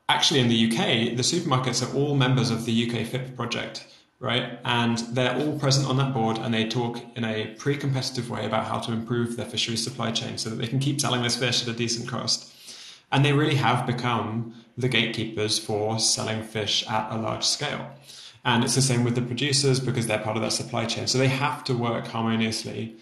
actually 0.09 0.41
in 0.41 0.49
the 0.49 0.66
UK, 0.66 1.16
the 1.16 1.22
supermarkets 1.22 1.82
are 1.82 1.95
all 1.97 2.14
members 2.14 2.51
of 2.51 2.64
the 2.64 2.89
UK 2.89 3.07
FIP 3.07 3.36
project, 3.36 3.86
right? 4.20 4.61
And 4.64 4.99
they're 4.99 5.34
all 5.34 5.59
present 5.59 5.89
on 5.89 5.97
that 5.97 6.14
board 6.14 6.39
and 6.39 6.55
they 6.55 6.68
talk 6.68 7.01
in 7.16 7.24
a 7.24 7.55
pre 7.59 7.76
competitive 7.76 8.30
way 8.30 8.47
about 8.47 8.66
how 8.66 8.78
to 8.78 8.93
improve 8.93 9.36
their 9.36 9.47
fisheries 9.47 9.82
supply 9.82 10.12
chain 10.12 10.39
so 10.39 10.49
that 10.51 10.57
they 10.57 10.68
can 10.68 10.78
keep 10.78 11.01
selling 11.01 11.22
this 11.22 11.36
fish 11.36 11.62
at 11.62 11.68
a 11.68 11.72
decent 11.76 12.09
cost. 12.09 12.55
And 13.11 13.24
they 13.24 13.32
really 13.32 13.57
have 13.57 13.86
become 13.86 14.55
the 14.76 14.89
gatekeepers 14.89 15.59
for 15.59 15.99
selling 15.99 16.45
fish 16.45 16.86
at 16.89 17.11
a 17.11 17.16
large 17.16 17.45
scale. 17.45 17.91
And 18.45 18.64
it's 18.64 18.74
the 18.74 18.82
same 18.82 19.05
with 19.05 19.14
the 19.14 19.22
producers 19.22 19.80
because 19.80 20.07
they're 20.07 20.18
part 20.18 20.36
of 20.36 20.43
that 20.43 20.53
supply 20.53 20.86
chain. 20.86 21.07
So 21.07 21.18
they 21.18 21.28
have 21.28 21.64
to 21.64 21.74
work 21.74 22.07
harmoniously 22.07 22.97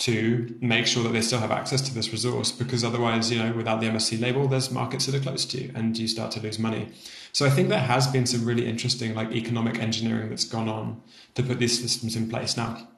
to 0.00 0.56
make 0.62 0.86
sure 0.86 1.02
that 1.02 1.10
they 1.10 1.20
still 1.20 1.38
have 1.38 1.50
access 1.50 1.82
to 1.82 1.94
this 1.94 2.10
resource 2.10 2.50
because 2.50 2.82
otherwise, 2.82 3.30
you 3.30 3.38
know, 3.38 3.52
without 3.52 3.80
the 3.80 3.86
MSC 3.86 4.18
label, 4.18 4.48
there's 4.48 4.70
markets 4.70 5.06
that 5.06 5.14
are 5.14 5.20
close 5.20 5.44
to 5.44 5.62
you 5.62 5.70
and 5.74 5.96
you 5.98 6.08
start 6.08 6.30
to 6.32 6.40
lose 6.40 6.58
money. 6.58 6.88
So 7.32 7.44
I 7.44 7.50
think 7.50 7.68
there 7.68 7.78
has 7.78 8.06
been 8.06 8.24
some 8.24 8.46
really 8.46 8.66
interesting 8.66 9.14
like 9.14 9.30
economic 9.32 9.78
engineering 9.78 10.30
that's 10.30 10.44
gone 10.44 10.68
on 10.70 11.02
to 11.34 11.42
put 11.42 11.58
these 11.58 11.80
systems 11.80 12.16
in 12.16 12.30
place. 12.30 12.56
Now, 12.56 12.88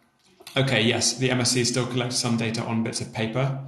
okay, 0.57 0.80
yes, 0.80 1.14
the 1.14 1.30
MSC 1.30 1.66
still 1.66 1.86
collects 1.86 2.16
some 2.16 2.36
data 2.36 2.62
on 2.62 2.84
bits 2.84 3.01
of 3.01 3.12
paper. 3.12 3.59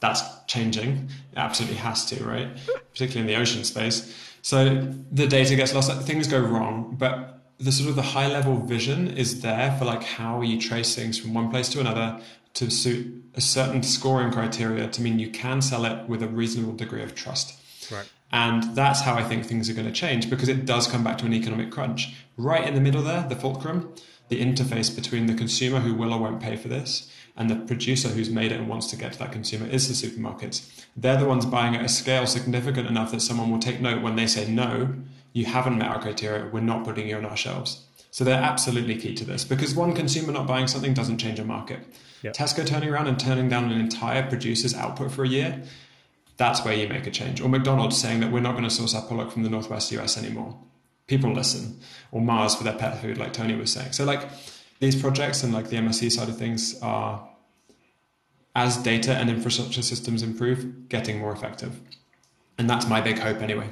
That's 0.00 0.22
changing. 0.46 1.10
It 1.32 1.38
absolutely 1.38 1.76
has 1.76 2.06
to, 2.06 2.24
right? 2.24 2.48
Particularly 2.92 3.20
in 3.20 3.26
the 3.26 3.40
ocean 3.40 3.64
space. 3.64 4.14
So 4.40 4.80
the 5.12 5.26
data 5.26 5.56
gets 5.56 5.74
lost, 5.74 5.92
things 6.02 6.26
go 6.26 6.40
wrong, 6.40 6.96
but 6.98 7.37
the 7.58 7.72
sort 7.72 7.90
of 7.90 7.96
the 7.96 8.02
high 8.02 8.28
level 8.28 8.56
vision 8.56 9.08
is 9.08 9.42
there 9.42 9.74
for 9.78 9.84
like 9.84 10.04
how 10.04 10.40
you 10.42 10.60
trace 10.60 10.94
things 10.94 11.18
from 11.18 11.34
one 11.34 11.50
place 11.50 11.68
to 11.70 11.80
another 11.80 12.20
to 12.54 12.70
suit 12.70 13.24
a 13.34 13.40
certain 13.40 13.82
scoring 13.82 14.32
criteria 14.32 14.88
to 14.88 15.02
mean 15.02 15.18
you 15.18 15.30
can 15.30 15.60
sell 15.60 15.84
it 15.84 16.08
with 16.08 16.22
a 16.22 16.28
reasonable 16.28 16.72
degree 16.72 17.02
of 17.02 17.14
trust. 17.14 17.60
Right. 17.90 18.08
And 18.30 18.74
that's 18.76 19.00
how 19.00 19.14
I 19.14 19.22
think 19.22 19.44
things 19.44 19.70
are 19.70 19.74
going 19.74 19.86
to 19.86 19.92
change 19.92 20.28
because 20.28 20.48
it 20.48 20.66
does 20.66 20.86
come 20.86 21.02
back 21.02 21.18
to 21.18 21.26
an 21.26 21.32
economic 21.32 21.70
crunch. 21.70 22.14
Right 22.36 22.66
in 22.66 22.74
the 22.74 22.80
middle 22.80 23.02
there, 23.02 23.26
the 23.28 23.36
fulcrum, 23.36 23.94
the 24.28 24.40
interface 24.40 24.94
between 24.94 25.26
the 25.26 25.34
consumer 25.34 25.80
who 25.80 25.94
will 25.94 26.12
or 26.12 26.20
won't 26.20 26.40
pay 26.40 26.56
for 26.56 26.68
this 26.68 27.10
and 27.36 27.48
the 27.48 27.56
producer 27.56 28.08
who's 28.08 28.28
made 28.28 28.52
it 28.52 28.58
and 28.58 28.68
wants 28.68 28.88
to 28.88 28.96
get 28.96 29.12
to 29.12 29.18
that 29.20 29.32
consumer 29.32 29.66
is 29.66 29.88
the 29.88 30.08
supermarkets. 30.08 30.68
They're 30.96 31.16
the 31.16 31.24
ones 31.24 31.46
buying 31.46 31.76
at 31.76 31.84
a 31.84 31.88
scale 31.88 32.26
significant 32.26 32.88
enough 32.88 33.12
that 33.12 33.22
someone 33.22 33.50
will 33.50 33.60
take 33.60 33.80
note 33.80 34.02
when 34.02 34.16
they 34.16 34.26
say, 34.26 34.50
no, 34.50 34.94
you 35.38 35.44
haven't 35.46 35.78
met 35.78 35.88
our 35.88 36.00
criteria, 36.00 36.50
we're 36.52 36.60
not 36.60 36.84
putting 36.84 37.08
you 37.08 37.16
on 37.16 37.24
our 37.24 37.36
shelves. 37.36 37.84
So 38.10 38.24
they're 38.24 38.42
absolutely 38.42 38.96
key 38.96 39.14
to 39.14 39.24
this 39.24 39.44
because 39.44 39.74
one 39.74 39.94
consumer 39.94 40.32
not 40.32 40.48
buying 40.48 40.66
something 40.66 40.94
doesn't 40.94 41.18
change 41.18 41.38
a 41.38 41.44
market. 41.44 41.80
Yep. 42.22 42.34
Tesco 42.34 42.66
turning 42.66 42.88
around 42.88 43.06
and 43.06 43.20
turning 43.20 43.48
down 43.48 43.70
an 43.70 43.80
entire 43.80 44.28
producer's 44.28 44.74
output 44.74 45.12
for 45.12 45.22
a 45.24 45.28
year, 45.28 45.62
that's 46.36 46.64
where 46.64 46.74
you 46.74 46.88
make 46.88 47.06
a 47.06 47.10
change. 47.12 47.40
Or 47.40 47.48
McDonald's 47.48 47.96
saying 47.96 48.18
that 48.20 48.32
we're 48.32 48.40
not 48.40 48.52
going 48.52 48.64
to 48.64 48.70
source 48.70 48.94
our 48.94 49.02
product 49.02 49.32
from 49.32 49.44
the 49.44 49.50
Northwest 49.50 49.92
US 49.92 50.18
anymore. 50.18 50.58
People 51.06 51.32
listen. 51.32 51.78
Or 52.10 52.20
Mars 52.20 52.56
for 52.56 52.64
their 52.64 52.74
pet 52.74 53.00
food, 53.00 53.16
like 53.18 53.32
Tony 53.32 53.54
was 53.54 53.72
saying. 53.72 53.92
So, 53.92 54.04
like, 54.04 54.28
these 54.80 55.00
projects 55.00 55.44
and 55.44 55.52
like 55.54 55.68
the 55.68 55.76
MSC 55.76 56.10
side 56.10 56.28
of 56.28 56.36
things 56.36 56.80
are, 56.82 57.28
as 58.56 58.76
data 58.78 59.12
and 59.14 59.30
infrastructure 59.30 59.82
systems 59.82 60.22
improve, 60.22 60.88
getting 60.88 61.18
more 61.18 61.32
effective. 61.32 61.80
And 62.58 62.68
that's 62.68 62.88
my 62.88 63.00
big 63.00 63.18
hope 63.18 63.40
anyway. 63.42 63.68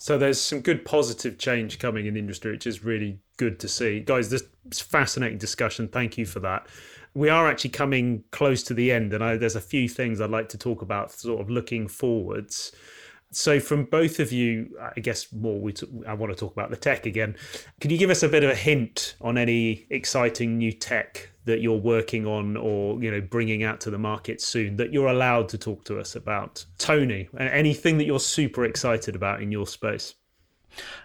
So 0.00 0.16
there's 0.16 0.40
some 0.40 0.62
good 0.62 0.86
positive 0.86 1.36
change 1.36 1.78
coming 1.78 2.06
in 2.06 2.14
the 2.14 2.20
industry, 2.20 2.52
which 2.52 2.66
is 2.66 2.82
really 2.82 3.18
good 3.36 3.60
to 3.60 3.68
see. 3.68 4.00
Guys, 4.00 4.30
this 4.30 4.44
fascinating 4.72 5.36
discussion. 5.36 5.88
Thank 5.88 6.16
you 6.16 6.24
for 6.24 6.40
that. 6.40 6.68
We 7.12 7.28
are 7.28 7.46
actually 7.46 7.70
coming 7.70 8.24
close 8.30 8.62
to 8.62 8.74
the 8.74 8.92
end, 8.92 9.12
and 9.12 9.22
I, 9.22 9.36
there's 9.36 9.56
a 9.56 9.60
few 9.60 9.90
things 9.90 10.22
I'd 10.22 10.30
like 10.30 10.48
to 10.50 10.58
talk 10.58 10.80
about, 10.80 11.12
sort 11.12 11.42
of 11.42 11.50
looking 11.50 11.86
forwards. 11.86 12.72
So, 13.32 13.60
from 13.60 13.84
both 13.84 14.18
of 14.18 14.32
you, 14.32 14.76
I 14.96 15.00
guess 15.00 15.32
more 15.32 15.60
we 15.60 15.72
t- 15.72 15.86
I 16.06 16.14
want 16.14 16.32
to 16.32 16.38
talk 16.38 16.52
about 16.52 16.70
the 16.70 16.76
tech 16.76 17.06
again. 17.06 17.36
Can 17.80 17.90
you 17.90 17.98
give 17.98 18.10
us 18.10 18.24
a 18.24 18.28
bit 18.28 18.42
of 18.42 18.50
a 18.50 18.54
hint 18.54 19.14
on 19.20 19.38
any 19.38 19.86
exciting 19.90 20.58
new 20.58 20.72
tech 20.72 21.30
that 21.44 21.60
you're 21.60 21.78
working 21.78 22.26
on 22.26 22.56
or 22.56 23.00
you 23.02 23.10
know 23.10 23.20
bringing 23.20 23.62
out 23.62 23.80
to 23.82 23.90
the 23.90 23.98
market 23.98 24.40
soon 24.40 24.76
that 24.76 24.92
you're 24.92 25.08
allowed 25.08 25.48
to 25.50 25.58
talk 25.58 25.84
to 25.84 26.00
us 26.00 26.16
about? 26.16 26.64
Tony, 26.78 27.28
anything 27.38 27.98
that 27.98 28.04
you're 28.04 28.18
super 28.18 28.64
excited 28.64 29.14
about 29.14 29.40
in 29.40 29.52
your 29.52 29.66
space? 29.66 30.14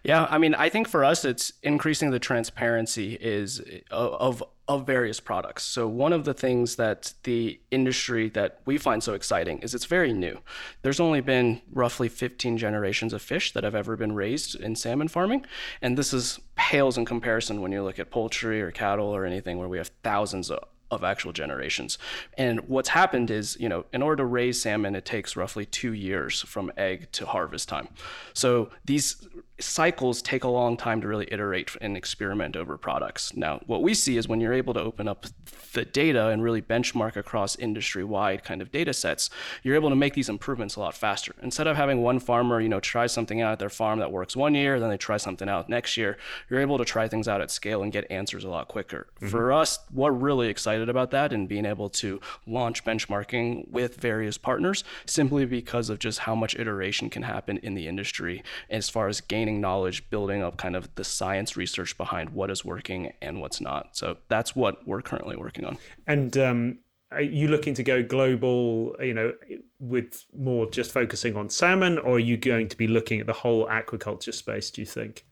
Yeah, 0.04 0.28
I 0.30 0.38
mean, 0.38 0.54
I 0.56 0.70
think 0.70 0.88
for 0.88 1.04
us, 1.04 1.26
it's 1.26 1.54
increasing 1.64 2.12
the 2.12 2.20
transparency 2.20 3.16
is 3.20 3.62
of 3.92 4.44
of 4.68 4.86
various 4.88 5.20
products. 5.20 5.64
So 5.64 5.88
one 5.88 6.12
of 6.12 6.26
the 6.26 6.34
things 6.34 6.76
that 6.78 7.14
the 7.24 7.60
industry 7.70 8.30
that 8.30 8.62
we 8.66 8.80
find 8.80 9.04
so 9.04 9.14
exciting 9.14 9.60
is 9.60 9.76
it's 9.76 9.86
very 9.86 10.12
new. 10.12 10.40
There's 10.82 11.00
only 11.00 11.22
been 11.22 11.62
roughly 11.72 12.10
15 12.10 12.58
generations 12.58 13.14
of 13.14 13.22
fish 13.22 13.52
that 13.54 13.64
have 13.64 13.76
ever 13.76 13.96
been 13.96 14.14
raised 14.14 14.56
in 14.60 14.76
salmon 14.76 15.08
farming, 15.08 15.46
and 15.82 15.98
this 15.98 16.14
is 16.14 16.40
pales 16.56 16.98
in 16.98 17.06
comparison 17.06 17.62
when 17.62 17.72
you 17.72 17.84
look 17.84 18.00
at 18.00 18.10
poultry 18.10 18.60
or 18.60 18.72
cattle 18.72 19.16
or 19.16 19.26
anything 19.26 19.60
where 19.60 19.70
we 19.70 19.78
have 19.78 19.92
thousands 20.04 20.50
of 20.50 20.64
of 20.92 21.04
actual 21.04 21.34
generations. 21.34 21.98
And 22.38 22.60
what's 22.68 22.90
happened 22.90 23.32
is, 23.32 23.58
you 23.60 23.68
know, 23.68 23.86
in 23.92 24.02
order 24.02 24.18
to 24.18 24.26
raise 24.26 24.62
salmon, 24.62 24.96
it 24.96 25.04
takes 25.04 25.36
roughly 25.36 25.66
two 25.66 25.94
years 25.94 26.42
from 26.42 26.72
egg 26.78 27.12
to 27.14 27.26
harvest 27.26 27.68
time. 27.70 27.88
So 28.34 28.70
these 28.86 29.28
cycles 29.60 30.22
take 30.22 30.44
a 30.44 30.50
long 30.50 30.76
time 30.76 31.02
to 31.02 31.08
really 31.08 31.28
iterate 31.32 31.72
and 31.82 31.96
experiment 31.96 32.56
over 32.56 32.78
products. 32.78 33.36
Now, 33.36 33.62
what 33.66 33.82
we 33.82 33.94
see 33.94 34.18
is 34.18 34.28
when 34.28 34.42
you're 34.42 34.54
able 34.54 34.74
to 34.74 34.82
open 34.82 35.08
up 35.08 35.26
the 35.74 35.86
data 35.86 36.28
and 36.28 36.44
really 36.44 36.62
benchmark 36.62 37.16
across 37.16 37.56
industry 37.58 38.04
wide 38.04 38.44
kind 38.44 38.62
of 38.62 38.72
data 38.72 38.94
sets, 38.94 39.30
you're 39.64 39.76
able 39.76 39.90
to 39.90 39.96
make 39.96 40.14
these 40.14 40.30
improvements 40.30 40.76
a 40.76 40.80
lot 40.80 40.96
faster. 40.96 41.34
Instead 41.42 41.68
of 41.68 41.76
having 41.76 42.02
one 42.02 42.20
farmer, 42.20 42.60
you 42.60 42.70
know, 42.70 42.80
try 42.80 43.08
something 43.08 43.42
out 43.42 43.54
at 43.54 43.60
their 43.60 43.70
farm 43.70 44.00
that 44.00 44.12
works 44.12 44.36
one 44.36 44.56
year, 44.56 44.80
then 44.80 44.90
they 44.90 44.98
try 44.98 45.18
something 45.18 45.48
out 45.48 45.70
next 45.70 45.98
year, 45.98 46.18
you're 46.50 46.60
able 46.60 46.78
to 46.78 46.86
try 46.86 47.08
things 47.08 47.28
out 47.28 47.42
at 47.42 47.52
scale 47.52 47.84
and 47.84 47.92
get 47.92 48.10
answers 48.10 48.44
a 48.44 48.50
lot 48.50 48.68
quicker. 48.68 49.08
Mm-hmm. 49.18 49.28
For 49.28 49.54
us, 49.54 49.80
we're 49.94 50.12
really 50.12 50.48
excited 50.48 50.90
about 50.90 51.12
that 51.12 51.32
and 51.32 51.48
being 51.48 51.66
able 51.66 51.90
to 51.90 52.20
launch 52.48 52.84
benchmarking 52.84 53.70
with 53.70 53.98
various 53.98 54.38
partners 54.38 54.84
simply 55.06 55.46
because 55.46 55.90
of 55.90 56.00
just 56.00 56.20
how 56.20 56.36
much 56.36 56.56
iteration 56.56 57.10
can 57.10 57.24
happen 57.24 57.58
in 57.58 57.74
the 57.74 57.88
industry 57.88 58.44
as 58.70 58.90
far 58.90 59.08
as 59.08 59.22
gaining 59.22 59.45
gaining 59.46 59.62
knowledge, 59.62 60.10
building 60.10 60.42
up 60.42 60.58
kind 60.58 60.76
of 60.76 60.94
the 60.96 61.04
science 61.04 61.56
research 61.56 61.96
behind 61.98 62.32
what 62.32 62.50
is 62.50 62.66
working 62.66 63.14
and 63.22 63.40
what's 63.40 63.62
not. 63.62 63.96
So 63.96 64.18
that's 64.28 64.56
what 64.56 64.88
we're 64.88 65.04
currently 65.04 65.36
working 65.36 65.66
on. 65.66 65.78
And 66.08 66.36
um, 66.38 66.80
are 67.12 67.22
you 67.22 67.48
looking 67.48 67.76
to 67.76 67.84
go 67.84 68.02
global, 68.02 68.96
you 69.00 69.14
know, 69.14 69.34
with 69.80 70.26
more 70.36 70.68
just 70.70 70.92
focusing 70.92 71.36
on 71.36 71.50
salmon, 71.50 72.00
or 72.00 72.16
are 72.16 72.20
you 72.20 72.38
going 72.38 72.68
to 72.70 72.78
be 72.78 72.88
looking 72.88 73.20
at 73.20 73.28
the 73.28 73.34
whole 73.34 73.68
aquaculture 73.68 74.34
space, 74.34 74.72
do 74.72 74.82
you 74.82 74.88
think? 74.88 75.26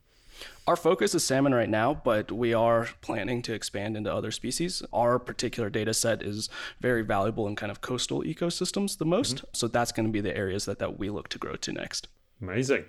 Our 0.68 0.76
focus 0.76 1.16
is 1.16 1.26
salmon 1.26 1.54
right 1.54 1.70
now, 1.70 1.94
but 1.94 2.32
we 2.32 2.54
are 2.54 2.90
planning 3.02 3.42
to 3.44 3.54
expand 3.54 3.98
into 3.98 4.14
other 4.14 4.32
species. 4.32 4.84
Our 4.94 5.18
particular 5.18 5.70
data 5.70 5.94
set 5.94 6.22
is 6.22 6.50
very 6.82 7.02
valuable 7.02 7.48
in 7.48 7.56
kind 7.56 7.72
of 7.72 7.82
coastal 7.82 8.22
ecosystems 8.24 8.98
the 8.98 9.06
most. 9.06 9.38
Mm-hmm. 9.38 9.48
So 9.54 9.68
that's 9.68 9.92
going 9.92 10.06
to 10.06 10.12
be 10.12 10.22
the 10.22 10.36
areas 10.36 10.66
that, 10.66 10.80
that 10.80 11.00
we 11.00 11.10
look 11.10 11.30
to 11.30 11.40
grow 11.40 11.56
to 11.56 11.72
next. 11.72 12.08
Amazing. 12.44 12.84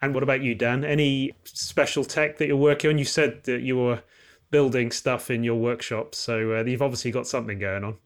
And 0.00 0.14
what 0.14 0.22
about 0.22 0.42
you, 0.42 0.54
Dan? 0.54 0.82
Any 0.82 1.34
special 1.44 2.02
tech 2.02 2.38
that 2.38 2.46
you're 2.46 2.56
working 2.56 2.90
on? 2.90 2.98
You 2.98 3.04
said 3.04 3.44
that 3.44 3.60
you 3.60 3.76
were 3.76 4.02
building 4.50 4.90
stuff 4.90 5.30
in 5.30 5.44
your 5.44 5.56
workshop, 5.56 6.14
so 6.14 6.54
uh, 6.54 6.64
you've 6.64 6.80
obviously 6.80 7.10
got 7.10 7.26
something 7.26 7.58
going 7.58 7.84
on. 7.84 7.98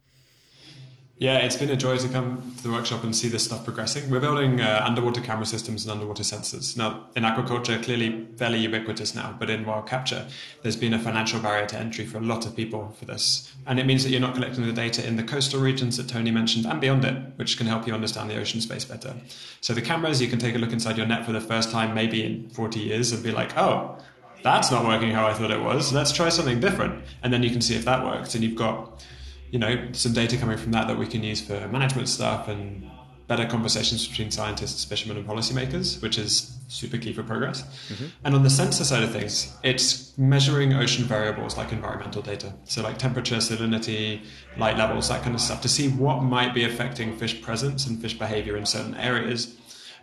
Yeah, 1.21 1.37
it's 1.37 1.57
been 1.57 1.69
a 1.69 1.77
joy 1.77 1.99
to 1.99 2.09
come 2.09 2.55
to 2.57 2.63
the 2.63 2.71
workshop 2.71 3.05
and 3.05 3.15
see 3.15 3.29
this 3.29 3.45
stuff 3.45 3.63
progressing. 3.63 4.09
We're 4.09 4.21
building 4.21 4.63
uh, 4.63 4.83
underwater 4.87 5.21
camera 5.21 5.45
systems 5.45 5.85
and 5.85 5.93
underwater 5.93 6.23
sensors. 6.23 6.79
Now, 6.79 7.09
in 7.15 7.25
aquaculture, 7.25 7.83
clearly 7.85 8.27
fairly 8.39 8.61
ubiquitous 8.61 9.15
now, 9.15 9.37
but 9.39 9.51
in 9.51 9.67
wild 9.67 9.87
capture, 9.87 10.27
there's 10.63 10.77
been 10.77 10.95
a 10.95 10.99
financial 10.99 11.39
barrier 11.39 11.67
to 11.67 11.77
entry 11.77 12.07
for 12.07 12.17
a 12.17 12.23
lot 12.23 12.47
of 12.47 12.57
people 12.57 12.97
for 12.99 13.05
this. 13.05 13.53
And 13.67 13.79
it 13.79 13.85
means 13.85 14.03
that 14.03 14.09
you're 14.09 14.21
not 14.23 14.33
collecting 14.33 14.65
the 14.67 14.73
data 14.73 15.07
in 15.07 15.17
the 15.17 15.23
coastal 15.23 15.61
regions 15.61 15.99
that 15.99 16.09
Tony 16.09 16.31
mentioned 16.31 16.65
and 16.65 16.81
beyond 16.81 17.05
it, 17.05 17.23
which 17.37 17.59
can 17.59 17.67
help 17.67 17.87
you 17.87 17.93
understand 17.93 18.31
the 18.31 18.39
ocean 18.39 18.63
space 18.63 18.87
better. 18.87 19.15
So 19.61 19.75
the 19.75 19.83
cameras, 19.83 20.23
you 20.23 20.29
can 20.29 20.39
take 20.39 20.55
a 20.55 20.59
look 20.59 20.73
inside 20.73 20.97
your 20.97 21.07
net 21.07 21.27
for 21.27 21.33
the 21.33 21.41
first 21.43 21.71
time, 21.71 21.95
maybe 21.95 22.25
in 22.25 22.49
40 22.49 22.81
years, 22.81 23.13
and 23.13 23.23
be 23.23 23.31
like, 23.31 23.59
oh, 23.59 23.99
that's 24.43 24.71
not 24.71 24.87
working 24.87 25.11
how 25.11 25.27
I 25.27 25.35
thought 25.35 25.51
it 25.51 25.61
was. 25.61 25.93
Let's 25.93 26.13
try 26.13 26.31
something 26.31 26.61
different. 26.61 27.05
And 27.23 27.31
then 27.31 27.43
you 27.43 27.51
can 27.51 27.61
see 27.61 27.75
if 27.75 27.85
that 27.85 28.07
works. 28.07 28.35
And 28.35 28.43
you've 28.43 28.57
got 28.57 29.05
you 29.51 29.59
know, 29.59 29.89
some 29.93 30.13
data 30.13 30.37
coming 30.37 30.57
from 30.57 30.73
that 30.73 30.87
that 30.89 30.99
we 30.99 31.07
can 31.07 31.23
use 31.23 31.41
for 31.41 31.69
management 31.69 32.09
stuff 32.09 32.49
and 32.49 32.91
better 33.31 33.47
conversations 33.47 34.09
between 34.09 34.29
scientists, 34.29 34.85
fishermen, 34.85 35.17
and 35.17 35.25
policymakers, 35.25 36.03
which 36.03 36.19
is 36.19 36.59
super 36.67 36.99
key 36.99 37.13
for 37.13 37.23
progress. 37.23 37.63
Mm-hmm. 37.63 38.07
And 38.25 38.35
on 38.35 38.43
the 38.43 38.51
sensor 38.51 38.83
side 38.83 39.05
of 39.05 39.13
things, 39.13 39.57
it's 39.63 40.19
measuring 40.19 40.75
ocean 40.75 41.05
variables 41.05 41.57
like 41.57 41.71
environmental 41.71 42.23
data. 42.23 42.53
So, 42.65 42.83
like 42.83 42.99
temperature, 42.99 43.37
salinity, 43.37 44.25
light 44.57 44.77
levels, 44.77 45.09
that 45.11 45.23
kind 45.23 45.37
of 45.37 45.41
stuff, 45.41 45.61
to 45.63 45.69
see 45.69 45.91
what 45.91 46.25
might 46.25 46.55
be 46.55 46.65
affecting 46.65 47.17
fish 47.17 47.41
presence 47.41 47.87
and 47.87 48.03
fish 48.03 48.19
behavior 48.19 48.57
in 48.57 48.67
certain 48.67 48.97
areas. 48.97 49.57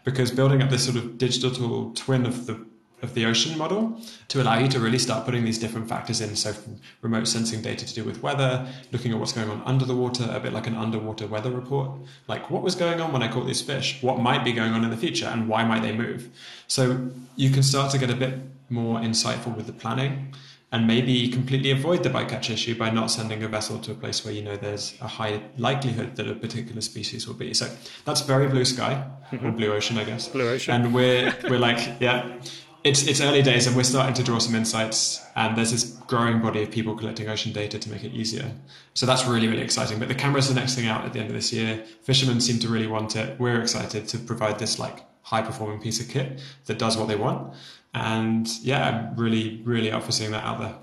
Because 0.05 0.31
building 0.31 0.61
up 0.61 0.69
this 0.69 0.85
sort 0.85 0.95
of 0.95 1.17
digital 1.17 1.91
twin 1.95 2.25
of 2.25 2.45
the 2.45 2.65
of 3.01 3.13
the 3.13 3.25
ocean 3.25 3.57
model 3.57 4.01
to 4.27 4.41
allow 4.41 4.57
you 4.57 4.67
to 4.67 4.79
really 4.79 4.97
start 4.97 5.25
putting 5.25 5.45
these 5.45 5.59
different 5.59 5.87
factors 5.87 6.19
in. 6.19 6.35
So, 6.35 6.53
remote 7.01 7.27
sensing 7.27 7.61
data 7.61 7.85
to 7.85 7.93
do 7.93 8.03
with 8.03 8.23
weather, 8.23 8.67
looking 8.91 9.11
at 9.11 9.19
what's 9.19 9.33
going 9.33 9.49
on 9.49 9.61
under 9.65 9.85
the 9.85 9.95
water, 9.95 10.27
a 10.31 10.39
bit 10.39 10.53
like 10.53 10.67
an 10.67 10.75
underwater 10.75 11.27
weather 11.27 11.51
report. 11.51 11.91
Like, 12.27 12.49
what 12.49 12.63
was 12.63 12.75
going 12.75 12.99
on 12.99 13.13
when 13.13 13.21
I 13.21 13.27
caught 13.27 13.45
these 13.45 13.61
fish? 13.61 14.01
What 14.01 14.19
might 14.19 14.43
be 14.43 14.51
going 14.51 14.73
on 14.73 14.83
in 14.83 14.89
the 14.89 14.97
future? 14.97 15.27
And 15.27 15.47
why 15.47 15.63
might 15.63 15.81
they 15.81 15.95
move? 15.95 16.29
So, 16.67 17.09
you 17.35 17.51
can 17.51 17.63
start 17.63 17.91
to 17.91 17.97
get 17.97 18.09
a 18.09 18.15
bit 18.15 18.39
more 18.69 18.99
insightful 18.99 19.55
with 19.55 19.67
the 19.67 19.73
planning 19.73 20.33
and 20.71 20.85
maybe 20.85 21.29
completely 21.29 21.71
avoid 21.71 22.03
the 22.03 22.09
bycatch 22.09 22.49
issue 22.49 22.75
by 22.75 22.89
not 22.89 23.09
sending 23.09 23.41
a 23.43 23.47
vessel 23.47 23.79
to 23.79 23.91
a 23.91 23.95
place 23.95 24.25
where 24.25 24.33
you 24.33 24.41
know 24.41 24.57
there's 24.57 24.95
a 24.99 25.07
high 25.07 25.41
likelihood 25.57 26.15
that 26.17 26.27
a 26.27 26.35
particular 26.35 26.81
species 26.81 27.25
will 27.25 27.35
be. 27.35 27.53
So 27.53 27.69
that's 28.03 28.21
very 28.21 28.47
blue 28.47 28.65
sky 28.65 29.05
or 29.41 29.51
blue 29.59 29.71
ocean, 29.71 29.97
I 29.97 30.03
guess. 30.03 30.27
Blue 30.27 30.49
ocean. 30.49 30.73
And 30.73 30.93
we're 30.93 31.33
we're 31.49 31.59
like, 31.59 32.01
yeah, 32.01 32.37
it's 32.87 33.05
it's 33.05 33.21
early 33.21 33.41
days 33.41 33.67
and 33.67 33.75
we're 33.75 33.83
starting 33.83 34.13
to 34.15 34.23
draw 34.23 34.39
some 34.39 34.55
insights 34.55 35.23
and 35.35 35.57
there's 35.57 35.71
this 35.71 35.83
growing 36.07 36.41
body 36.41 36.63
of 36.63 36.71
people 36.71 36.95
collecting 36.95 37.27
ocean 37.27 37.51
data 37.51 37.77
to 37.77 37.89
make 37.89 38.03
it 38.03 38.13
easier. 38.13 38.49
So 38.93 39.05
that's 39.05 39.25
really 39.25 39.47
really 39.47 39.61
exciting. 39.61 39.99
But 39.99 40.07
the 40.07 40.15
camera's 40.15 40.47
the 40.47 40.55
next 40.55 40.75
thing 40.75 40.87
out 40.87 41.05
at 41.05 41.13
the 41.13 41.19
end 41.19 41.29
of 41.29 41.35
this 41.35 41.51
year. 41.51 41.83
Fishermen 42.01 42.39
seem 42.39 42.59
to 42.59 42.69
really 42.69 42.87
want 42.87 43.15
it. 43.15 43.37
We're 43.39 43.61
excited 43.61 44.07
to 44.07 44.17
provide 44.17 44.57
this 44.57 44.79
like 44.79 45.05
high 45.21 45.41
performing 45.41 45.81
piece 45.81 45.99
of 45.99 46.07
kit 46.07 46.41
that 46.65 46.79
does 46.79 46.97
what 46.97 47.07
they 47.07 47.17
want. 47.17 47.53
And 47.93 48.47
yeah 48.61 48.87
i'm 48.87 49.15
really 49.15 49.61
really 49.63 49.91
up 49.91 50.03
for 50.03 50.11
seeing 50.11 50.31
that 50.31 50.43
out 50.43 50.59
there. 50.59 50.75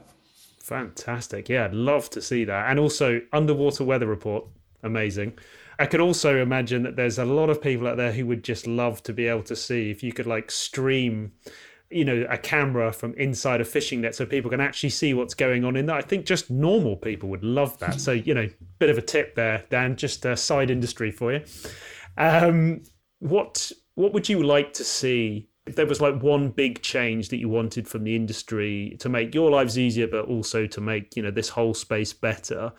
Fantastic. 0.61 1.49
Yeah 1.49 1.65
i'd 1.65 1.75
love 1.75 2.11
to 2.11 2.21
see 2.21 2.45
that. 2.45 2.71
And 2.71 2.79
also 2.79 3.23
underwater 3.33 3.85
weather 3.85 4.07
report. 4.07 4.47
Amazing. 4.83 5.39
I 5.79 5.87
could 5.87 6.01
also 6.01 6.41
imagine 6.41 6.83
that 6.85 6.95
there's 6.95 7.19
a 7.19 7.25
lot 7.25 7.51
of 7.51 7.61
people 7.61 7.89
out 7.89 7.97
there 7.97 8.13
who 8.13 8.27
would 8.27 8.45
just 8.45 8.67
love 8.67 9.03
to 9.05 9.13
be 9.13 9.27
able 9.27 9.43
to 9.45 9.57
see 9.57 9.91
if 9.91 10.03
you 10.03 10.13
could 10.13 10.27
like 10.27 10.51
stream 10.51 11.33
you 11.95 12.05
know 12.05 12.27
a 12.29 12.37
camera 12.37 12.93
from 12.93 13.15
inside 13.15 13.61
a 13.61 13.65
fishing 13.65 14.01
net 14.01 14.15
so 14.15 14.27
people 14.27 14.51
can 14.51 14.61
actually 14.61 14.91
see 14.91 15.15
what's 15.15 15.35
going 15.35 15.65
on 15.65 15.77
in 15.77 15.87
there 15.87 15.97
i 15.97 16.03
think 16.03 16.27
just 16.27 16.51
normal 16.51 16.97
people 16.97 17.29
would 17.29 17.45
love 17.45 17.79
that. 17.79 18.01
So 18.01 18.13
you 18.13 18.35
know 18.35 18.49
bit 18.79 18.91
of 18.91 18.99
a 18.99 19.03
tip 19.03 19.35
there 19.35 19.65
dan 19.71 19.97
just 19.97 20.25
a 20.25 20.37
side 20.37 20.71
industry 20.71 21.11
for 21.11 21.33
you. 21.33 21.45
Um, 22.17 22.83
what 23.21 23.71
what 23.95 24.13
would 24.13 24.29
you 24.29 24.43
like 24.43 24.73
to 24.75 24.85
see 24.85 25.49
if 25.67 25.77
there 25.77 25.87
was 25.87 26.01
like 26.01 26.23
one 26.23 26.51
big 26.51 26.83
change 26.83 27.29
that 27.31 27.39
you 27.39 27.49
wanted 27.49 27.89
from 27.89 28.05
the 28.05 28.15
industry 28.15 28.97
to 29.01 29.09
make 29.09 29.35
your 29.35 29.51
lives 29.51 29.79
easier 29.79 30.07
but 30.07 30.27
also 30.27 30.67
to 30.67 30.81
make 30.81 31.17
you 31.17 31.23
know 31.23 31.31
this 31.31 31.51
whole 31.51 31.75
space 31.75 32.13
better? 32.13 32.73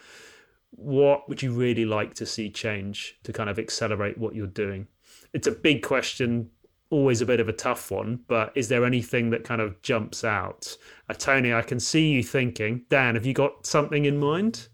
What 0.72 1.30
would 1.30 1.42
you 1.42 1.54
really 1.54 1.86
like 1.86 2.16
to 2.16 2.26
see 2.26 2.50
change 2.50 3.18
to 3.24 3.32
kind 3.32 3.50
of 3.50 3.58
accelerate 3.58 4.18
what 4.18 4.36
you're 4.36 4.48
doing? 4.48 4.88
It's 5.34 5.48
a 5.48 5.52
big 5.52 5.84
question 5.84 6.50
always 6.90 7.22
a 7.22 7.26
bit 7.26 7.40
of 7.40 7.50
a 7.50 7.54
tough 7.54 7.92
one 7.92 8.20
but 8.28 8.52
is 8.56 8.68
there 8.68 8.86
anything 8.86 9.30
that 9.32 9.44
kind 9.44 9.62
of 9.62 9.82
jumps 9.82 10.24
out? 10.24 10.78
Uh, 11.10 11.14
tony 11.14 11.54
i 11.54 11.62
can 11.62 11.80
see 11.80 12.12
you 12.12 12.24
thinking. 12.24 12.84
Dan 12.90 13.16
have 13.16 13.26
you 13.26 13.34
got 13.34 13.66
something 13.66 14.06
in 14.06 14.18
mind? 14.18 14.68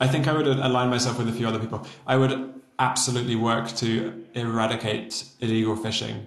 I 0.00 0.06
think 0.06 0.28
i 0.28 0.32
would 0.32 0.46
align 0.46 0.90
myself 0.90 1.18
with 1.18 1.28
a 1.28 1.32
few 1.32 1.46
other 1.46 1.58
people. 1.58 1.86
I 2.06 2.16
would 2.16 2.54
absolutely 2.78 3.36
work 3.36 3.68
to 3.76 4.26
eradicate 4.34 5.24
illegal 5.40 5.76
fishing. 5.76 6.26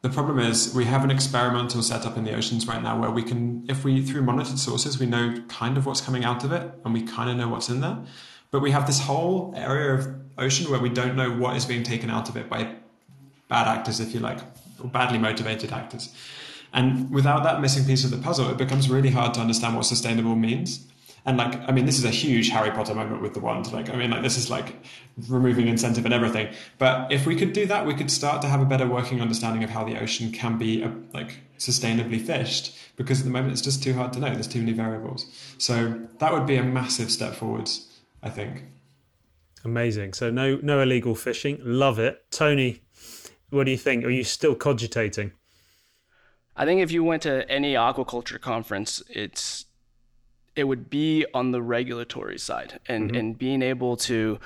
The 0.00 0.08
problem 0.08 0.38
is 0.38 0.72
we 0.74 0.84
have 0.84 1.02
an 1.02 1.10
experimental 1.10 1.82
setup 1.82 2.16
in 2.16 2.24
the 2.24 2.34
oceans 2.34 2.68
right 2.68 2.82
now 2.82 2.98
where 3.00 3.10
we 3.10 3.22
can, 3.22 3.66
if 3.68 3.82
we, 3.82 4.00
through 4.00 4.22
monitored 4.22 4.58
sources, 4.58 4.98
we 4.98 5.06
know 5.06 5.42
kind 5.48 5.76
of 5.76 5.86
what's 5.86 6.00
coming 6.00 6.24
out 6.24 6.44
of 6.44 6.52
it 6.52 6.72
and 6.84 6.94
we 6.94 7.02
kind 7.02 7.28
of 7.28 7.36
know 7.36 7.48
what's 7.48 7.68
in 7.68 7.80
there. 7.80 7.98
But 8.50 8.60
we 8.60 8.70
have 8.70 8.86
this 8.86 9.00
whole 9.00 9.52
area 9.56 9.94
of 9.94 10.08
ocean 10.38 10.70
where 10.70 10.80
we 10.80 10.88
don't 10.88 11.16
know 11.16 11.32
what 11.32 11.56
is 11.56 11.66
being 11.66 11.82
taken 11.82 12.10
out 12.10 12.28
of 12.28 12.36
it 12.36 12.48
by 12.48 12.76
bad 13.48 13.66
actors, 13.66 14.00
if 14.00 14.14
you 14.14 14.20
like, 14.20 14.38
or 14.82 14.88
badly 14.88 15.18
motivated 15.18 15.72
actors. 15.72 16.14
And 16.72 17.10
without 17.10 17.44
that 17.44 17.60
missing 17.60 17.84
piece 17.84 18.04
of 18.04 18.10
the 18.10 18.18
puzzle, 18.18 18.50
it 18.50 18.58
becomes 18.58 18.90
really 18.90 19.10
hard 19.10 19.34
to 19.34 19.40
understand 19.40 19.74
what 19.74 19.86
sustainable 19.86 20.36
means. 20.36 20.86
And 21.26 21.36
like 21.36 21.68
i 21.68 21.72
mean 21.72 21.84
this 21.84 21.98
is 21.98 22.04
a 22.04 22.10
huge 22.10 22.48
harry 22.48 22.70
potter 22.70 22.94
moment 22.94 23.20
with 23.20 23.34
the 23.34 23.40
wand. 23.40 23.70
Like 23.70 23.90
i 23.90 23.96
mean 23.96 24.10
like 24.10 24.22
this 24.22 24.38
is 24.38 24.48
like 24.48 24.76
removing 25.28 25.68
incentive 25.68 26.06
and 26.06 26.14
everything. 26.14 26.48
But 26.78 27.12
if 27.12 27.26
we 27.26 27.36
could 27.36 27.52
do 27.52 27.66
that 27.66 27.84
we 27.84 27.92
could 27.92 28.10
start 28.10 28.40
to 28.42 28.48
have 28.48 28.62
a 28.62 28.64
better 28.64 28.86
working 28.86 29.20
understanding 29.20 29.62
of 29.62 29.68
how 29.68 29.84
the 29.84 30.00
ocean 30.00 30.32
can 30.32 30.56
be 30.56 30.82
uh, 30.82 30.90
like 31.12 31.40
sustainably 31.58 32.20
fished 32.20 32.74
because 32.96 33.20
at 33.20 33.24
the 33.24 33.30
moment 33.30 33.52
it's 33.52 33.60
just 33.60 33.82
too 33.82 33.92
hard 33.92 34.12
to 34.14 34.20
know. 34.20 34.32
There's 34.32 34.48
too 34.48 34.60
many 34.60 34.72
variables. 34.72 35.26
So 35.58 36.00
that 36.18 36.32
would 36.32 36.46
be 36.46 36.56
a 36.56 36.62
massive 36.62 37.10
step 37.10 37.34
forwards 37.34 38.00
i 38.22 38.30
think. 38.30 38.64
Amazing. 39.64 40.14
So 40.14 40.30
no 40.30 40.58
no 40.62 40.80
illegal 40.80 41.14
fishing. 41.14 41.58
Love 41.62 41.98
it. 41.98 42.30
Tony 42.30 42.80
what 43.50 43.64
do 43.64 43.70
you 43.70 43.78
think 43.78 44.04
are 44.04 44.10
you 44.10 44.24
still 44.24 44.54
cogitating 44.54 45.32
I 46.58 46.64
think 46.64 46.80
if 46.80 46.90
you 46.90 47.04
went 47.04 47.22
to 47.22 47.48
any 47.48 47.74
aquaculture 47.74 48.40
conference, 48.40 49.00
it's 49.08 49.64
it 50.56 50.64
would 50.64 50.90
be 50.90 51.24
on 51.32 51.52
the 51.52 51.62
regulatory 51.62 52.36
side 52.36 52.80
and, 52.88 53.10
mm-hmm. 53.10 53.16
and 53.16 53.38
being 53.38 53.62
able 53.62 53.96
to 53.96 54.40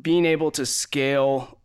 being 0.00 0.24
able 0.24 0.50
to 0.52 0.64
scale 0.64 1.58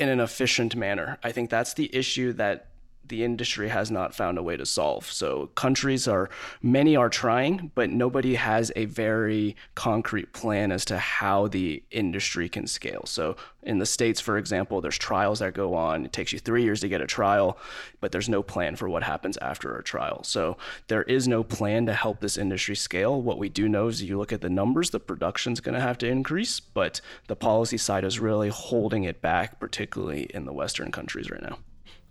in 0.00 0.08
an 0.08 0.18
efficient 0.18 0.74
manner. 0.74 1.18
I 1.22 1.30
think 1.30 1.48
that's 1.48 1.74
the 1.74 1.94
issue 1.94 2.32
that 2.32 2.70
the 3.06 3.24
industry 3.24 3.68
has 3.68 3.90
not 3.90 4.14
found 4.14 4.38
a 4.38 4.42
way 4.42 4.56
to 4.56 4.66
solve. 4.66 5.10
So 5.10 5.50
countries 5.54 6.08
are 6.08 6.30
many 6.62 6.96
are 6.96 7.08
trying, 7.08 7.70
but 7.74 7.90
nobody 7.90 8.34
has 8.34 8.72
a 8.76 8.86
very 8.86 9.56
concrete 9.74 10.32
plan 10.32 10.72
as 10.72 10.84
to 10.86 10.98
how 10.98 11.48
the 11.48 11.82
industry 11.90 12.48
can 12.48 12.66
scale. 12.66 13.02
So 13.06 13.36
in 13.62 13.78
the 13.78 13.86
states, 13.86 14.20
for 14.20 14.38
example, 14.38 14.80
there's 14.80 14.98
trials 14.98 15.38
that 15.38 15.54
go 15.54 15.74
on. 15.74 16.04
It 16.04 16.12
takes 16.12 16.32
you 16.32 16.38
three 16.38 16.62
years 16.62 16.80
to 16.80 16.88
get 16.88 17.00
a 17.00 17.06
trial, 17.06 17.58
but 18.00 18.12
there's 18.12 18.28
no 18.28 18.42
plan 18.42 18.76
for 18.76 18.88
what 18.88 19.02
happens 19.02 19.36
after 19.38 19.76
a 19.76 19.82
trial. 19.82 20.22
So 20.24 20.56
there 20.88 21.02
is 21.02 21.26
no 21.28 21.42
plan 21.42 21.86
to 21.86 21.94
help 21.94 22.20
this 22.20 22.36
industry 22.36 22.76
scale. 22.76 23.20
What 23.20 23.38
we 23.38 23.48
do 23.48 23.68
know 23.68 23.88
is 23.88 24.02
you 24.02 24.18
look 24.18 24.32
at 24.32 24.40
the 24.40 24.50
numbers, 24.50 24.90
the 24.90 25.00
production's 25.00 25.60
going 25.60 25.74
to 25.74 25.80
have 25.80 25.98
to 25.98 26.08
increase, 26.08 26.60
but 26.60 27.00
the 27.28 27.36
policy 27.36 27.78
side 27.78 28.04
is 28.04 28.20
really 28.20 28.48
holding 28.48 29.04
it 29.04 29.20
back, 29.20 29.58
particularly 29.60 30.24
in 30.34 30.44
the 30.44 30.52
Western 30.52 30.92
countries 30.92 31.30
right 31.30 31.42
now. 31.42 31.58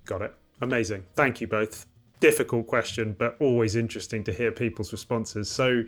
Got 0.06 0.22
it. 0.22 0.34
Amazing. 0.62 1.06
Thank 1.16 1.42
you 1.42 1.48
both. 1.48 1.86
Difficult 2.20 2.68
question, 2.68 3.16
but 3.20 3.36
always 3.42 3.76
interesting 3.76 4.24
to 4.24 4.32
hear 4.32 4.50
people's 4.50 4.94
responses. 4.94 5.52
So, 5.52 5.84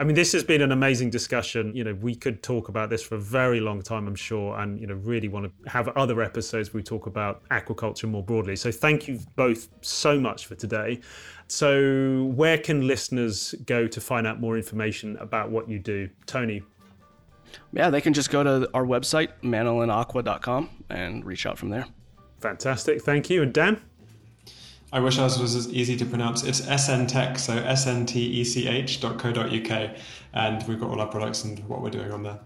I 0.00 0.04
mean, 0.04 0.16
this 0.16 0.32
has 0.32 0.42
been 0.42 0.60
an 0.60 0.72
amazing 0.72 1.10
discussion. 1.10 1.72
You 1.76 1.84
know, 1.84 1.94
we 1.94 2.16
could 2.16 2.42
talk 2.42 2.68
about 2.68 2.90
this 2.90 3.04
for 3.04 3.14
a 3.14 3.20
very 3.20 3.60
long 3.60 3.82
time, 3.82 4.08
I'm 4.08 4.16
sure, 4.16 4.58
and, 4.58 4.80
you 4.80 4.88
know, 4.88 4.94
really 4.94 5.28
want 5.28 5.46
to 5.46 5.70
have 5.70 5.86
other 5.96 6.22
episodes 6.22 6.74
where 6.74 6.80
we 6.80 6.82
talk 6.82 7.06
about 7.06 7.48
aquaculture 7.50 8.08
more 8.08 8.24
broadly. 8.24 8.56
So, 8.56 8.72
thank 8.72 9.06
you 9.06 9.20
both 9.36 9.68
so 9.80 10.18
much 10.18 10.46
for 10.46 10.56
today. 10.56 10.98
So, 11.46 12.32
where 12.34 12.58
can 12.58 12.88
listeners 12.88 13.54
go 13.64 13.86
to 13.86 14.00
find 14.00 14.26
out 14.26 14.40
more 14.40 14.56
information 14.56 15.16
about 15.18 15.52
what 15.52 15.68
you 15.68 15.78
do? 15.78 16.08
Tony, 16.26 16.62
yeah, 17.72 17.90
they 17.90 18.00
can 18.00 18.12
just 18.12 18.30
go 18.30 18.42
to 18.42 18.68
our 18.74 18.84
website, 18.84 19.28
manolinaqua.com, 19.42 20.84
and 20.90 21.24
reach 21.24 21.46
out 21.46 21.58
from 21.58 21.70
there. 21.70 21.86
Fantastic. 22.40 23.02
Thank 23.02 23.30
you. 23.30 23.42
And 23.42 23.52
Dan? 23.52 23.80
I 24.96 24.98
wish 24.98 25.18
ours 25.18 25.38
was 25.38 25.54
as 25.54 25.68
easy 25.68 25.94
to 25.94 26.06
pronounce. 26.06 26.42
It's 26.42 26.62
SNTech, 26.62 27.38
so 27.38 27.62
sntech.co.uk, 27.62 28.80
and 30.32 30.66
we've 30.66 30.80
got 30.80 30.88
all 30.88 31.02
our 31.02 31.06
products 31.06 31.44
and 31.44 31.58
what 31.68 31.82
we're 31.82 31.90
doing 31.90 32.10
on 32.12 32.22
there. 32.22 32.40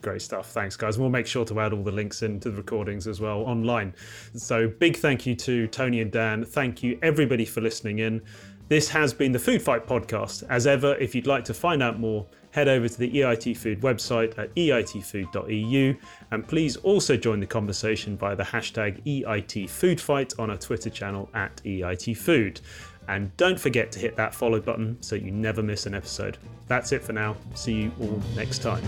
Great 0.00 0.22
stuff. 0.22 0.52
Thanks, 0.52 0.76
guys. 0.76 0.96
We'll 0.96 1.08
make 1.08 1.26
sure 1.26 1.44
to 1.46 1.58
add 1.58 1.72
all 1.72 1.82
the 1.82 1.90
links 1.90 2.22
into 2.22 2.50
the 2.50 2.56
recordings 2.56 3.08
as 3.08 3.20
well 3.20 3.40
online. 3.40 3.96
So, 4.36 4.68
big 4.68 4.96
thank 4.96 5.26
you 5.26 5.34
to 5.34 5.66
Tony 5.66 6.00
and 6.00 6.12
Dan. 6.12 6.44
Thank 6.44 6.84
you, 6.84 7.00
everybody, 7.02 7.44
for 7.44 7.60
listening 7.62 7.98
in. 7.98 8.22
This 8.68 8.88
has 8.90 9.12
been 9.12 9.32
the 9.32 9.40
Food 9.40 9.60
Fight 9.60 9.84
podcast. 9.84 10.44
As 10.48 10.68
ever, 10.68 10.94
if 10.98 11.16
you'd 11.16 11.26
like 11.26 11.44
to 11.46 11.54
find 11.54 11.82
out 11.82 11.98
more, 11.98 12.28
head 12.50 12.68
over 12.68 12.88
to 12.88 12.98
the 12.98 13.10
EIT 13.10 13.56
Food 13.56 13.80
website 13.80 14.38
at 14.38 14.54
eitfood.eu 14.54 15.94
and 16.30 16.48
please 16.48 16.76
also 16.76 17.16
join 17.16 17.40
the 17.40 17.46
conversation 17.46 18.16
via 18.16 18.36
the 18.36 18.42
hashtag 18.42 19.02
EITFoodFight 19.04 20.38
on 20.38 20.50
our 20.50 20.56
Twitter 20.56 20.90
channel 20.90 21.28
at 21.34 21.56
EITFood. 21.64 22.60
And 23.08 23.34
don't 23.38 23.58
forget 23.58 23.90
to 23.92 23.98
hit 23.98 24.16
that 24.16 24.34
follow 24.34 24.60
button 24.60 25.00
so 25.00 25.16
you 25.16 25.30
never 25.30 25.62
miss 25.62 25.86
an 25.86 25.94
episode. 25.94 26.36
That's 26.66 26.92
it 26.92 27.02
for 27.02 27.14
now. 27.14 27.36
See 27.54 27.72
you 27.72 27.92
all 28.00 28.20
next 28.36 28.58
time. 28.58 28.82